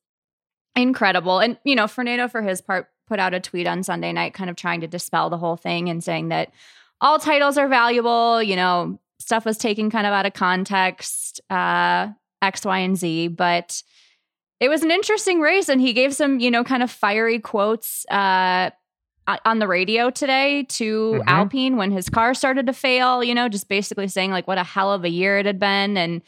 incredible. 0.76 1.40
And, 1.40 1.58
you 1.64 1.76
know, 1.76 1.88
Fernando, 1.88 2.28
for 2.28 2.42
his 2.42 2.62
part, 2.62 2.88
put 3.08 3.20
out 3.20 3.34
a 3.34 3.40
tweet 3.40 3.68
on 3.68 3.84
Sunday 3.84 4.14
night, 4.14 4.34
kind 4.34 4.50
of 4.50 4.56
trying 4.56 4.82
to 4.82 4.88
dispel 4.88 5.30
the 5.30 5.38
whole 5.38 5.58
thing 5.58 5.90
and 5.90 6.04
saying 6.04 6.30
that 6.30 6.52
all 7.02 7.20
titles 7.20 7.58
are 7.58 7.68
valuable. 7.68 8.42
You 8.42 8.56
know, 8.56 9.00
stuff 9.20 9.46
was 9.46 9.58
taken 9.58 9.90
kind 9.90 10.08
of 10.08 10.14
out 10.14 10.26
of 10.26 10.34
context, 10.34 11.42
uh, 11.50 12.10
X, 12.42 12.66
Y, 12.66 12.80
and 12.80 12.98
Z. 12.98 13.30
But, 13.30 13.84
it 14.60 14.70
was 14.70 14.84
an 14.84 14.92
interesting 14.92 15.42
race 15.42 15.70
and 15.70 15.82
he 15.82 15.94
gave 15.94 16.14
some 16.14 16.40
you 16.40 16.52
know 16.52 16.64
kind 16.64 16.84
of 16.84 16.92
fiery 16.92 17.40
quotes 17.40 18.06
uh, 18.10 18.70
on 19.44 19.60
the 19.60 19.68
radio 19.68 20.10
today 20.10 20.64
to 20.70 21.14
mm-hmm. 21.14 21.30
alpine 21.30 21.78
when 21.78 21.92
his 21.92 22.10
car 22.10 22.34
started 22.34 22.68
to 22.68 22.74
fail 22.74 23.24
you 23.24 23.34
know 23.34 23.50
just 23.50 23.68
basically 23.68 24.08
saying 24.08 24.32
like 24.32 24.48
what 24.48 24.58
a 24.58 24.64
hell 24.64 24.92
of 24.92 25.04
a 25.04 25.10
year 25.10 25.38
it 25.38 25.46
had 25.46 25.60
been 25.60 25.98
and 25.98 26.22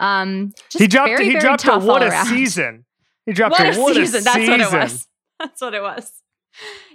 um 0.00 0.52
he 0.70 0.86
dropped 0.86 1.08
very, 1.08 1.24
he 1.24 1.32
very 1.32 1.40
dropped 1.40 1.66
a 1.66 1.78
what 1.78 2.02
a 2.02 2.24
season 2.26 2.84
he 3.26 3.32
dropped 3.32 3.52
what 3.52 3.60
a, 3.60 3.78
a 3.78 3.80
what 3.80 3.94
season. 3.94 4.20
A 4.20 4.24
that's 4.24 4.36
season. 4.36 4.50
what 4.50 4.60
it 4.60 4.72
was 4.72 5.08
that's 5.38 5.60
what 5.60 5.74
it 5.74 5.82
was 5.82 6.22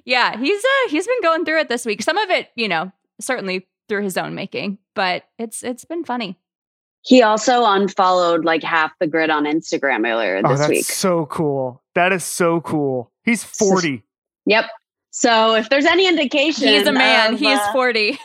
yeah 0.04 0.38
he's 0.38 0.64
uh 0.64 0.90
he's 0.90 1.08
been 1.08 1.22
going 1.22 1.46
through 1.46 1.60
it 1.60 1.70
this 1.70 1.86
week 1.86 2.02
some 2.02 2.18
of 2.18 2.30
it 2.32 2.50
you 2.56 2.68
know 2.68 2.92
certainly 3.22 3.68
through 3.88 4.04
his 4.04 4.18
own 4.18 4.34
making 4.34 4.80
but 4.96 5.24
it's 5.38 5.64
it's 5.64 5.86
been 5.86 6.04
funny 6.04 6.38
He 7.06 7.22
also 7.22 7.64
unfollowed 7.66 8.46
like 8.46 8.64
half 8.64 8.92
the 9.00 9.06
grid 9.08 9.30
on 9.30 9.46
Instagram 9.46 10.10
earlier 10.12 10.42
Oh, 10.44 10.50
this 10.50 10.60
that's 10.60 10.70
week. 10.70 10.86
so 10.86 11.28
cool. 11.28 11.84
That 11.94 12.12
is 12.12 12.24
so 12.24 12.62
cool. 12.62 13.12
He's 13.24 13.44
40. 13.44 14.04
Yep. 14.48 14.66
So 15.12 15.56
if 15.56 15.70
there's 15.70 15.86
any 15.86 16.08
indication, 16.08 16.68
He's 16.68 16.88
a 16.88 16.92
man. 16.92 17.36
of, 17.36 17.40
He 17.40 17.52
is 17.52 17.60
uh, 17.60 17.72
40. 17.72 18.20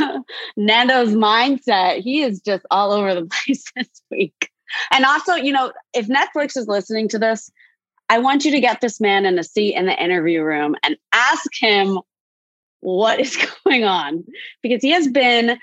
Nando's 0.56 1.14
mindset, 1.14 2.00
he 2.00 2.22
is 2.22 2.40
just 2.40 2.64
all 2.70 2.92
over 2.92 3.14
the 3.14 3.26
place 3.44 3.64
this 3.76 3.88
week. 4.10 4.50
And 4.92 5.04
also, 5.04 5.34
you 5.34 5.52
know, 5.52 5.72
if 5.92 6.08
Netflix 6.08 6.56
is 6.56 6.66
listening 6.68 7.08
to 7.08 7.18
this, 7.18 7.50
I 8.08 8.18
want 8.18 8.44
you 8.44 8.50
to 8.52 8.60
get 8.60 8.80
this 8.80 9.00
man 9.00 9.26
in 9.26 9.38
a 9.38 9.44
seat 9.44 9.74
in 9.74 9.86
the 9.86 10.02
interview 10.02 10.42
room 10.42 10.76
and 10.82 10.96
ask 11.12 11.50
him 11.60 11.98
what 12.80 13.20
is 13.20 13.36
going 13.64 13.84
on 13.84 14.24
because 14.62 14.80
he 14.82 14.90
has 14.90 15.08
been 15.08 15.58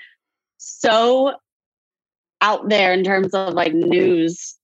so 0.58 1.34
out 2.40 2.68
there 2.68 2.92
in 2.92 3.04
terms 3.04 3.34
of 3.34 3.54
like 3.54 3.74
news 3.74 4.56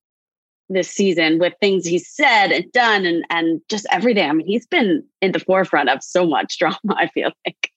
this 0.68 0.90
season 0.90 1.38
with 1.38 1.52
things 1.60 1.86
he's 1.86 2.08
said 2.08 2.50
and 2.50 2.70
done 2.72 3.06
and 3.06 3.24
and 3.30 3.60
just 3.68 3.86
everything. 3.90 4.28
I 4.28 4.32
mean, 4.32 4.46
he's 4.46 4.66
been 4.66 5.04
in 5.20 5.32
the 5.32 5.40
forefront 5.40 5.88
of 5.88 6.02
so 6.02 6.26
much 6.26 6.58
drama, 6.58 6.78
I 6.88 7.08
feel 7.08 7.30
like. 7.46 7.70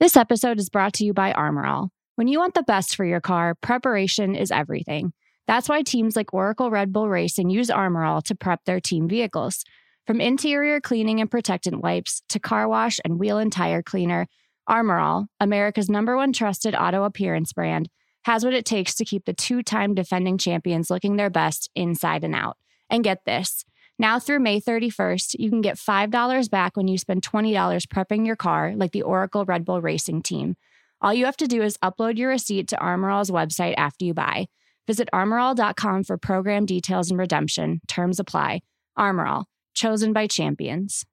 This 0.00 0.16
episode 0.16 0.58
is 0.58 0.68
brought 0.68 0.92
to 0.94 1.04
you 1.04 1.14
by 1.14 1.32
Armor 1.32 1.66
All. 1.66 1.90
When 2.16 2.28
you 2.28 2.38
want 2.38 2.54
the 2.54 2.62
best 2.62 2.94
for 2.94 3.04
your 3.04 3.20
car, 3.20 3.54
preparation 3.56 4.34
is 4.34 4.50
everything. 4.50 5.12
That's 5.46 5.68
why 5.68 5.82
teams 5.82 6.16
like 6.16 6.32
Oracle 6.32 6.70
Red 6.70 6.92
Bull 6.92 7.08
Racing 7.08 7.50
use 7.50 7.68
Armorall 7.68 8.22
to 8.24 8.34
prep 8.34 8.64
their 8.64 8.80
team 8.80 9.08
vehicles. 9.08 9.64
From 10.06 10.20
interior 10.20 10.80
cleaning 10.80 11.20
and 11.20 11.30
protectant 11.30 11.82
wipes 11.82 12.22
to 12.28 12.38
car 12.38 12.68
wash 12.68 13.00
and 13.04 13.18
wheel 13.18 13.38
and 13.38 13.50
tire 13.50 13.82
cleaner, 13.82 14.26
Armor 14.66 14.98
All, 14.98 15.26
America's 15.40 15.88
number 15.88 16.16
one 16.16 16.32
trusted 16.32 16.74
auto 16.74 17.04
appearance 17.04 17.52
brand, 17.52 17.88
has 18.24 18.44
what 18.44 18.54
it 18.54 18.64
takes 18.64 18.94
to 18.94 19.04
keep 19.04 19.24
the 19.24 19.32
two 19.34 19.62
time 19.62 19.94
defending 19.94 20.38
champions 20.38 20.90
looking 20.90 21.16
their 21.16 21.30
best 21.30 21.70
inside 21.74 22.24
and 22.24 22.34
out. 22.34 22.56
And 22.90 23.04
get 23.04 23.24
this 23.24 23.64
now 23.98 24.18
through 24.18 24.40
May 24.40 24.60
31st, 24.60 25.36
you 25.38 25.50
can 25.50 25.60
get 25.60 25.76
$5 25.76 26.50
back 26.50 26.76
when 26.76 26.88
you 26.88 26.98
spend 26.98 27.22
$20 27.22 27.54
prepping 27.86 28.26
your 28.26 28.36
car, 28.36 28.72
like 28.74 28.90
the 28.90 29.02
Oracle 29.02 29.44
Red 29.44 29.64
Bull 29.64 29.80
Racing 29.80 30.22
team. 30.22 30.56
All 31.00 31.14
you 31.14 31.26
have 31.26 31.36
to 31.36 31.46
do 31.46 31.62
is 31.62 31.78
upload 31.78 32.18
your 32.18 32.30
receipt 32.30 32.66
to 32.68 32.78
Armor 32.78 33.10
All's 33.10 33.30
website 33.30 33.74
after 33.76 34.04
you 34.04 34.14
buy. 34.14 34.46
Visit 34.86 35.08
armorall.com 35.14 36.04
for 36.04 36.18
program 36.18 36.66
details 36.66 37.10
and 37.10 37.18
redemption. 37.18 37.80
Terms 37.86 38.18
apply. 38.18 38.62
Armorall, 38.98 39.44
chosen 39.74 40.12
by 40.12 40.26
champions. 40.26 41.04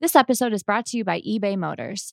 This 0.00 0.14
episode 0.14 0.52
is 0.52 0.62
brought 0.62 0.86
to 0.86 0.98
you 0.98 1.04
by 1.04 1.20
eBay 1.20 1.56
Motors. 1.56 2.12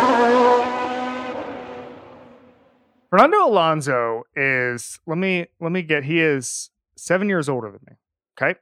Fernando 3.11 3.45
Alonso 3.45 4.23
is 4.37 4.99
let 5.05 5.17
me 5.17 5.45
let 5.59 5.73
me 5.73 5.81
get 5.81 6.05
he 6.05 6.21
is 6.21 6.69
seven 6.95 7.27
years 7.27 7.49
older 7.49 7.69
than 7.69 7.81
me. 7.85 7.97
Okay. 8.41 8.57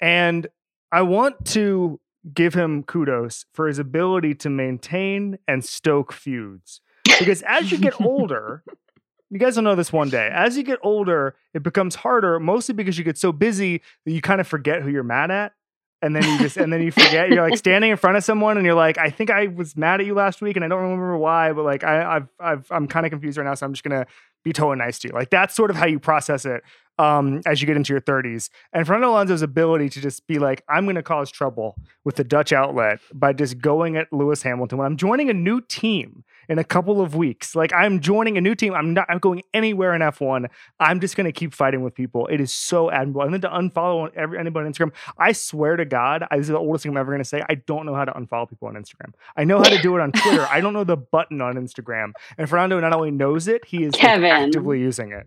And 0.00 0.46
I 0.90 1.02
want 1.02 1.44
to 1.46 2.00
give 2.32 2.54
him 2.54 2.82
kudos 2.82 3.44
for 3.52 3.68
his 3.68 3.78
ability 3.78 4.34
to 4.36 4.48
maintain 4.48 5.38
and 5.46 5.62
stoke 5.62 6.14
feuds. 6.14 6.80
Because 7.18 7.42
as 7.42 7.70
you 7.70 7.76
get 7.76 8.00
older, 8.00 8.64
you 9.30 9.38
guys 9.38 9.56
will 9.56 9.64
know 9.64 9.74
this 9.74 9.92
one 9.92 10.08
day. 10.08 10.30
As 10.32 10.56
you 10.56 10.62
get 10.62 10.78
older, 10.82 11.34
it 11.52 11.62
becomes 11.62 11.96
harder, 11.96 12.40
mostly 12.40 12.74
because 12.74 12.96
you 12.96 13.04
get 13.04 13.18
so 13.18 13.32
busy 13.32 13.82
that 14.06 14.12
you 14.12 14.22
kind 14.22 14.40
of 14.40 14.48
forget 14.48 14.80
who 14.80 14.88
you're 14.88 15.02
mad 15.02 15.30
at. 15.30 15.52
And 16.00 16.14
then 16.14 16.22
you 16.22 16.38
just 16.38 16.56
and 16.56 16.72
then 16.72 16.80
you 16.80 16.92
forget 16.92 17.28
you're 17.30 17.48
like 17.48 17.58
standing 17.58 17.90
in 17.90 17.96
front 17.96 18.16
of 18.16 18.24
someone 18.24 18.56
and 18.56 18.64
you're 18.64 18.74
like, 18.74 18.98
I 18.98 19.10
think 19.10 19.30
I 19.30 19.48
was 19.48 19.76
mad 19.76 20.00
at 20.00 20.06
you 20.06 20.14
last 20.14 20.40
week 20.40 20.56
and 20.56 20.64
I 20.64 20.68
don't 20.68 20.80
remember 20.80 21.16
why, 21.16 21.52
but 21.52 21.64
like 21.64 21.82
I, 21.82 22.16
I've 22.16 22.28
I've 22.38 22.66
I'm 22.70 22.86
kind 22.86 23.04
of 23.04 23.10
confused 23.10 23.36
right 23.36 23.44
now, 23.44 23.54
so 23.54 23.66
I'm 23.66 23.72
just 23.72 23.82
gonna 23.82 24.06
be 24.44 24.52
totally 24.52 24.78
nice 24.78 24.98
to 25.00 25.08
you. 25.08 25.14
Like 25.14 25.30
that's 25.30 25.54
sort 25.54 25.70
of 25.70 25.76
how 25.76 25.86
you 25.86 25.98
process 25.98 26.44
it 26.44 26.62
um, 26.98 27.40
as 27.46 27.60
you 27.60 27.66
get 27.66 27.76
into 27.76 27.92
your 27.92 28.00
30s. 28.00 28.50
And 28.72 28.86
Fernando 28.86 29.10
Alonso's 29.10 29.42
ability 29.42 29.88
to 29.90 30.00
just 30.00 30.26
be 30.26 30.38
like, 30.38 30.64
I'm 30.68 30.84
going 30.84 30.96
to 30.96 31.02
cause 31.02 31.30
trouble 31.30 31.76
with 32.04 32.16
the 32.16 32.24
Dutch 32.24 32.52
outlet 32.52 33.00
by 33.12 33.32
just 33.32 33.58
going 33.58 33.96
at 33.96 34.12
Lewis 34.12 34.42
Hamilton 34.42 34.78
when 34.78 34.86
I'm 34.86 34.96
joining 34.96 35.30
a 35.30 35.34
new 35.34 35.60
team 35.60 36.24
in 36.48 36.58
a 36.58 36.64
couple 36.64 37.00
of 37.00 37.14
weeks. 37.14 37.54
Like 37.54 37.72
I'm 37.72 38.00
joining 38.00 38.36
a 38.38 38.40
new 38.40 38.54
team. 38.54 38.74
I'm 38.74 38.94
not 38.94 39.06
I'm 39.08 39.18
going 39.18 39.42
anywhere 39.52 39.94
in 39.94 40.00
F1. 40.00 40.46
I'm 40.80 41.00
just 41.00 41.16
going 41.16 41.26
to 41.26 41.32
keep 41.32 41.54
fighting 41.54 41.82
with 41.82 41.94
people. 41.94 42.26
It 42.28 42.40
is 42.40 42.52
so 42.52 42.90
admirable. 42.90 43.22
And 43.22 43.34
then 43.34 43.40
to 43.42 43.48
unfollow 43.48 44.10
every, 44.14 44.38
anybody 44.38 44.66
on 44.66 44.72
Instagram, 44.72 44.92
I 45.18 45.32
swear 45.32 45.76
to 45.76 45.84
God, 45.84 46.26
I, 46.30 46.36
this 46.36 46.46
is 46.46 46.50
the 46.50 46.58
oldest 46.58 46.82
thing 46.82 46.92
I'm 46.92 46.98
ever 46.98 47.12
going 47.12 47.22
to 47.22 47.28
say. 47.28 47.42
I 47.48 47.54
don't 47.54 47.86
know 47.86 47.94
how 47.94 48.04
to 48.04 48.12
unfollow 48.12 48.48
people 48.48 48.68
on 48.68 48.74
Instagram. 48.74 49.12
I 49.36 49.44
know 49.44 49.58
how 49.58 49.68
to 49.68 49.78
do 49.78 49.96
it 49.96 50.00
on 50.00 50.12
Twitter. 50.12 50.46
I 50.50 50.60
don't 50.60 50.72
know 50.72 50.84
the 50.84 50.96
button 50.96 51.40
on 51.40 51.54
Instagram. 51.56 52.12
And 52.36 52.48
Fernando 52.48 52.80
not 52.80 52.92
only 52.92 53.10
knows 53.10 53.48
it, 53.48 53.64
he 53.64 53.84
is 53.84 53.92
like, 53.94 54.02
Kevin. 54.02 54.30
actively 54.30 54.80
using 54.80 55.12
it. 55.12 55.26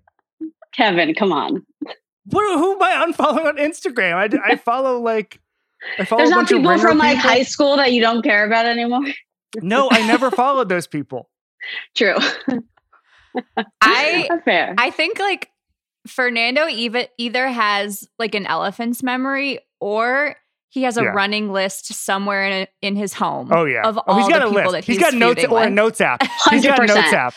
Kevin, 0.71 1.13
come 1.13 1.31
on. 1.31 1.65
What, 2.25 2.59
who 2.59 2.73
am 2.73 2.81
I 2.81 3.05
unfollowing 3.05 3.45
on 3.45 3.57
Instagram? 3.57 4.15
I, 4.15 4.53
I 4.53 4.55
follow 4.55 4.99
like 4.99 5.39
I 5.97 6.05
follow 6.05 6.19
There's 6.19 6.29
a 6.31 6.35
not 6.35 6.47
people 6.47 6.77
from 6.77 6.97
like 6.99 7.17
high 7.17 7.43
school 7.43 7.77
that 7.77 7.91
you 7.91 8.01
don't 8.01 8.21
care 8.21 8.45
about 8.45 8.65
anymore. 8.65 9.01
No, 9.61 9.89
I 9.91 10.05
never 10.07 10.31
followed 10.31 10.69
those 10.69 10.87
people. 10.87 11.29
True. 11.95 12.15
I 13.81 14.29
fair. 14.45 14.75
I 14.77 14.89
think 14.91 15.19
like 15.19 15.49
Fernando 16.07 16.67
even 16.67 17.05
either 17.17 17.47
has 17.47 18.07
like 18.19 18.35
an 18.35 18.45
elephant's 18.47 19.03
memory 19.03 19.59
or 19.79 20.35
he 20.69 20.83
has 20.83 20.97
a 20.97 21.03
Yeah. 21.03 21.09
running 21.09 21.51
list 21.51 21.93
somewhere 21.93 22.45
in 22.45 22.53
a, 22.63 22.67
in 22.81 22.95
his 22.95 23.13
home. 23.13 23.49
Oh 23.51 23.65
yeah. 23.65 23.83
of 23.87 23.97
oh, 23.97 24.03
all 24.07 24.17
he's 24.19 24.27
got 24.29 24.39
the 24.39 24.45
a 24.45 24.49
people 24.49 24.61
list. 24.63 24.73
that 24.73 24.83
he's 24.85 24.95
he's 24.97 25.03
got 25.03 25.13
notes 25.13 25.41
feuding 25.41 25.57
or 25.57 25.63
a 25.63 25.69
notes 25.69 26.01
app. 26.01 26.23
He's 26.49 26.65
got 26.65 26.79
a 26.79 26.87
notes 26.87 27.13
app. 27.13 27.33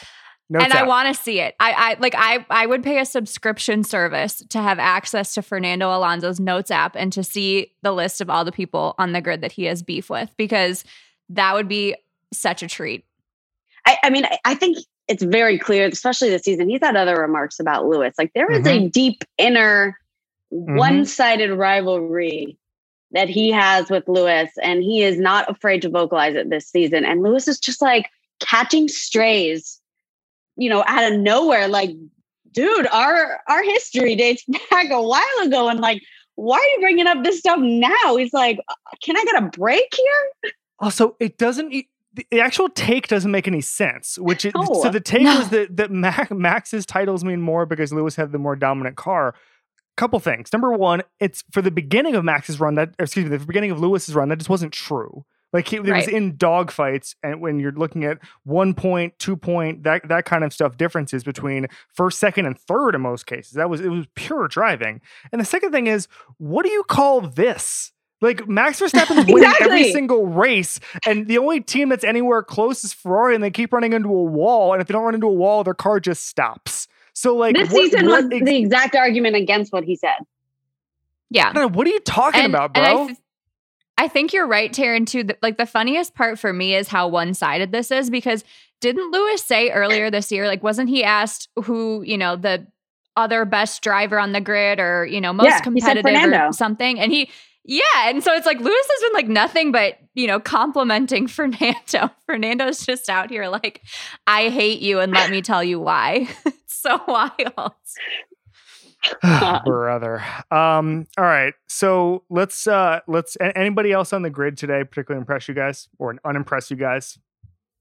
Notes 0.51 0.65
and 0.67 0.75
I 0.75 0.83
want 0.85 1.15
to 1.15 1.21
see 1.21 1.41
it. 1.41 1.55
I, 1.59 1.73
I 1.73 1.97
like 2.01 2.15
I 2.17 2.45
I 2.51 2.67
would 2.67 2.83
pay 2.83 2.99
a 2.99 3.05
subscription 3.07 3.83
service 3.83 4.43
to 4.51 4.61
have 4.61 4.79
access 4.79 5.35
to 5.35 5.43
Fernando 5.43 5.89
Alonso's 5.89 6.39
notes 6.39 6.71
app 6.71 6.97
and 6.97 7.13
to 7.15 7.25
see 7.25 7.73
the 7.83 7.93
list 7.93 8.21
of 8.21 8.29
all 8.29 8.45
the 8.45 8.53
people 8.53 8.95
on 8.99 9.13
the 9.13 9.21
grid 9.23 9.41
that 9.41 9.53
he 9.53 9.65
has 9.65 9.83
beef 9.83 10.11
with 10.11 10.31
because 10.37 10.85
that 11.31 11.55
would 11.55 11.69
be 11.69 11.97
such 12.33 12.63
a 12.63 12.69
treat. 12.69 13.05
I, 13.87 13.99
I 14.05 14.11
mean, 14.11 14.25
I, 14.25 14.39
I 14.45 14.55
think 14.55 14.79
it's 15.09 15.23
very 15.23 15.59
clear, 15.59 15.87
especially 15.87 16.31
this 16.31 16.43
season. 16.43 16.69
He's 16.69 16.81
had 16.83 16.97
other 16.97 17.21
remarks 17.21 17.61
about 17.61 17.87
Lewis. 17.87 18.15
Like 18.17 18.33
there 18.35 18.51
is 18.51 18.67
a 18.67 18.79
mm-hmm. 18.79 18.89
deep 18.89 19.25
inner 19.39 19.99
mm-hmm. 20.53 20.77
one-sided 20.77 21.53
rivalry 21.53 22.59
that 23.13 23.29
he 23.29 23.51
has 23.51 23.91
with 23.91 24.09
Lewis, 24.09 24.51
and 24.63 24.83
he 24.83 25.03
is 25.03 25.19
not 25.19 25.49
afraid 25.49 25.83
to 25.83 25.89
vocalize 25.89 26.35
it 26.35 26.51
this 26.51 26.69
season. 26.69 27.05
And 27.05 27.23
Lewis 27.23 27.47
is 27.47 27.61
just 27.61 27.81
like 27.81 28.11
catching 28.41 28.89
strays, 28.89 29.81
you 30.57 30.69
know, 30.69 30.83
out 30.87 31.13
of 31.13 31.19
nowhere. 31.19 31.69
Like, 31.69 31.91
dude, 32.53 32.87
our 32.89 33.41
our 33.49 33.63
history 33.63 34.17
dates 34.17 34.45
back 34.71 34.91
a 34.91 35.03
while 35.03 35.23
ago, 35.43 35.69
and 35.69 35.81
like, 35.81 36.03
why 36.37 36.57
are 36.57 36.75
you 36.75 36.81
bringing 36.81 37.07
up 37.07 37.23
this 37.23 37.39
stuff 37.39 37.61
now? 37.61 38.17
He's 38.17 38.33
like, 38.33 38.59
uh, 38.69 38.75
can 39.03 39.17
I 39.17 39.25
get 39.25 39.43
a 39.43 39.47
break 39.49 39.95
here? 39.95 40.53
Also, 40.85 41.17
it 41.21 41.39
doesn't. 41.39 41.73
e- 41.73 41.89
the, 42.31 42.41
actual 42.41 42.69
take 42.69 43.09
doesn't 43.09 43.31
make 43.31 43.49
any 43.49 43.61
sense. 43.61 44.19
Which 44.19 44.45
is, 44.45 44.53
No. 44.55 44.65
so 44.83 44.89
the 44.91 45.01
take 45.01 45.23
No. 45.23 45.39
was 45.39 45.49
that 45.49 45.77
that 45.77 45.91
Max, 45.91 46.31
Max's 46.31 46.87
titles 46.87 47.25
mean 47.25 47.41
more 47.41 47.67
because 47.67 47.93
Lewis 47.93 48.17
had 48.17 48.31
the 48.33 48.39
more 48.39 48.55
dominant 48.57 48.97
car. 48.97 49.35
Couple 49.97 50.19
things. 50.21 50.53
Number 50.53 50.73
one, 50.73 51.03
it's 51.21 51.43
for 51.53 51.63
the 51.63 51.71
beginning 51.71 52.15
of 52.17 52.25
Max's 52.25 52.59
run 52.61 52.75
that 52.77 52.95
excuse 52.99 53.29
me, 53.29 53.37
the 53.37 53.45
beginning 53.45 53.71
of 53.71 53.81
Lewis's 53.81 54.15
run 54.15 54.29
that 54.29 54.37
just 54.39 54.51
wasn't 54.51 54.73
true. 54.73 55.25
Like 55.53 55.69
he, 55.69 55.77
it 55.77 55.85
was 55.87 56.09
in 56.09 56.37
dogfights, 56.37 57.15
and 57.23 57.41
when 57.41 57.61
you're 57.61 57.71
looking 57.71 58.03
at 58.05 58.19
one 58.43 58.75
point, 58.75 59.17
two 59.21 59.37
point, 59.37 59.85
that 59.85 60.09
that 60.09 60.25
kind 60.25 60.43
of 60.43 60.53
stuff, 60.53 60.77
differences 60.77 61.23
between 61.23 61.69
first, 61.93 62.19
second, 62.19 62.47
and 62.47 62.59
third 62.59 62.97
in 62.97 63.03
most 63.03 63.27
cases. 63.27 63.53
That 63.53 63.71
was 63.71 63.81
it 63.81 63.89
was 63.89 64.07
pure 64.17 64.49
driving. 64.49 65.01
And 65.31 65.41
the 65.41 65.45
second 65.45 65.71
thing 65.71 65.87
is, 65.87 66.09
what 66.39 66.65
do 66.67 66.73
you 66.73 66.83
call 66.83 67.21
this? 67.21 67.93
Like 68.25 68.49
Max 68.49 68.81
Verstappen's 68.81 69.27
winning 69.33 69.53
every 69.61 69.93
single 69.93 70.27
race, 70.27 70.81
and 71.07 71.29
the 71.29 71.39
only 71.39 71.61
team 71.61 71.91
that's 71.91 72.05
anywhere 72.05 72.43
close 72.43 72.83
is 72.83 72.93
Ferrari, 72.93 73.35
and 73.35 73.45
they 73.45 73.51
keep 73.51 73.73
running 73.73 73.93
into 73.93 74.09
a 74.09 74.23
wall. 74.25 74.73
And 74.73 74.81
if 74.81 74.89
they 74.89 74.93
don't 74.93 75.05
run 75.05 75.15
into 75.15 75.27
a 75.27 75.33
wall, 75.33 75.63
their 75.63 75.75
car 75.75 76.01
just 76.01 76.27
stops. 76.27 76.89
So 77.13 77.37
like 77.37 77.55
this 77.55 77.71
what, 77.71 77.85
season 77.85 78.07
what 78.07 78.25
was 78.25 78.33
ex- 78.33 78.45
the 78.45 78.57
exact 78.57 78.97
argument 78.97 79.37
against 79.37 79.73
what 79.73 79.85
he 79.85 79.95
said. 79.95 80.17
Yeah. 81.31 81.49
I 81.49 81.53
don't 81.53 81.63
know, 81.73 81.77
what 81.79 81.87
are 81.87 81.91
you 81.91 82.01
talking 82.01 82.45
about, 82.47 82.75
bro? 82.75 83.09
I, 83.99 84.09
think 84.09 84.33
you're 84.33 84.47
right, 84.47 84.73
Taryn. 84.73 85.07
Too. 85.07 85.25
The- 85.25 85.39
Like 85.43 85.57
the 85.57 85.67
funniest 85.67 86.15
part 86.15 86.39
for 86.39 86.53
me 86.53 86.75
is 86.75 86.89
how 86.89 87.09
one 87.09 87.35
sided 87.35 87.73
this 87.73 87.91
is 87.91 88.11
because 88.11 88.43
didn't 88.81 89.13
Lewis 89.13 89.43
say 89.43 89.71
earlier 89.71 90.11
this 90.11 90.33
year, 90.33 90.47
like, 90.47 90.63
wasn't 90.63 90.89
he 90.89 91.05
asked 91.05 91.49
who 91.65 92.03
you 92.03 92.19
know 92.19 92.37
the 92.37 92.67
other 93.17 93.45
best 93.45 93.83
driver 93.83 94.19
on 94.19 94.33
the 94.33 94.41
grid 94.41 94.81
or 94.81 95.07
you 95.07 95.21
know 95.21 95.33
most 95.33 95.47
Yeah, 95.47 95.61
competitive 95.61 96.33
or 96.33 96.53
something, 96.53 96.99
and 96.99 97.13
he. 97.13 97.31
Yeah, 97.65 97.83
and 98.05 98.23
so 98.23 98.33
it's 98.35 98.47
like 98.47 98.61
Lewis 98.61 98.87
has 98.91 99.03
been 99.03 99.13
like 99.15 99.29
nothing 99.29 99.73
but, 99.73 99.99
you 100.15 100.27
know, 100.27 100.39
complimenting 100.39 101.27
Fernando. 101.29 102.11
Fernando's 102.27 102.85
just 102.85 103.09
out 103.09 103.31
here 103.31 103.49
like, 103.49 103.83
I 104.27 104.51
hate 104.51 104.81
you 104.81 105.01
and 105.01 105.13
let 105.13 105.31
me 105.31 105.41
tell 105.43 105.65
you 105.65 105.81
why. 105.81 106.29
it's 106.47 106.75
so 106.75 107.01
wild. 107.07 107.73
brother 109.67 110.25
um 110.51 111.07
all 111.19 111.25
right 111.27 111.53
so 111.69 112.23
let's 112.31 112.67
uh 112.67 113.01
let's 113.07 113.37
anybody 113.39 113.93
else 113.93 114.15
on 114.15 114.23
the 114.23 114.31
grid 114.31 114.57
today 114.57 114.83
particularly 114.83 115.21
impress 115.21 115.47
you 115.47 115.53
guys 115.53 115.91
or 115.99 116.17
unimpress 116.25 116.71
you 116.71 116.77
guys 116.79 117.19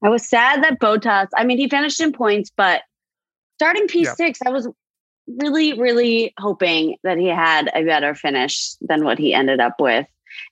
I 0.03 0.09
was 0.09 0.27
sad 0.27 0.61
that 0.63 0.79
Bottas, 0.79 1.29
I 1.35 1.45
mean, 1.45 1.57
he 1.57 1.69
finished 1.69 2.01
in 2.01 2.11
points, 2.11 2.51
but 2.55 2.81
starting 3.57 3.87
P6, 3.87 4.37
I 4.45 4.49
was 4.49 4.67
really, 5.27 5.79
really 5.79 6.33
hoping 6.39 6.97
that 7.03 7.17
he 7.17 7.27
had 7.27 7.69
a 7.73 7.83
better 7.83 8.15
finish 8.15 8.73
than 8.81 9.03
what 9.03 9.17
he 9.17 9.33
ended 9.33 9.59
up 9.59 9.79
with. 9.79 10.05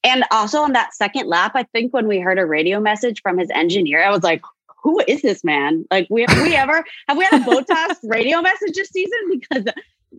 And 0.03 0.23
also 0.31 0.61
on 0.61 0.73
that 0.73 0.93
second 0.93 1.27
lap, 1.27 1.53
I 1.55 1.63
think 1.63 1.93
when 1.93 2.07
we 2.07 2.19
heard 2.19 2.39
a 2.39 2.45
radio 2.45 2.79
message 2.79 3.21
from 3.21 3.37
his 3.37 3.49
engineer, 3.49 4.03
I 4.03 4.11
was 4.11 4.23
like, 4.23 4.41
who 4.83 5.01
is 5.07 5.21
this 5.21 5.43
man? 5.43 5.85
Like, 5.91 6.07
we 6.09 6.25
have 6.27 6.41
we 6.41 6.55
ever 6.55 6.83
have 7.07 7.17
we 7.17 7.25
had 7.25 7.41
a 7.41 7.43
Bottas 7.43 7.97
radio 8.03 8.41
message 8.41 8.73
this 8.75 8.89
season? 8.89 9.39
Because 9.39 9.65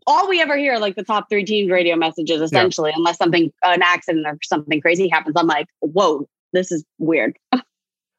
all 0.06 0.28
we 0.28 0.40
ever 0.40 0.56
hear 0.56 0.78
like 0.78 0.96
the 0.96 1.04
top 1.04 1.28
three 1.28 1.44
teams 1.44 1.70
radio 1.70 1.96
messages, 1.96 2.40
essentially, 2.40 2.92
unless 2.94 3.18
something 3.18 3.52
an 3.64 3.82
accident 3.82 4.26
or 4.26 4.38
something 4.42 4.80
crazy 4.80 5.08
happens. 5.08 5.34
I'm 5.36 5.46
like, 5.46 5.66
whoa, 5.80 6.28
this 6.52 6.72
is 6.72 6.84
weird. 6.98 7.36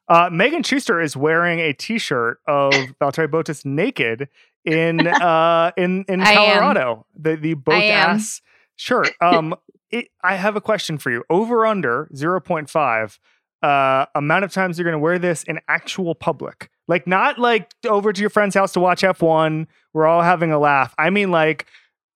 uh 0.06 0.28
megan 0.30 0.62
schuster 0.62 1.00
is 1.00 1.16
wearing 1.16 1.60
a 1.60 1.72
t-shirt 1.72 2.38
of 2.46 2.74
valtteri 3.00 3.26
bottas 3.26 3.64
naked 3.64 4.28
in 4.64 5.06
uh 5.06 5.70
in 5.76 6.04
in 6.08 6.22
colorado 6.22 7.06
the 7.16 7.36
the 7.36 7.54
I 7.68 7.82
am. 7.84 8.16
Bottas 8.18 8.40
shirt 8.76 9.10
um 9.20 9.54
it, 9.90 10.08
i 10.22 10.34
have 10.36 10.56
a 10.56 10.60
question 10.60 10.98
for 10.98 11.10
you. 11.10 11.22
Over 11.30 11.66
under 11.66 12.08
0.5 12.14 13.18
uh 13.62 14.06
amount 14.14 14.44
of 14.44 14.52
times 14.52 14.78
you're 14.78 14.84
going 14.84 14.94
to 14.94 14.98
wear 14.98 15.18
this 15.18 15.42
in 15.44 15.60
actual 15.68 16.14
public. 16.14 16.70
Like 16.88 17.06
not 17.06 17.38
like 17.38 17.70
over 17.86 18.12
to 18.12 18.20
your 18.20 18.30
friend's 18.30 18.54
house 18.54 18.72
to 18.72 18.80
watch 18.80 19.02
f1 19.02 19.66
we're 19.92 20.06
all 20.06 20.22
having 20.22 20.50
a 20.52 20.58
laugh. 20.58 20.94
I 20.98 21.10
mean 21.10 21.30
like 21.30 21.66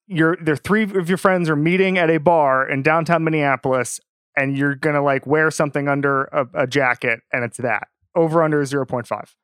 you're 0.06 0.36
there 0.40 0.56
three 0.56 0.84
of 0.84 1.08
your 1.08 1.18
friends 1.18 1.48
are 1.50 1.56
meeting 1.56 1.98
at 1.98 2.10
a 2.10 2.18
bar 2.18 2.68
in 2.68 2.82
downtown 2.82 3.24
minneapolis 3.24 4.00
and 4.36 4.56
you're 4.56 4.74
gonna 4.74 5.02
like 5.02 5.26
wear 5.26 5.50
something 5.50 5.86
under 5.88 6.24
a, 6.24 6.46
a 6.54 6.66
jacket 6.66 7.20
and 7.32 7.44
it's 7.44 7.58
that. 7.58 7.88
Over 8.14 8.42
under 8.42 8.60
0.5 8.62 9.34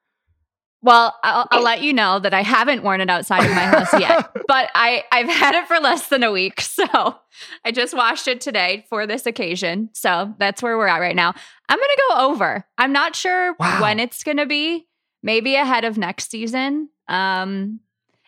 Well, 0.84 1.14
I'll, 1.24 1.48
I'll 1.50 1.62
let 1.62 1.82
you 1.82 1.94
know 1.94 2.18
that 2.18 2.34
I 2.34 2.42
haven't 2.42 2.82
worn 2.82 3.00
it 3.00 3.08
outside 3.08 3.42
of 3.44 3.50
my 3.52 3.64
house 3.64 3.92
yet, 3.98 4.30
but 4.46 4.70
I 4.74 5.02
I've 5.10 5.28
had 5.30 5.54
it 5.54 5.66
for 5.66 5.78
less 5.80 6.08
than 6.08 6.22
a 6.22 6.30
week, 6.30 6.60
so 6.60 6.84
I 7.64 7.72
just 7.72 7.94
washed 7.96 8.28
it 8.28 8.40
today 8.42 8.84
for 8.90 9.06
this 9.06 9.24
occasion. 9.24 9.88
So 9.94 10.34
that's 10.38 10.62
where 10.62 10.76
we're 10.76 10.86
at 10.86 10.98
right 11.00 11.16
now. 11.16 11.32
I'm 11.70 11.78
gonna 11.78 11.92
go 12.10 12.30
over. 12.32 12.66
I'm 12.76 12.92
not 12.92 13.16
sure 13.16 13.54
Wow. 13.58 13.80
when 13.82 13.98
it's 13.98 14.22
gonna 14.22 14.46
be. 14.46 14.86
Maybe 15.22 15.54
ahead 15.54 15.84
of 15.84 15.96
next 15.96 16.30
season. 16.30 16.90
Um, 17.08 17.80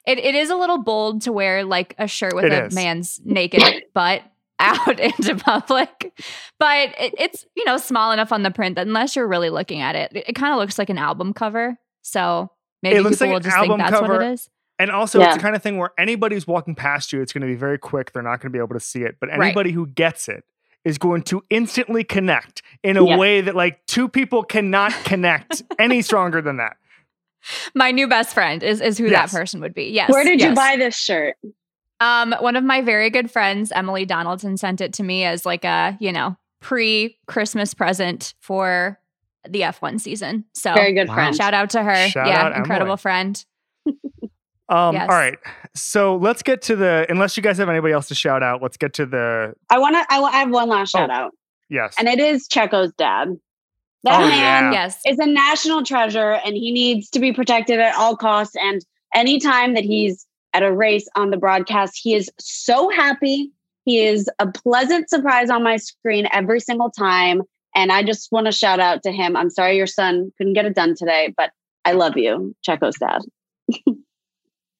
it 0.06 0.18
it 0.18 0.34
is 0.34 0.48
a 0.48 0.56
little 0.56 0.78
bold 0.82 1.22
to 1.22 1.32
wear 1.32 1.62
like 1.62 1.94
a 1.98 2.08
shirt 2.08 2.34
with 2.34 2.46
It 2.46 2.52
a 2.52 2.64
is. 2.66 2.74
man's 2.74 3.20
naked 3.22 3.62
butt 3.94 4.22
out 4.58 4.98
into 4.98 5.36
public, 5.36 6.14
but 6.58 6.88
it, 6.98 7.12
it's 7.18 7.44
you 7.54 7.66
know 7.66 7.76
small 7.76 8.12
enough 8.12 8.32
on 8.32 8.42
the 8.44 8.50
print 8.50 8.76
that 8.76 8.86
unless 8.86 9.14
you're 9.14 9.28
really 9.28 9.50
looking 9.50 9.82
at 9.82 9.94
it, 9.94 10.10
it, 10.14 10.32
kind 10.32 10.54
of 10.54 10.58
looks 10.58 10.78
like 10.78 10.88
an 10.88 10.96
album 10.96 11.34
cover. 11.34 11.76
So 12.06 12.50
maybe 12.82 12.96
It 12.96 13.02
looks 13.02 13.16
people 13.18 13.26
like 13.26 13.30
will 13.32 13.36
an 13.38 13.42
just 13.42 13.56
think 13.56 13.70
album 13.70 13.78
that's 13.78 13.92
what 13.92 14.00
cover. 14.10 14.22
it 14.22 14.32
is. 14.32 14.48
and 14.78 14.90
also 14.90 15.20
it's 15.20 15.34
the 15.34 15.40
kind 15.40 15.56
of 15.56 15.62
thing 15.62 15.76
where 15.78 15.90
anybody 15.98 16.36
who's 16.36 16.46
walking 16.46 16.74
past 16.74 17.12
you 17.12 17.20
it's 17.20 17.32
going 17.32 17.42
to 17.42 17.48
be 17.48 17.54
very 17.54 17.78
quick 17.78 18.12
they're 18.12 18.22
not 18.22 18.40
going 18.40 18.52
to 18.52 18.56
be 18.56 18.62
able 18.62 18.74
to 18.74 18.80
see 18.80 19.02
it 19.02 19.16
but 19.20 19.28
Right. 19.30 19.46
anybody 19.46 19.72
who 19.72 19.86
gets 19.86 20.28
it 20.28 20.44
is 20.84 20.98
going 20.98 21.22
to 21.22 21.42
instantly 21.50 22.04
connect 22.04 22.62
in 22.84 22.96
a 22.96 23.04
Yeah. 23.04 23.16
way 23.16 23.40
that 23.40 23.54
like 23.56 23.84
two 23.86 24.08
people 24.08 24.42
cannot 24.44 24.92
connect 25.04 25.62
any 25.78 26.00
stronger 26.02 26.40
than 26.40 26.58
that 26.58 26.76
My 27.74 27.90
new 27.90 28.06
best 28.08 28.34
friend 28.34 28.62
is 28.62 28.80
is 28.80 28.98
who 28.98 29.06
Yes. 29.08 29.32
that 29.32 29.38
person 29.38 29.60
would 29.60 29.74
be. 29.74 29.84
Yes. 29.90 30.10
Where 30.10 30.24
did 30.24 30.40
you 30.40 30.54
buy 30.54 30.76
this 30.76 30.96
shirt? 30.96 31.36
Um, 32.00 32.34
one 32.40 32.56
of 32.56 32.64
my 32.64 32.82
very 32.82 33.08
good 33.08 33.30
friends, 33.30 33.72
Emily 33.72 34.04
Donaldson, 34.04 34.56
sent 34.58 34.80
it 34.82 34.92
to 34.94 35.02
me 35.02 35.24
as 35.24 35.46
like 35.46 35.64
a 35.64 35.96
you 36.00 36.12
know 36.12 36.36
pre 36.60 37.16
Christmas 37.26 37.72
present 37.72 38.34
for 38.40 38.98
the 39.48 39.60
F1 39.62 40.00
season. 40.00 40.44
So 40.54 40.74
Very 40.74 40.92
good 40.94 41.08
Wow. 41.08 41.14
friend. 41.14 41.36
shout 41.36 41.54
out 41.54 41.70
to 41.70 41.82
her. 41.82 42.08
Shout 42.08 42.26
yeah, 42.26 42.42
out, 42.46 42.56
incredible 42.56 42.92
Emily. 42.92 42.96
friend. 42.98 43.44
um 44.68 44.94
Yes. 44.94 45.08
all 45.08 45.14
right 45.16 45.38
so 45.76 46.16
let's 46.16 46.42
get 46.42 46.60
to 46.62 46.74
the 46.74 47.06
unless 47.08 47.36
you 47.36 47.42
guys 47.42 47.56
have 47.58 47.68
anybody 47.68 47.92
else 47.94 48.08
to 48.08 48.16
shout 48.16 48.42
out 48.42 48.60
let's 48.60 48.76
get 48.76 48.92
to 48.94 49.06
the 49.06 49.52
I 49.70 49.78
want 49.78 49.94
to. 49.94 50.04
I, 50.12 50.20
I 50.20 50.38
have 50.38 50.50
one 50.50 50.68
last 50.68 50.92
Oh. 50.94 50.98
shout 50.98 51.10
out, 51.10 51.30
yes 51.68 51.94
and 51.98 52.08
it 52.08 52.18
is 52.18 52.48
Checo's 52.48 52.92
dad. 52.94 53.28
That 54.02 54.20
Oh, 54.22 54.26
man 54.28 54.72
Yeah. 54.72 54.82
Yes. 54.82 55.00
is 55.06 55.18
a 55.20 55.26
national 55.26 55.84
treasure, 55.84 56.32
and 56.44 56.54
he 56.56 56.70
needs 56.72 57.10
to 57.10 57.18
be 57.20 57.32
protected 57.32 57.80
at 57.80 57.94
all 57.96 58.16
costs. 58.16 58.54
And 58.56 58.80
anytime 59.14 59.74
that 59.74 59.82
he's 59.84 60.26
at 60.52 60.62
a 60.62 60.72
race 60.72 61.08
on 61.16 61.30
the 61.30 61.36
broadcast, 61.36 61.98
he 62.00 62.14
is 62.14 62.30
so 62.38 62.88
happy. 62.90 63.50
He 63.84 64.04
is 64.04 64.28
a 64.38 64.46
pleasant 64.50 65.10
surprise 65.10 65.50
on 65.50 65.64
my 65.64 65.76
screen 65.78 66.28
every 66.32 66.60
single 66.60 66.90
time. 66.90 67.42
And 67.76 67.92
I 67.92 68.02
just 68.02 68.32
want 68.32 68.46
to 68.46 68.52
shout 68.52 68.80
out 68.80 69.02
to 69.04 69.12
him. 69.12 69.36
I'm 69.36 69.50
sorry 69.50 69.76
your 69.76 69.86
son 69.86 70.32
couldn't 70.38 70.54
get 70.54 70.64
it 70.64 70.74
done 70.74 70.94
today, 70.96 71.32
but 71.36 71.50
I 71.84 71.92
love 71.92 72.16
you, 72.16 72.56
Checo's 72.66 72.96
dad. 72.98 73.20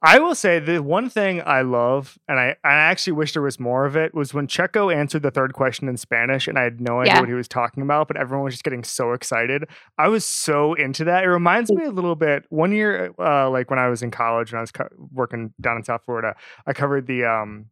I 0.03 0.19
will 0.19 0.35
say 0.35 0.59
the 0.59 0.83
one 0.83 1.09
thing 1.09 1.43
I 1.45 1.63
love, 1.63 2.19
and 2.29 2.39
I, 2.39 2.51
I 2.63 2.73
actually 2.75 3.15
wish 3.15 3.33
there 3.33 3.43
was 3.43 3.59
more 3.59 3.87
of 3.87 3.97
it, 3.97 4.15
was 4.15 4.33
when 4.35 4.47
Checo 4.47 4.95
answered 4.95 5.23
the 5.23 5.31
third 5.31 5.53
question 5.55 5.89
in 5.89 5.97
Spanish, 5.97 6.47
and 6.47 6.59
I 6.59 6.63
had 6.63 6.81
no 6.81 7.01
idea 7.01 7.15
Yeah. 7.15 7.21
what 7.21 7.29
he 7.29 7.35
was 7.35 7.49
talking 7.49 7.83
about, 7.83 8.07
but 8.07 8.17
everyone 8.17 8.45
was 8.45 8.55
just 8.55 8.63
getting 8.63 8.85
so 8.85 9.13
excited. 9.13 9.65
I 9.99 10.09
was 10.09 10.25
so 10.25 10.75
into 10.75 11.05
that. 11.05 11.25
It 11.25 11.29
reminds 11.29 11.73
me 11.73 11.85
a 11.85 11.91
little 11.91 12.15
bit. 12.15 12.45
One 12.51 12.73
year, 12.73 13.15
uh, 13.19 13.49
like 13.51 13.71
when 13.71 13.79
I 13.79 13.89
was 13.89 14.03
in 14.03 14.11
college 14.11 14.51
and 14.53 14.59
I 14.59 14.61
was 14.61 14.71
co- 14.71 14.89
working 15.13 15.53
down 15.61 15.79
in 15.79 15.83
South 15.83 16.03
Florida, 16.05 16.35
I 16.67 16.73
covered 16.73 17.07
the 17.07 17.25
um, 17.25 17.67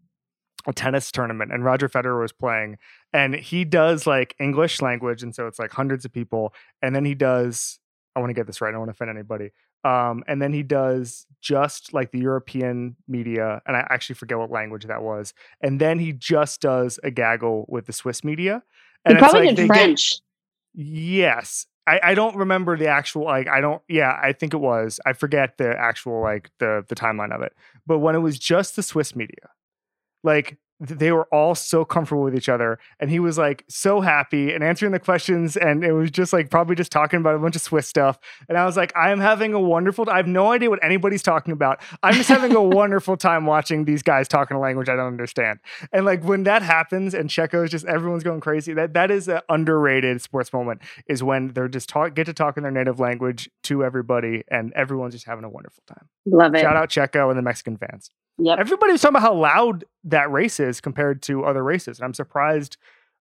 a 0.67 0.73
tennis 0.73 1.11
tournament, 1.13 1.53
and 1.53 1.65
Roger 1.65 1.89
Federer 1.89 2.21
was 2.21 2.33
playing, 2.33 2.79
and 3.13 3.35
he 3.35 3.65
does 3.65 4.07
like 4.07 4.35
English 4.41 4.81
language, 4.83 5.23
and 5.23 5.35
so 5.35 5.47
it's 5.47 5.59
like 5.59 5.73
hundreds 5.73 6.05
of 6.05 6.13
people, 6.13 6.53
and 6.83 6.95
then 6.95 7.05
he 7.05 7.15
does. 7.15 7.79
I 8.17 8.21
want 8.21 8.31
to 8.31 8.35
get 8.35 8.47
this 8.47 8.61
right. 8.61 8.69
I 8.69 8.73
don't 8.73 8.81
want 8.81 8.91
to 8.91 8.93
offend 8.95 9.11
anybody. 9.11 9.51
Um, 9.85 10.25
and 10.27 10.41
then 10.41 10.53
he 10.55 10.63
does 10.63 11.27
just 11.43 11.93
like 11.93 12.11
the 12.13 12.19
European 12.21 12.97
media, 13.07 13.61
and 13.67 13.77
I 13.77 13.87
actually 13.91 14.15
forget 14.15 14.39
what 14.39 14.51
language 14.51 14.87
that 14.87 15.03
was. 15.03 15.35
And 15.61 15.81
then 15.81 15.99
he 15.99 16.13
just 16.13 16.63
does 16.63 16.99
a 17.03 17.11
gaggle 17.11 17.67
with 17.69 17.85
the 17.87 17.93
Swiss 17.93 18.25
media. 18.25 18.63
And 19.05 19.19
he 19.19 19.23
it's 19.23 19.31
probably 19.31 19.49
like 19.49 19.57
did 19.57 19.65
they 19.65 19.69
get- 19.69 19.77
French. 19.77 20.15
yes. 20.73 21.67
I, 21.87 22.01
I 22.03 22.15
don't 22.15 22.35
remember 22.37 22.79
the 22.79 22.87
actual 22.89 23.25
like 23.25 23.47
I 23.47 23.61
don't 23.61 23.83
yeah 23.91 24.19
I 24.19 24.33
think 24.33 24.55
it 24.55 24.59
was 24.59 25.01
I 25.05 25.13
forget 25.13 25.59
the 25.59 25.79
actual 25.79 26.23
like 26.23 26.51
the 26.59 26.83
the 26.89 26.95
timeline 26.95 27.31
of 27.35 27.43
it 27.43 27.53
but 27.87 27.99
when 27.99 28.15
it 28.15 28.21
was 28.21 28.39
just 28.39 28.75
the 28.75 28.83
Swiss 28.83 29.15
media 29.15 29.51
like 30.25 30.59
they 30.81 31.13
were 31.13 31.27
all 31.33 31.55
so 31.55 31.85
comfortable 31.85 32.25
with 32.25 32.35
each 32.35 32.49
other 32.49 32.81
and 32.99 33.09
he 33.09 33.21
was 33.21 33.39
like 33.39 33.65
so 33.69 34.01
happy 34.01 34.53
and 34.53 34.65
answering 34.65 34.91
the 34.91 34.99
questions 34.99 35.57
and 35.57 35.85
it 35.85 35.93
was 35.93 36.11
just 36.11 36.33
like 36.33 36.51
probably 36.51 36.75
just 36.75 36.91
talking 36.91 37.21
about 37.21 37.37
a 37.37 37.39
bunch 37.39 37.55
of 37.55 37.63
swiss 37.63 37.87
stuff 37.87 38.19
and 38.49 38.59
i 38.59 38.65
was 38.67 38.77
like 38.77 38.93
i 38.97 39.11
am 39.11 39.21
having 39.21 39.55
a 39.55 39.61
wonderful 39.61 40.11
i 40.11 40.17
have 40.17 40.27
no 40.27 40.51
idea 40.51 40.69
what 40.69 40.83
anybody's 40.83 41.23
talking 41.23 41.53
about 41.53 41.81
i'm 42.03 42.13
just 42.15 42.29
having 42.29 42.57
a 42.57 42.63
wonderful 42.81 43.17
time 43.17 43.47
watching 43.47 43.85
these 43.85 44.03
guys 44.03 44.27
talking 44.27 44.57
a 44.57 44.61
language 44.61 44.89
i 44.89 44.97
don't 44.97 45.07
understand 45.07 45.61
and 45.93 46.05
like 46.05 46.25
when 46.25 46.43
that 46.43 46.61
happens 46.61 47.15
and 47.15 47.31
checo's 47.31 47.71
just 47.71 47.87
everyone's 47.87 48.25
going 48.25 48.41
crazy 48.41 48.75
that 48.75 48.95
that 48.95 49.13
is 49.13 49.29
an 49.29 49.41
underrated 49.49 50.21
sports 50.21 50.53
moment 50.53 50.83
is 51.07 51.23
when 51.23 51.53
they're 51.53 51.69
just 51.69 51.89
talk 51.89 52.15
get 52.17 52.25
to 52.27 52.35
talk 52.35 52.57
in 52.57 52.65
their 52.65 52.73
native 52.73 52.99
language 52.99 53.49
to 53.63 53.85
everybody 53.85 54.43
and 54.49 54.73
everyone's 54.73 55.15
just 55.15 55.25
having 55.27 55.45
a 55.45 55.49
wonderful 55.49 55.85
time 55.87 56.09
Love 56.27 56.53
it. 56.57 56.61
shout 56.63 56.77
out 56.77 56.91
checo 56.91 57.29
and 57.31 57.39
the 57.39 57.43
mexican 57.43 57.77
fans 57.77 58.11
Yep. 58.37 58.59
everybody 58.59 58.91
was 58.91 59.01
talking 59.01 59.17
about 59.17 59.23
how 59.29 59.35
loud 59.35 59.85
that 60.05 60.31
race 60.31 60.61
is 60.61 60.81
compared 60.81 61.23
to 61.23 61.45
other 61.45 61.63
races. 61.63 61.99
And 61.99 62.05
I'm 62.05 62.15
surprised 62.15 62.77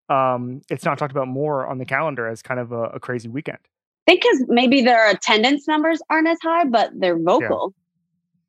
um, 0.09 0.61
it's 0.69 0.84
not 0.84 0.97
talked 0.97 1.11
about 1.11 1.27
more 1.27 1.65
on 1.65 1.77
the 1.77 1.86
calendar 1.86 2.27
as 2.27 2.41
kind 2.41 2.59
of 2.59 2.71
a, 2.71 2.84
a 2.84 2.99
crazy 2.99 3.29
weekend. 3.29 3.59
I 4.07 4.11
think 4.11 4.21
because 4.21 4.45
maybe 4.49 4.81
their 4.81 5.09
attendance 5.09 5.67
numbers 5.67 6.01
aren't 6.09 6.27
as 6.27 6.38
high, 6.43 6.65
but 6.65 6.91
they're 6.93 7.17
vocal. 7.17 7.73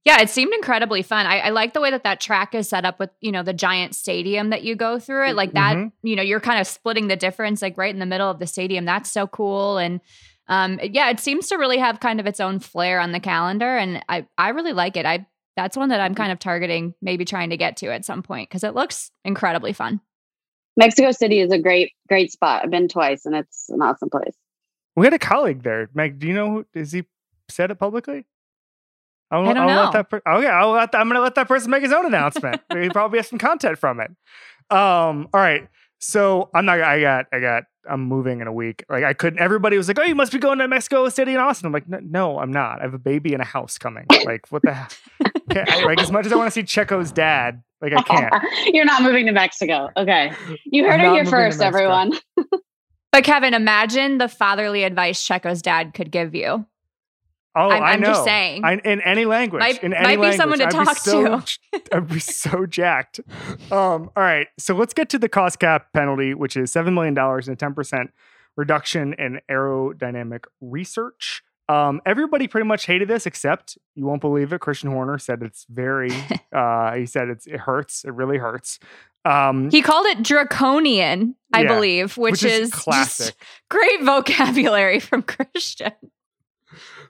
Yeah, 0.04 0.20
it 0.20 0.28
seemed 0.28 0.52
incredibly 0.52 1.00
fun. 1.02 1.26
I, 1.26 1.38
I 1.38 1.48
like 1.50 1.72
the 1.72 1.80
way 1.80 1.90
that 1.90 2.02
that 2.02 2.20
track 2.20 2.54
is 2.54 2.68
set 2.68 2.84
up 2.84 2.98
with, 2.98 3.08
you 3.20 3.32
know, 3.32 3.42
the 3.42 3.54
giant 3.54 3.94
stadium 3.94 4.50
that 4.50 4.62
you 4.62 4.74
go 4.76 4.98
through 4.98 5.28
it. 5.28 5.36
Like 5.36 5.52
that, 5.52 5.76
Mhm. 5.76 5.92
you 6.02 6.16
know, 6.16 6.22
you're 6.22 6.40
kind 6.40 6.60
of 6.60 6.66
splitting 6.66 7.08
the 7.08 7.16
difference, 7.16 7.62
like 7.62 7.78
right 7.78 7.94
in 7.94 8.00
the 8.00 8.06
middle 8.06 8.28
of 8.28 8.38
the 8.38 8.46
stadium. 8.46 8.84
That's 8.84 9.10
so 9.10 9.26
cool. 9.26 9.78
And 9.78 10.00
um, 10.46 10.78
yeah, 10.82 11.08
it 11.08 11.20
seems 11.20 11.48
to 11.48 11.56
really 11.56 11.78
have 11.78 12.00
kind 12.00 12.20
of 12.20 12.26
its 12.26 12.38
own 12.38 12.58
flair 12.58 13.00
on 13.00 13.12
the 13.12 13.20
calendar. 13.20 13.78
And 13.78 14.04
I, 14.10 14.26
I 14.36 14.50
really 14.50 14.74
like 14.74 14.98
it. 14.98 15.06
I 15.06 15.24
that's 15.56 15.76
one 15.76 15.88
that 15.90 16.00
I'm 16.00 16.14
kind 16.14 16.32
of 16.32 16.38
targeting, 16.38 16.94
maybe 17.00 17.24
trying 17.24 17.50
to 17.50 17.56
get 17.56 17.76
to 17.78 17.92
at 17.92 18.04
some 18.04 18.22
point 18.22 18.48
because 18.48 18.64
it 18.64 18.74
looks 18.74 19.10
incredibly 19.24 19.72
fun. 19.72 20.00
Mexico 20.76 21.12
City 21.12 21.40
is 21.40 21.52
a 21.52 21.58
great, 21.58 21.92
great 22.08 22.32
spot. 22.32 22.62
I've 22.64 22.70
been 22.70 22.88
twice 22.88 23.26
and 23.26 23.34
it's 23.34 23.68
an 23.68 23.80
awesome 23.80 24.10
place. 24.10 24.34
We 24.96 25.06
had 25.06 25.14
a 25.14 25.18
colleague 25.18 25.62
there. 25.62 25.88
Meg, 25.94 26.18
do 26.18 26.26
you 26.26 26.34
know 26.34 26.50
who 26.50 26.66
is 26.74 26.92
he 26.92 27.04
said 27.48 27.70
it 27.70 27.76
publicly? 27.76 28.24
I'll, 29.30 29.48
I 29.48 29.52
don't 29.52 29.68
I'll 29.68 29.68
know. 29.68 29.82
Let 29.84 29.92
that 29.92 30.10
per- 30.10 30.22
okay, 30.38 30.48
I'll 30.48 30.70
let 30.70 30.92
that, 30.92 31.00
I'm 31.00 31.08
going 31.08 31.16
to 31.16 31.22
let 31.22 31.34
that 31.36 31.48
person 31.48 31.70
make 31.70 31.82
his 31.82 31.92
own 31.92 32.06
announcement. 32.06 32.62
he 32.72 32.88
probably 32.90 33.18
has 33.18 33.28
some 33.28 33.38
content 33.38 33.78
from 33.78 34.00
it. 34.00 34.10
Um, 34.70 35.28
all 35.32 35.40
right. 35.40 35.68
So 36.04 36.50
I'm 36.54 36.66
not. 36.66 36.80
I 36.80 37.00
got. 37.00 37.26
I 37.32 37.40
got. 37.40 37.64
I'm 37.88 38.02
moving 38.02 38.40
in 38.40 38.46
a 38.46 38.52
week. 38.52 38.84
Like 38.88 39.04
I 39.04 39.14
couldn't. 39.14 39.38
Everybody 39.38 39.76
was 39.76 39.88
like, 39.88 39.98
"Oh, 39.98 40.04
you 40.04 40.14
must 40.14 40.32
be 40.32 40.38
going 40.38 40.58
to 40.58 40.68
Mexico 40.68 41.08
City 41.08 41.32
and 41.32 41.40
Austin." 41.40 41.66
I'm 41.66 41.72
like, 41.72 41.88
"No, 41.88 41.98
no 42.00 42.38
I'm 42.38 42.52
not. 42.52 42.80
I 42.80 42.82
have 42.82 42.94
a 42.94 42.98
baby 42.98 43.32
and 43.32 43.40
a 43.40 43.46
house 43.46 43.78
coming. 43.78 44.06
Like, 44.24 44.46
what 44.50 44.62
the? 44.62 44.74
hell? 44.74 44.88
I, 45.50 45.84
like, 45.84 46.00
as 46.00 46.10
much 46.10 46.26
as 46.26 46.32
I 46.32 46.36
want 46.36 46.48
to 46.48 46.50
see 46.50 46.62
Checo's 46.62 47.12
dad, 47.12 47.62
like 47.80 47.92
I 47.94 48.02
can't. 48.02 48.34
You're 48.74 48.84
not 48.84 49.02
moving 49.02 49.26
to 49.26 49.32
Mexico. 49.32 49.90
Okay. 49.96 50.32
You 50.64 50.84
heard 50.84 51.00
I'm 51.00 51.10
it 51.10 51.14
here 51.14 51.26
first, 51.26 51.60
everyone. 51.60 52.12
But 53.12 53.22
Kevin, 53.22 53.54
imagine 53.54 54.18
the 54.18 54.26
fatherly 54.26 54.82
advice 54.82 55.24
Checo's 55.24 55.62
dad 55.62 55.94
could 55.94 56.10
give 56.10 56.34
you. 56.34 56.66
Oh, 57.56 57.68
I'm- 57.70 57.82
I 57.82 57.92
I'm 57.92 58.00
know. 58.00 58.08
just 58.08 58.24
saying. 58.24 58.64
I, 58.64 58.74
in 58.78 59.00
any 59.02 59.24
language. 59.26 59.60
Might- 59.60 59.82
in 59.82 59.92
any 59.92 60.02
might 60.02 60.16
be 60.16 60.22
language, 60.22 60.36
someone 60.36 60.58
to 60.58 60.66
I'd 60.66 60.70
talk 60.70 60.96
so, 60.96 61.40
to. 61.40 61.82
I'd 61.96 62.08
be 62.08 62.18
so 62.18 62.66
jacked. 62.66 63.20
Um, 63.70 64.10
all 64.16 64.22
right, 64.22 64.48
so 64.58 64.74
let's 64.74 64.92
get 64.94 65.08
to 65.10 65.18
the 65.18 65.28
cost 65.28 65.58
cap 65.60 65.92
penalty, 65.92 66.34
which 66.34 66.56
is 66.56 66.72
seven 66.72 66.94
million 66.94 67.14
dollars 67.14 67.46
and 67.48 67.56
a 67.56 67.58
ten 67.58 67.74
percent 67.74 68.10
reduction 68.56 69.14
in 69.14 69.40
aerodynamic 69.50 70.44
research. 70.60 71.42
Um, 71.68 72.02
everybody 72.04 72.46
pretty 72.46 72.66
much 72.66 72.84
hated 72.86 73.08
this, 73.08 73.24
except 73.26 73.78
you 73.94 74.04
won't 74.04 74.20
believe 74.20 74.52
it. 74.52 74.60
Christian 74.60 74.90
Horner 74.90 75.18
said 75.18 75.42
it's 75.42 75.64
very. 75.70 76.10
uh, 76.54 76.94
he 76.94 77.06
said 77.06 77.28
it's 77.28 77.46
it 77.46 77.60
hurts. 77.60 78.04
It 78.04 78.12
really 78.14 78.38
hurts. 78.38 78.78
Um, 79.24 79.70
He 79.70 79.80
called 79.80 80.04
it 80.06 80.22
draconian, 80.22 81.34
I 81.52 81.62
Yeah, 81.62 81.68
believe, 81.74 82.16
which, 82.18 82.32
which 82.42 82.44
is 82.44 82.68
is, 82.68 82.70
classic. 82.74 83.34
great 83.70 84.02
vocabulary 84.02 85.00
from 85.00 85.22
Christian. 85.22 85.92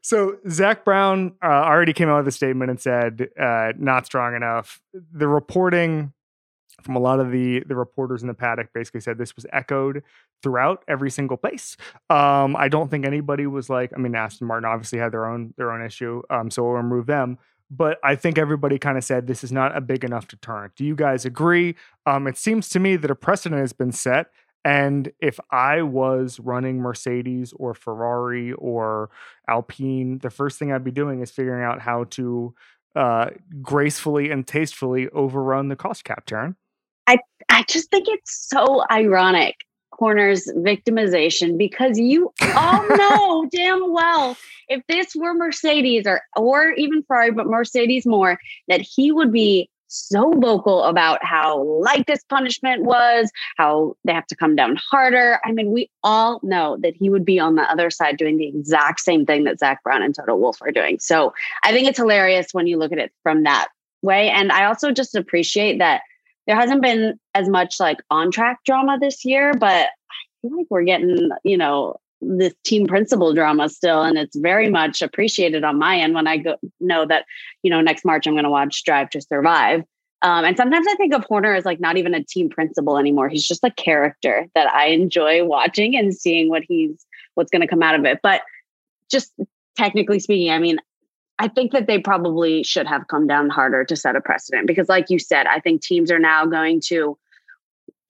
So 0.04 0.36
Zak 0.50 0.84
Brown 0.84 1.32
uh, 1.42 1.46
already 1.46 1.94
came 1.94 2.10
out 2.10 2.18
with 2.18 2.28
a 2.28 2.36
statement 2.36 2.70
and 2.70 2.78
said 2.78 3.30
uh, 3.40 3.72
not 3.78 4.04
strong 4.04 4.36
enough. 4.36 4.82
The 4.92 5.26
reporting 5.26 6.12
from 6.82 6.94
a 6.94 6.98
lot 6.98 7.20
of 7.20 7.30
the 7.30 7.60
the 7.60 7.74
reporters 7.74 8.20
in 8.20 8.28
the 8.28 8.34
paddock 8.34 8.68
basically 8.74 9.00
said 9.00 9.16
this 9.16 9.34
was 9.34 9.46
echoed 9.50 10.02
throughout 10.42 10.84
every 10.88 11.10
single 11.10 11.38
place. 11.38 11.78
Um, 12.10 12.54
I 12.54 12.68
don't 12.68 12.90
think 12.90 13.06
anybody 13.06 13.46
was 13.46 13.70
like, 13.70 13.92
I 13.96 13.98
mean, 13.98 14.14
Aston 14.14 14.46
Martin 14.46 14.66
obviously 14.66 14.98
had 14.98 15.10
their 15.10 15.24
own 15.24 15.54
their 15.56 15.72
own 15.72 15.80
issue, 15.82 16.20
um, 16.28 16.50
so 16.50 16.64
we'll 16.64 16.72
remove 16.72 17.06
them. 17.06 17.38
But 17.70 17.98
I 18.04 18.14
think 18.14 18.36
everybody 18.36 18.78
kind 18.78 18.98
of 18.98 19.04
said 19.04 19.26
this 19.26 19.42
is 19.42 19.52
not 19.52 19.74
a 19.74 19.80
big 19.80 20.04
enough 20.04 20.28
deterrent. 20.28 20.74
Do 20.76 20.84
you 20.84 20.94
guys 20.94 21.24
agree? 21.24 21.76
Um, 22.04 22.26
it 22.26 22.36
seems 22.36 22.68
to 22.68 22.78
me 22.78 22.96
that 22.96 23.10
a 23.10 23.14
precedent 23.14 23.58
has 23.58 23.72
been 23.72 23.90
set. 23.90 24.26
And 24.64 25.12
if 25.20 25.38
I 25.50 25.82
was 25.82 26.40
running 26.40 26.78
Mercedes 26.78 27.52
or 27.56 27.74
Ferrari 27.74 28.52
or 28.54 29.10
Alpine, 29.46 30.18
the 30.18 30.30
first 30.30 30.58
thing 30.58 30.72
I'd 30.72 30.84
be 30.84 30.90
doing 30.90 31.20
is 31.20 31.30
figuring 31.30 31.62
out 31.62 31.80
how 31.80 32.04
to 32.10 32.54
uh, 32.96 33.30
gracefully 33.60 34.30
and 34.30 34.46
tastefully 34.46 35.08
overrun 35.10 35.68
the 35.68 35.76
cost 35.76 36.04
cap, 36.04 36.26
Taryn. 36.26 36.54
I 37.06 37.18
I 37.48 37.64
just 37.64 37.90
think 37.90 38.06
it's 38.08 38.48
so 38.48 38.84
ironic, 38.90 39.56
Horner's 39.92 40.50
victimization, 40.56 41.58
because 41.58 41.98
you 41.98 42.32
all 42.54 42.88
know 42.96 43.48
damn 43.52 43.92
well 43.92 44.36
if 44.68 44.82
this 44.88 45.14
were 45.14 45.34
Mercedes 45.34 46.06
or 46.06 46.22
or 46.36 46.70
even 46.72 47.02
Ferrari, 47.02 47.32
but 47.32 47.46
Mercedes 47.46 48.06
more, 48.06 48.38
that 48.68 48.80
he 48.80 49.12
would 49.12 49.32
be 49.32 49.68
so 49.94 50.32
vocal 50.32 50.84
about 50.84 51.24
how 51.24 51.62
light 51.62 52.06
this 52.06 52.24
punishment 52.24 52.84
was, 52.84 53.30
how 53.56 53.96
they 54.04 54.12
have 54.12 54.26
to 54.26 54.36
come 54.36 54.56
down 54.56 54.76
harder. 54.90 55.38
I 55.44 55.52
mean, 55.52 55.70
we 55.70 55.90
all 56.02 56.40
know 56.42 56.76
that 56.82 56.94
he 56.96 57.10
would 57.10 57.24
be 57.24 57.38
on 57.38 57.54
the 57.54 57.62
other 57.62 57.90
side 57.90 58.16
doing 58.16 58.36
the 58.36 58.48
exact 58.48 59.00
same 59.00 59.24
thing 59.24 59.44
that 59.44 59.58
Zak 59.58 59.82
Brown 59.82 60.02
and 60.02 60.14
Toto 60.14 60.36
Wolff 60.36 60.60
are 60.62 60.72
doing. 60.72 60.98
So 60.98 61.32
I 61.62 61.72
think 61.72 61.88
it's 61.88 61.98
hilarious 61.98 62.48
when 62.52 62.66
you 62.66 62.76
look 62.76 62.92
at 62.92 62.98
it 62.98 63.12
from 63.22 63.44
that 63.44 63.68
way. 64.02 64.30
And 64.30 64.52
I 64.52 64.64
also 64.66 64.92
just 64.92 65.14
appreciate 65.14 65.78
that 65.78 66.02
there 66.46 66.56
hasn't 66.56 66.82
been 66.82 67.18
as 67.34 67.48
much 67.48 67.80
like 67.80 67.98
on 68.10 68.30
track 68.30 68.58
drama 68.64 68.98
this 69.00 69.24
year, 69.24 69.54
but 69.54 69.88
I 69.88 70.42
feel 70.42 70.56
like 70.56 70.66
we're 70.68 70.84
getting, 70.84 71.30
you 71.42 71.56
know, 71.56 71.96
this 72.26 72.54
team 72.64 72.86
principal 72.86 73.34
drama 73.34 73.68
still. 73.68 74.02
And 74.02 74.18
it's 74.18 74.36
very 74.36 74.70
much 74.70 75.02
appreciated 75.02 75.64
on 75.64 75.78
my 75.78 75.98
end 75.98 76.14
when 76.14 76.26
I 76.26 76.38
go 76.38 76.56
know 76.80 77.06
that, 77.06 77.24
you 77.62 77.70
know, 77.70 77.80
next 77.80 78.04
March 78.04 78.26
I'm 78.26 78.34
going 78.34 78.44
to 78.44 78.50
watch 78.50 78.84
Drive 78.84 79.10
to 79.10 79.20
Survive. 79.20 79.82
Um, 80.22 80.44
and 80.44 80.56
sometimes 80.56 80.86
I 80.88 80.94
think 80.94 81.12
of 81.12 81.24
Horner 81.24 81.54
as 81.54 81.66
like 81.66 81.80
not 81.80 81.98
even 81.98 82.14
a 82.14 82.24
team 82.24 82.48
principal 82.48 82.96
anymore. 82.96 83.28
He's 83.28 83.46
just 83.46 83.62
a 83.62 83.70
character 83.70 84.46
that 84.54 84.72
I 84.72 84.86
enjoy 84.86 85.44
watching 85.44 85.96
and 85.96 86.14
seeing 86.14 86.48
what 86.48 86.62
he's 86.66 87.04
what's 87.34 87.50
going 87.50 87.60
to 87.60 87.68
come 87.68 87.82
out 87.82 87.94
of 87.94 88.04
it. 88.04 88.20
But 88.22 88.42
just 89.10 89.32
technically 89.76 90.20
speaking, 90.20 90.50
I 90.50 90.58
mean, 90.58 90.78
I 91.38 91.48
think 91.48 91.72
that 91.72 91.86
they 91.86 91.98
probably 91.98 92.62
should 92.62 92.86
have 92.86 93.08
come 93.08 93.26
down 93.26 93.50
harder 93.50 93.84
to 93.84 93.96
set 93.96 94.16
a 94.16 94.20
precedent 94.20 94.66
because, 94.66 94.88
like 94.88 95.10
you 95.10 95.18
said, 95.18 95.46
I 95.46 95.60
think 95.60 95.82
teams 95.82 96.10
are 96.10 96.18
now 96.18 96.46
going 96.46 96.80
to 96.86 97.18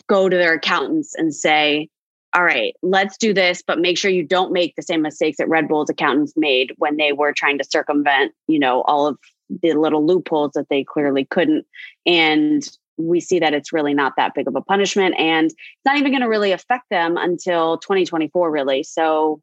go 0.07 0.29
to 0.29 0.37
their 0.37 0.55
accountants 0.55 1.15
and 1.15 1.35
say, 1.35 1.89
all 2.35 2.43
right, 2.43 2.75
let's 2.83 3.17
do 3.17 3.33
this, 3.33 3.63
but 3.65 3.79
make 3.79 3.97
sure 3.97 4.11
you 4.11 4.25
don't 4.25 4.53
make 4.53 4.75
the 4.75 4.83
same 4.83 5.03
mistakes 5.03 5.37
that 5.39 5.49
Red 5.49 5.69
Bull's 5.69 5.89
accountants 5.89 6.33
made 6.37 6.73
when 6.79 6.97
they 6.97 7.13
were 7.13 7.33
trying 7.33 7.59
to 7.59 7.65
circumvent, 7.65 8.33
you 8.49 8.59
know, 8.59 8.83
all 8.83 9.07
of 9.07 9.19
the 9.63 9.73
little 9.75 10.05
loopholes 10.05 10.53
that 10.55 10.69
they 10.69 10.83
clearly 10.83 11.25
couldn't. 11.25 11.65
And 12.07 12.69
we 12.97 13.21
see 13.21 13.39
that 13.39 13.55
it's 13.55 13.73
really 13.73 13.95
not 13.95 14.15
that 14.17 14.35
big 14.35 14.49
of 14.49 14.57
a 14.57 14.61
punishment 14.61 15.15
and 15.19 15.47
it's 15.47 15.85
not 15.85 15.97
even 15.97 16.11
going 16.11 16.23
to 16.23 16.29
really 16.29 16.53
affect 16.53 16.91
them 16.91 17.17
until 17.17 17.79
2024, 17.79 18.51
really. 18.51 18.83
So 18.83 19.41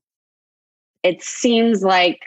it 1.01 1.23
seems 1.23 1.83
like 1.83 2.19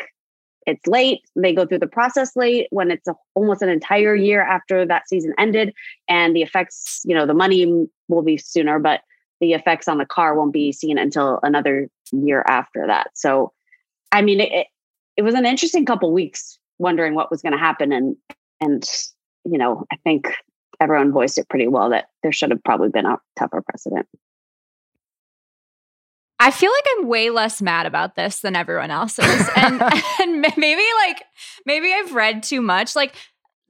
it's 0.67 0.87
late. 0.87 1.21
They 1.37 1.55
go 1.55 1.67
through 1.67 1.81
the 1.81 1.87
process 1.87 2.37
late 2.37 2.69
when 2.71 2.91
it's 2.91 3.07
a, 3.07 3.15
almost 3.35 3.61
an 3.61 3.69
entire 3.69 4.15
year 4.15 4.41
after 4.41 4.87
that 4.87 5.09
season 5.09 5.35
ended, 5.39 5.75
and 6.09 6.35
the 6.35 6.43
effects, 6.43 7.03
you 7.05 7.15
know, 7.15 7.27
the 7.27 7.35
money 7.35 7.87
will 8.09 8.23
be 8.23 8.39
sooner, 8.39 8.79
but 8.79 9.03
the 9.41 9.53
effects 9.53 9.89
on 9.89 9.99
the 9.99 10.07
car 10.07 10.35
won't 10.37 10.53
be 10.53 10.73
seen 10.73 10.99
until 10.99 11.41
another 11.43 11.89
year 12.13 12.45
after 12.47 12.87
that. 12.87 13.11
So, 13.15 13.53
I 14.13 14.23
mean, 14.23 14.41
it, 14.41 14.67
it 15.17 15.23
was 15.23 15.35
an 15.35 15.47
interesting 15.47 15.85
couple 15.85 16.13
weeks 16.13 16.59
wondering 16.79 17.15
what 17.15 17.31
was 17.31 17.43
going 17.43 17.53
to 17.53 17.59
happen, 17.59 17.93
and 17.93 18.17
and 18.61 18.85
you 19.45 19.59
know, 19.59 19.85
I 19.93 19.97
think 20.05 20.33
everyone 20.81 21.13
voiced 21.13 21.39
it 21.39 21.49
pretty 21.49 21.69
well 21.69 21.91
that 21.91 22.07
there 22.23 22.33
should 22.33 22.51
have 22.51 22.63
probably 22.65 22.89
been 22.89 23.07
a 23.07 23.19
tougher 23.37 23.63
precedent. 23.63 24.07
I 26.41 26.51
feel 26.51 26.71
like 26.71 26.85
I'm 26.99 27.09
way 27.09 27.31
less 27.31 27.63
mad 27.63 27.87
about 27.87 28.17
this 28.17 28.41
than 28.41 28.57
everyone 28.57 28.91
else 28.91 29.19
is. 29.19 29.49
And, 29.57 29.81
and 30.21 30.41
maybe 30.57 30.83
like 31.07 31.25
maybe 31.65 31.93
I've 31.93 32.13
read 32.13 32.43
too 32.43 32.61
much. 32.61 32.95
Like 32.97 33.15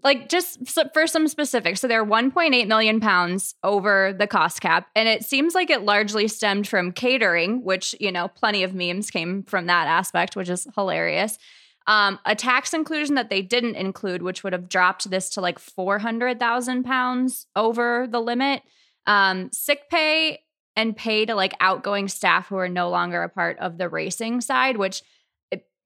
like 0.05 0.29
just 0.29 0.61
for 0.93 1.07
some 1.07 1.27
specifics. 1.27 1.81
So 1.81 1.89
they're 1.89 2.05
1.8 2.05 2.69
million 2.69 3.01
pounds 3.01 3.55
over 3.65 4.15
the 4.17 4.27
cost 4.27 4.61
cap. 4.61 4.87
And 4.95 5.09
it 5.09 5.25
seems 5.25 5.55
like 5.55 5.71
it 5.71 5.83
largely 5.83 6.29
stemmed 6.29 6.69
from 6.69 6.93
catering, 6.93 7.65
which, 7.65 7.95
you 7.99 8.13
know, 8.13 8.29
plenty 8.29 8.63
of 8.63 8.75
memes 8.75 9.11
came 9.11 9.43
from 9.45 9.67
that 9.67 9.89
aspect, 9.89 10.37
which 10.37 10.51
is 10.51 10.69
hilarious. 10.75 11.39
Um, 11.87 12.19
a 12.27 12.35
tax 12.35 12.75
inclusion 12.75 13.15
that 13.15 13.31
they 13.31 13.41
didn't 13.41 13.77
include, 13.77 14.23
which 14.23 14.45
would 14.45 14.53
have 14.53 14.69
dropped 14.69 15.09
this 15.11 15.31
to 15.31 15.41
like 15.41 15.59
400,000 15.59 16.85
pounds 16.85 17.47
over 17.57 18.07
the 18.07 18.21
limit. 18.21 18.63
Um, 19.07 19.51
sick 19.53 19.89
pay 19.91 20.41
and 20.77 20.97
pay 20.97 21.25
to 21.25 21.35
like 21.35 21.55
outgoing 21.61 22.09
staff 22.09 22.49
who 22.49 22.57
are 22.57 22.69
no 22.69 22.91
longer 22.91 23.23
a 23.23 23.29
part 23.29 23.59
of 23.59 23.79
the 23.79 23.89
racing 23.89 24.41
side, 24.41 24.77
which 24.77 25.03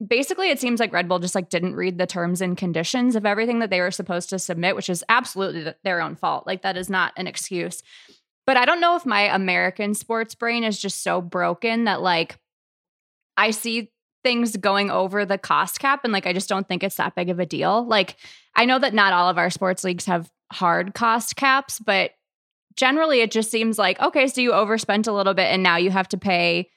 basically 0.05 0.51
it 0.51 0.61
seems 0.61 0.80
like 0.80 0.92
Red 0.92 1.09
Bull 1.09 1.18
just 1.18 1.34
like 1.34 1.51
didn't 1.51 1.74
read 1.74 1.99
the 1.99 2.07
terms 2.07 2.40
and 2.40 2.57
conditions 2.57 3.16
of 3.16 3.26
everything 3.26 3.59
that 3.59 3.70
they 3.70 3.80
were 3.80 3.90
supposed 3.90 4.30
to 4.30 4.38
submit, 4.38 4.76
which 4.76 4.88
is 4.88 5.05
absolutely 5.09 5.72
their 5.82 6.01
own 6.01 6.14
fault. 6.14 6.46
Like 6.46 6.62
that 6.62 6.76
is 6.76 6.88
not 6.88 7.12
an 7.16 7.26
excuse. 7.26 7.82
But 8.46 8.57
I 8.57 8.64
don't 8.64 8.80
know 8.80 8.96
if 8.96 9.05
my 9.05 9.22
American 9.22 9.94
sports 9.94 10.34
brain 10.34 10.64
is 10.64 10.80
just 10.80 11.03
so 11.03 11.20
broken 11.20 11.84
that 11.84 12.01
like 12.01 12.38
I 13.36 13.51
see 13.51 13.92
things 14.24 14.57
going 14.57 14.90
over 14.90 15.24
the 15.24 15.38
cost 15.38 15.80
cap 15.80 16.01
and 16.05 16.12
like 16.12 16.26
I 16.26 16.32
just 16.32 16.49
don't 16.49 16.66
think 16.66 16.82
it's 16.82 16.96
that 16.96 17.14
big 17.14 17.28
of 17.28 17.40
a 17.40 17.46
deal. 17.46 17.84
Like 17.86 18.16
I 18.55 18.64
know 18.64 18.78
that 18.78 18.94
not 18.94 19.12
all 19.12 19.28
of 19.28 19.38
our 19.38 19.51
sports 19.51 19.84
leagues 19.84 20.07
have 20.07 20.30
hard 20.53 20.94
cost 20.94 21.36
caps, 21.36 21.78
but 21.78 22.12
generally 22.76 23.20
it 23.20 23.30
just 23.30 23.51
seems 23.51 23.78
like 23.78 24.01
okay, 24.01 24.28
so 24.28 24.40
you 24.40 24.53
overspent 24.53 25.09
a 25.09 25.12
little 25.12 25.34
bit 25.34 25.53
and 25.53 25.62
now 25.62 25.76
you 25.76 25.90
have 25.90 26.09
to 26.09 26.16
pay 26.16 26.70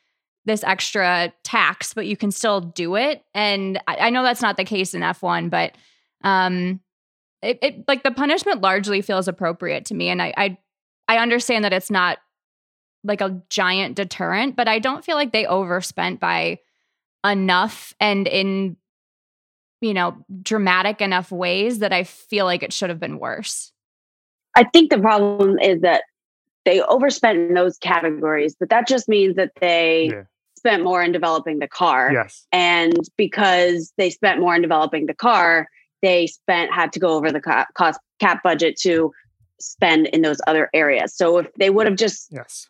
this 0.46 0.64
extra 0.64 1.32
tax, 1.44 1.94
but 1.94 2.08
you 2.08 2.18
can 2.18 2.32
still 2.32 2.62
do 2.62 2.96
it. 2.96 3.24
And 3.34 3.80
I, 3.88 3.96
I 3.98 4.10
know 4.10 4.24
that's 4.24 4.42
not 4.42 4.58
the 4.58 4.64
case 4.64 4.94
in 4.94 5.02
F1, 5.02 5.50
but 5.50 5.76
um 6.24 6.80
it, 7.42 7.60
it 7.62 7.88
like 7.88 8.04
the 8.04 8.12
punishment 8.12 8.62
largely 8.62 9.02
feels 9.02 9.28
appropriate 9.28 9.86
to 9.86 9.96
me. 9.96 10.10
And 10.10 10.22
I, 10.22 10.34
I 10.38 10.58
I 11.08 11.18
understand 11.18 11.66
that 11.66 11.74
it's 11.74 11.92
not 11.92 12.20
like 13.04 13.22
a 13.22 13.42
giant 13.50 13.96
deterrent, 13.96 14.56
but 14.56 14.68
I 14.68 14.80
don't 14.80 15.04
feel 15.04 15.16
like 15.16 15.32
they 15.32 15.46
overspent 15.46 16.20
by 16.20 16.60
enough 17.26 17.94
and 18.00 18.28
in 18.28 18.78
you 19.82 19.94
know 19.94 20.16
dramatic 20.42 21.02
enough 21.02 21.32
ways 21.32 21.80
that 21.80 21.94
I 21.94 22.04
feel 22.04 22.46
like 22.46 22.64
it 22.64 22.74
should 22.74 22.90
have 22.90 23.00
been 23.00 23.20
worse. 23.20 23.72
I 24.56 24.64
think 24.66 24.92
the 24.92 25.00
problem 25.00 25.58
is 25.60 25.82
that 25.82 26.04
they 26.66 26.82
overspent 26.82 27.38
in 27.40 27.54
those 27.54 27.78
categories, 27.78 28.56
but 28.60 28.70
that 28.70 28.88
just 28.88 29.10
means 29.10 29.36
that 29.36 29.52
they 29.60 30.10
yeah. 30.12 30.24
Spent 30.62 30.84
more 30.84 31.02
in 31.02 31.12
developing 31.12 31.58
the 31.58 31.68
car. 31.68 32.14
Yes. 32.14 32.46
And 32.52 33.10
because 33.18 33.92
they 33.98 34.12
spent 34.12 34.40
more 34.40 34.56
in 34.56 34.62
developing 34.62 35.08
the 35.08 35.14
car, 35.16 35.68
they 36.04 36.28
spent 36.28 36.72
had 36.72 36.94
to 36.94 37.00
go 37.00 37.10
over 37.16 37.32
the 37.32 37.42
cost 37.74 38.00
cap 38.20 38.44
budget 38.44 38.78
to 38.82 39.12
spend 39.60 40.06
in 40.08 40.22
those 40.22 40.40
other 40.46 40.70
areas. 40.74 41.16
So 41.16 41.40
if 41.40 41.48
they 41.56 41.72
would 41.72 41.88
have 41.88 41.96
just 41.96 42.28
yes 42.32 42.68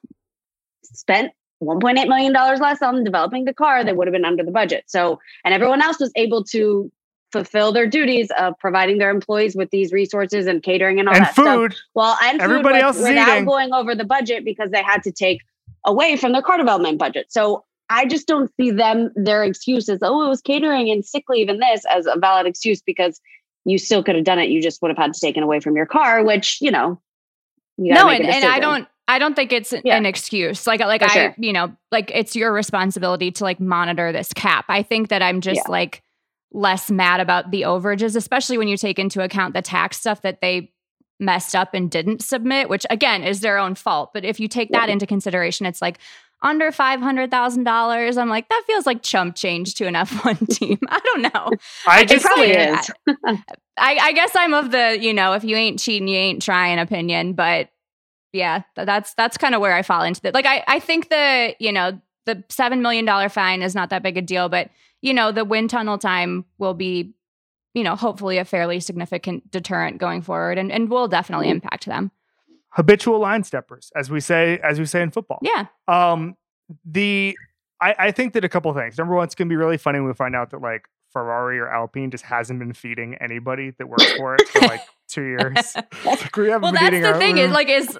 spent 0.84 1.32
1.8 1.62 2.08
million 2.08 2.34
dollars 2.34 2.60
less 2.62 2.82
on 2.82 3.04
developing 3.04 3.44
the 3.44 3.54
car, 3.54 3.84
they 3.84 3.94
would 3.94 4.08
have 4.08 4.14
been 4.14 4.26
under 4.26 4.44
the 4.44 4.52
budget. 4.52 4.86
So 4.88 5.20
and 5.44 5.54
everyone 5.54 5.82
else 5.82 6.00
was 6.00 6.12
able 6.16 6.46
to 6.46 6.90
fulfill 7.34 7.74
their 7.74 7.88
duties 7.88 8.30
of 8.40 8.58
providing 8.60 9.00
their 9.00 9.10
employees 9.10 9.56
with 9.56 9.70
these 9.72 9.92
resources 9.92 10.48
and 10.48 10.64
catering 10.64 10.98
and 11.00 11.10
all 11.10 11.16
and 11.16 11.26
that 11.26 11.36
food. 11.36 11.74
stuff. 11.74 11.84
Well, 11.94 12.18
and 12.24 12.42
everybody 12.42 12.76
food 12.76 12.84
else 12.84 12.98
without 12.98 13.30
eating. 13.30 13.46
going 13.46 13.74
over 13.74 13.96
the 13.96 14.06
budget 14.06 14.46
because 14.46 14.72
they 14.72 14.82
had 14.82 15.04
to 15.04 15.12
take 15.12 15.42
away 15.86 16.16
from 16.16 16.32
their 16.32 16.42
car 16.42 16.58
development 16.58 17.00
budget. 17.00 17.28
So 17.30 17.64
I 17.92 18.06
just 18.06 18.26
don't 18.26 18.50
see 18.56 18.72
them 18.72 19.12
their 19.16 19.44
excuses. 19.44 20.00
Oh, 20.02 20.26
it 20.26 20.30
was 20.30 20.42
catering 20.42 20.90
and 20.90 21.06
sick 21.06 21.26
leave 21.28 21.50
and 21.50 21.62
this 21.62 21.84
as 21.90 22.06
a 22.06 22.18
valid 22.18 22.48
excuse 22.48 22.82
because 22.82 23.20
you 23.66 23.78
still 23.78 24.02
could 24.02 24.16
have 24.16 24.24
done 24.24 24.40
it. 24.40 24.50
You 24.50 24.62
just 24.62 24.82
would 24.82 24.90
have 24.90 24.98
had 24.98 25.14
to 25.14 25.20
taken 25.20 25.44
away 25.44 25.60
from 25.60 25.76
your 25.76 25.86
car, 25.86 26.24
which 26.24 26.60
you 26.62 26.72
know. 26.72 27.02
You 27.78 27.94
no, 27.94 28.08
and, 28.08 28.26
and 28.26 28.46
I 28.46 28.60
don't. 28.60 28.88
I 29.08 29.20
don't 29.20 29.36
think 29.36 29.52
it's 29.52 29.74
yeah. 29.84 29.98
an 29.98 30.06
excuse. 30.06 30.66
Like, 30.66 30.80
like 30.80 31.04
I, 31.04 31.36
you 31.38 31.52
know, 31.52 31.76
like 31.92 32.12
it's 32.14 32.34
your 32.34 32.54
responsibility 32.54 33.30
to 33.32 33.44
like 33.44 33.60
monitor 33.60 34.14
this 34.14 34.32
cap. 34.32 34.66
I 34.70 34.84
think 34.84 35.10
that 35.10 35.22
I'm 35.22 35.42
just 35.42 35.62
yeah. 35.66 35.72
like 35.72 36.02
less 36.54 36.90
mad 36.90 37.20
about 37.20 37.52
the 37.52 37.64
overages, 37.64 38.16
especially 38.16 38.58
when 38.58 38.70
you 38.70 38.78
take 38.78 39.00
into 39.00 39.22
account 39.22 39.54
the 39.54 39.62
tax 39.62 39.98
stuff 39.98 40.22
that 40.22 40.40
they 40.40 40.72
messed 41.20 41.56
up 41.56 41.74
and 41.74 41.92
didn't 41.92 42.22
submit, 42.22 42.70
which 42.70 42.86
again 42.90 43.24
is 43.24 43.42
their 43.42 43.58
own 43.58 43.76
fault. 43.76 44.12
But 44.14 44.24
if 44.24 44.40
you 44.40 44.48
take 44.48 44.72
that 44.72 44.90
into 44.90 45.06
consideration, 45.06 45.66
it's 45.66 45.82
like 45.82 45.98
under 46.42 46.72
$500,000. 46.72 48.18
I'm 48.18 48.30
like, 48.30 48.50
that 48.50 48.64
feels 48.66 48.86
like 48.86 49.04
chump 49.04 49.36
change 49.36 49.76
to 49.76 49.86
an 49.86 49.94
F1 49.96 50.48
team. 50.50 50.80
I 50.88 51.00
don't 51.00 51.22
know. 51.22 51.52
I 51.88 52.06
just 52.06 52.26
probably 52.26 52.52
is. 52.52 52.92
I, 53.78 53.98
I, 53.98 54.12
guess 54.14 54.32
I'm 54.36 54.54
of 54.54 54.72
the, 54.72 54.98
you 55.00 55.14
know, 55.14 55.34
if 55.34 55.44
you 55.44 55.56
ain't 55.56 55.80
cheating, 55.80 56.08
you 56.08 56.18
ain't 56.18 56.42
trying 56.42 56.80
opinion. 56.80 57.34
But 57.34 57.70
yeah, 58.34 58.64
that's 58.76 59.14
that's 59.16 59.38
kind 59.38 59.56
of 59.56 59.62
where 59.62 59.74
I 59.74 59.82
fall 59.82 60.04
into 60.04 60.22
it. 60.26 60.34
Like 60.34 60.46
I, 60.46 60.64
I 60.68 60.80
think 60.80 61.10
the, 61.10 61.56
you 61.60 61.72
know, 61.72 62.00
the 62.26 62.44
seven 62.50 62.82
million 62.82 63.06
dollar 63.06 63.30
fine 63.30 63.62
is 63.62 63.76
not 63.76 63.90
that 63.90 64.04
big 64.04 64.18
a 64.18 64.22
deal, 64.22 64.50
but 64.50 64.70
you 65.02 65.14
know, 65.14 65.32
the 65.32 65.46
wind 65.46 65.70
tunnel 65.70 65.98
time 65.98 66.46
will 66.60 66.74
be, 66.74 67.14
you 67.74 67.84
know, 67.84 67.96
hopefully 67.96 68.38
a 68.38 68.46
fairly 68.46 68.80
significant 68.80 69.50
deterrent 69.50 69.98
going 69.98 70.22
forward 70.22 70.58
and, 70.58 70.72
and 70.72 70.90
will 70.90 71.08
definitely 71.08 71.48
mm-hmm. 71.48 71.56
impact 71.56 71.86
them 71.86 72.12
habitual 72.72 73.20
line 73.20 73.44
steppers, 73.44 73.92
as 73.96 74.10
we 74.10 74.20
say, 74.20 74.60
as 74.64 74.80
we 74.80 74.86
say 74.86 75.02
in 75.02 75.12
football. 75.12 75.40
Yeah. 75.42 75.68
Um, 75.88 76.36
the 76.86 77.38
I, 77.82 77.96
I 77.98 78.12
think 78.12 78.34
that 78.34 78.46
a 78.46 78.50
couple 78.50 78.74
things. 78.74 78.98
Number 78.98 79.16
one, 79.16 79.26
it's 79.26 79.36
gonna 79.36 79.50
be 79.50 79.56
really 79.56 79.78
funny 79.78 80.00
when 80.00 80.08
we 80.08 80.14
find 80.14 80.36
out 80.36 80.52
that 80.52 80.62
like 80.62 80.86
Ferrari 81.12 81.60
or 81.60 81.68
Alpine 81.68 82.12
just 82.12 82.24
hasn't 82.24 82.60
been 82.60 82.74
feeding 82.74 83.16
anybody 83.16 83.72
that 83.78 83.88
works 83.88 84.12
for 84.18 84.36
it 84.36 84.48
for 84.50 84.60
like 84.62 84.82
two 85.08 85.24
years. 85.24 85.76
like 86.06 86.36
we 86.36 86.50
well, 86.50 86.72
that's 86.72 87.02
the 87.02 87.16
thing 87.18 87.38
is 87.38 87.52
like 87.52 87.70
is 87.70 87.98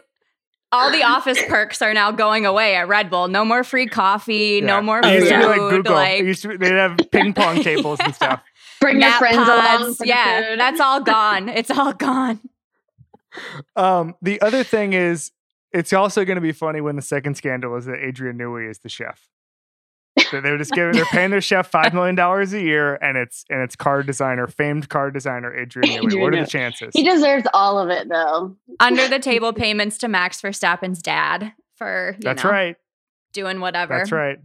all 0.72 0.90
the 0.92 1.04
office 1.04 1.42
perks 1.50 1.82
are 1.82 1.94
now 1.94 2.12
going 2.12 2.46
away 2.46 2.76
at 2.76 2.88
Red 2.88 3.10
Bull. 3.10 3.28
No 3.28 3.44
more 3.44 3.64
free 3.64 3.88
coffee. 3.88 4.60
Yeah. 4.62 4.68
No 4.68 4.82
more 4.82 5.02
it 5.04 5.14
used. 5.14 5.30
To 5.30 5.38
be 5.38 5.46
like 5.46 5.70
Google. 5.70 5.96
Like, 5.96 6.20
it 6.22 6.26
used 6.26 6.42
to 6.44 6.48
be, 6.50 6.58
they'd 6.58 6.72
have 6.72 6.98
ping 7.12 7.34
pong 7.34 7.62
tables 7.62 8.00
and 8.02 8.16
stuff. 8.16 8.42
Bring 8.80 9.02
your 9.02 9.12
friends 9.12 9.38
pods. 9.38 10.00
along. 10.00 10.08
yeah, 10.08 10.56
that's 10.56 10.80
all 10.80 11.02
gone. 11.02 11.50
It's 11.50 11.70
all 11.70 11.94
gone. 11.94 12.40
Um, 13.76 14.16
the 14.22 14.42
other 14.42 14.64
thing 14.64 14.94
is, 14.94 15.32
it's 15.72 15.94
also 15.94 16.26
going 16.26 16.36
to 16.36 16.42
be 16.42 16.52
funny 16.52 16.82
when 16.82 16.96
the 16.96 17.02
second 17.02 17.36
scandal 17.36 17.76
is 17.78 17.86
that 17.86 18.00
Adrian 18.00 18.38
Newey 18.38 18.70
is 18.70 18.80
the 18.80 18.90
chef. 18.90 19.30
So 20.30 20.42
they're 20.42 20.58
just 20.58 20.72
giving, 20.72 20.94
they're 20.94 21.06
paying 21.06 21.32
their 21.32 21.42
chef 21.42 21.72
five 21.72 21.94
million 21.94 22.16
dollars 22.16 22.52
a 22.54 22.62
year, 22.62 22.96
and 22.96 23.18
it's 23.18 23.46
and 23.50 23.62
it's 23.62 23.78
car 23.78 24.04
designer, 24.04 24.48
famed 24.48 24.90
car 24.90 25.10
designer 25.10 25.56
Adrian 25.56 25.90
Newey. 25.90 26.06
Adrian 26.06 26.22
what 26.22 26.34
are 26.36 26.42
the 26.44 26.50
chances? 26.50 26.94
He 26.94 27.04
deserves 27.04 27.48
all 27.54 27.80
of 27.80 27.90
it, 27.90 28.10
though. 28.10 28.56
Under 28.82 29.08
the 29.08 29.20
table 29.20 29.54
payments 29.54 29.98
to 30.00 30.10
Max 30.10 30.42
Verstappen's 30.42 31.02
dad 31.02 31.54
for 31.76 32.18
that's 32.20 32.44
know, 32.44 32.50
right, 32.50 32.76
doing 33.32 33.62
whatever. 33.62 33.98
That's 33.98 34.12
right. 34.12 34.40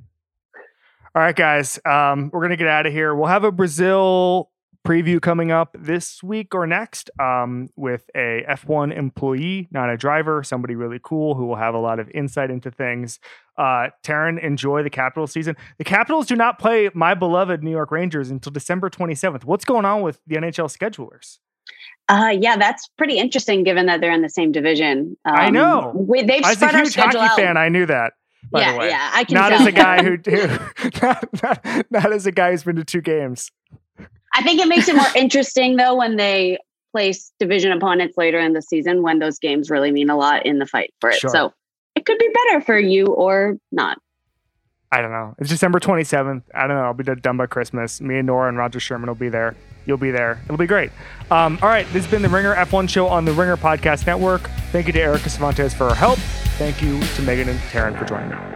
All 1.15 1.23
right, 1.23 1.35
guys, 1.35 1.81
um, 1.85 2.31
we're 2.33 2.43
gonna 2.43 2.57
get 2.57 2.69
out 2.69 2.87
of 2.87 2.93
here. 2.93 3.15
We'll 3.15 3.27
have 3.27 3.45
a 3.45 3.51
Brazil 3.51 4.51
preview 4.87 5.21
coming 5.21 5.51
up 5.51 5.77
this 5.77 6.23
week 6.23 6.55
or 6.55 6.65
next 6.65 7.11
um, 7.19 7.69
with 7.75 8.09
a 8.15 8.45
F1 8.49 8.97
employee, 8.97 9.67
not 9.73 9.91
a 9.91 9.97
driver, 9.97 10.45
somebody 10.45 10.77
really 10.77 11.01
cool 11.03 11.35
who 11.35 11.45
will 11.47 11.57
have 11.57 11.75
a 11.75 11.79
lot 11.79 11.99
of 11.99 12.09
insight 12.11 12.51
into 12.51 12.71
things. 12.71 13.19
Uh, 13.59 13.89
Taryn, 14.05 14.41
enjoy 14.41 14.85
the 14.85 14.91
Capitals 14.91 15.33
season. 15.33 15.57
The 15.79 15.85
Capitals 15.85 16.27
do 16.27 16.37
not 16.37 16.61
play 16.61 16.89
my 16.95 17.15
beloved 17.15 17.65
New 17.65 17.73
York 17.73 17.91
Rangers 17.91 18.31
until 18.31 18.53
December 18.53 18.89
27th. 18.89 19.45
What's 19.45 19.65
going 19.65 19.85
on 19.85 20.03
with 20.03 20.21
the 20.27 20.37
NHL 20.37 20.71
schedulers? 20.71 21.39
Uh, 22.09 22.37
yeah, 22.41 22.57
that's 22.57 22.87
pretty 22.97 23.19
interesting 23.19 23.65
given 23.65 23.87
that 23.87 24.01
they're 24.01 24.13
in 24.13 24.23
the 24.23 24.31
same 24.31 24.53
division. 24.53 25.17
Um, 25.25 25.35
I 25.35 25.51
know. 25.51 25.93
We, 25.97 26.23
they've 26.23 26.45
As 26.45 26.57
spread 26.57 26.77
a 26.77 26.79
huge 26.79 26.95
hockey 26.95 27.19
out. 27.19 27.37
fan, 27.37 27.57
I 27.57 27.69
knew 27.69 27.87
that. 27.87 28.13
By 28.53 28.61
yeah, 28.61 28.73
the 28.73 28.79
way. 28.79 28.89
yeah, 28.91 29.11
I 29.13 29.25
can. 29.25 29.35
Not 29.35 29.49
tell. 29.49 29.61
as 29.63 29.67
a 29.67 29.73
guy 29.73 30.05
who, 30.05 30.17
who 30.25 30.47
not, 31.03 31.43
not, 31.43 31.87
not 31.91 32.13
as 32.13 32.27
a 32.27 32.33
guy 32.33 32.53
who's 32.53 32.63
been 32.63 32.77
to 32.77 32.85
two 32.85 33.01
games. 33.01 33.51
I 34.37 34.43
think 34.43 34.61
it 34.61 34.69
makes 34.69 34.87
it 34.89 34.95
more 34.95 35.07
interesting 35.15 35.77
though 35.77 35.97
when 35.97 36.17
they 36.17 36.59
place 36.93 37.33
division 37.41 37.73
opponents 37.73 38.17
later 38.17 38.39
in 38.39 38.53
the 38.53 38.63
season 38.63 39.03
when 39.03 39.19
those 39.19 39.39
games 39.39 39.71
really 39.71 39.91
mean 39.91 40.11
a 40.11 40.17
lot 40.17 40.47
in 40.47 40.59
the 40.59 40.67
fight 40.67 40.93
for 41.01 41.11
it. 41.11 41.17
Sure. 41.17 41.31
So 41.31 41.53
it 41.95 42.05
could 42.05 42.19
be 42.19 42.29
better 42.29 42.61
for 42.61 42.79
you 42.79 43.07
or 43.07 43.57
not. 43.73 43.99
I 44.93 45.01
don't 45.01 45.11
know. 45.11 45.35
It's 45.39 45.51
December 45.51 45.81
27th. 45.81 46.43
I 46.55 46.67
don't 46.67 46.77
know. 46.77 46.85
I'll 46.85 46.95
be 46.95 47.05
done 47.05 47.37
by 47.37 47.47
Christmas. 47.47 48.01
Me 48.01 48.19
and 48.19 48.27
Nora 48.27 48.49
and 48.49 48.57
Roger 48.57 48.79
Sherman 48.79 49.09
will 49.09 49.15
be 49.15 49.29
there. 49.29 49.57
You'll 49.85 49.97
be 49.97 50.11
there. 50.11 50.41
It'll 50.45 50.57
be 50.57 50.67
great. 50.67 50.91
Um, 51.31 51.59
all 51.61 51.69
right. 51.69 51.87
This 51.93 52.05
has 52.05 52.11
been 52.11 52.23
the 52.23 52.29
Ringer 52.29 52.55
F1 52.55 52.89
show 52.89 53.09
on 53.09 53.25
the 53.25 53.33
Ringer 53.33 53.57
Podcast 53.57 54.07
Network. 54.07 54.43
Thank 54.71 54.87
you 54.87 54.93
to 54.93 55.01
Erika 55.01 55.29
Cervantes 55.29 55.75
for 55.75 55.89
her 55.89 55.95
help. 55.95 56.19
Thank 56.59 56.83
you 56.83 57.01
to 57.01 57.23
Megan 57.23 57.49
and 57.49 57.59
Taryn 57.61 57.99
for 57.99 58.05
joining 58.05 58.31
me. 58.31 58.56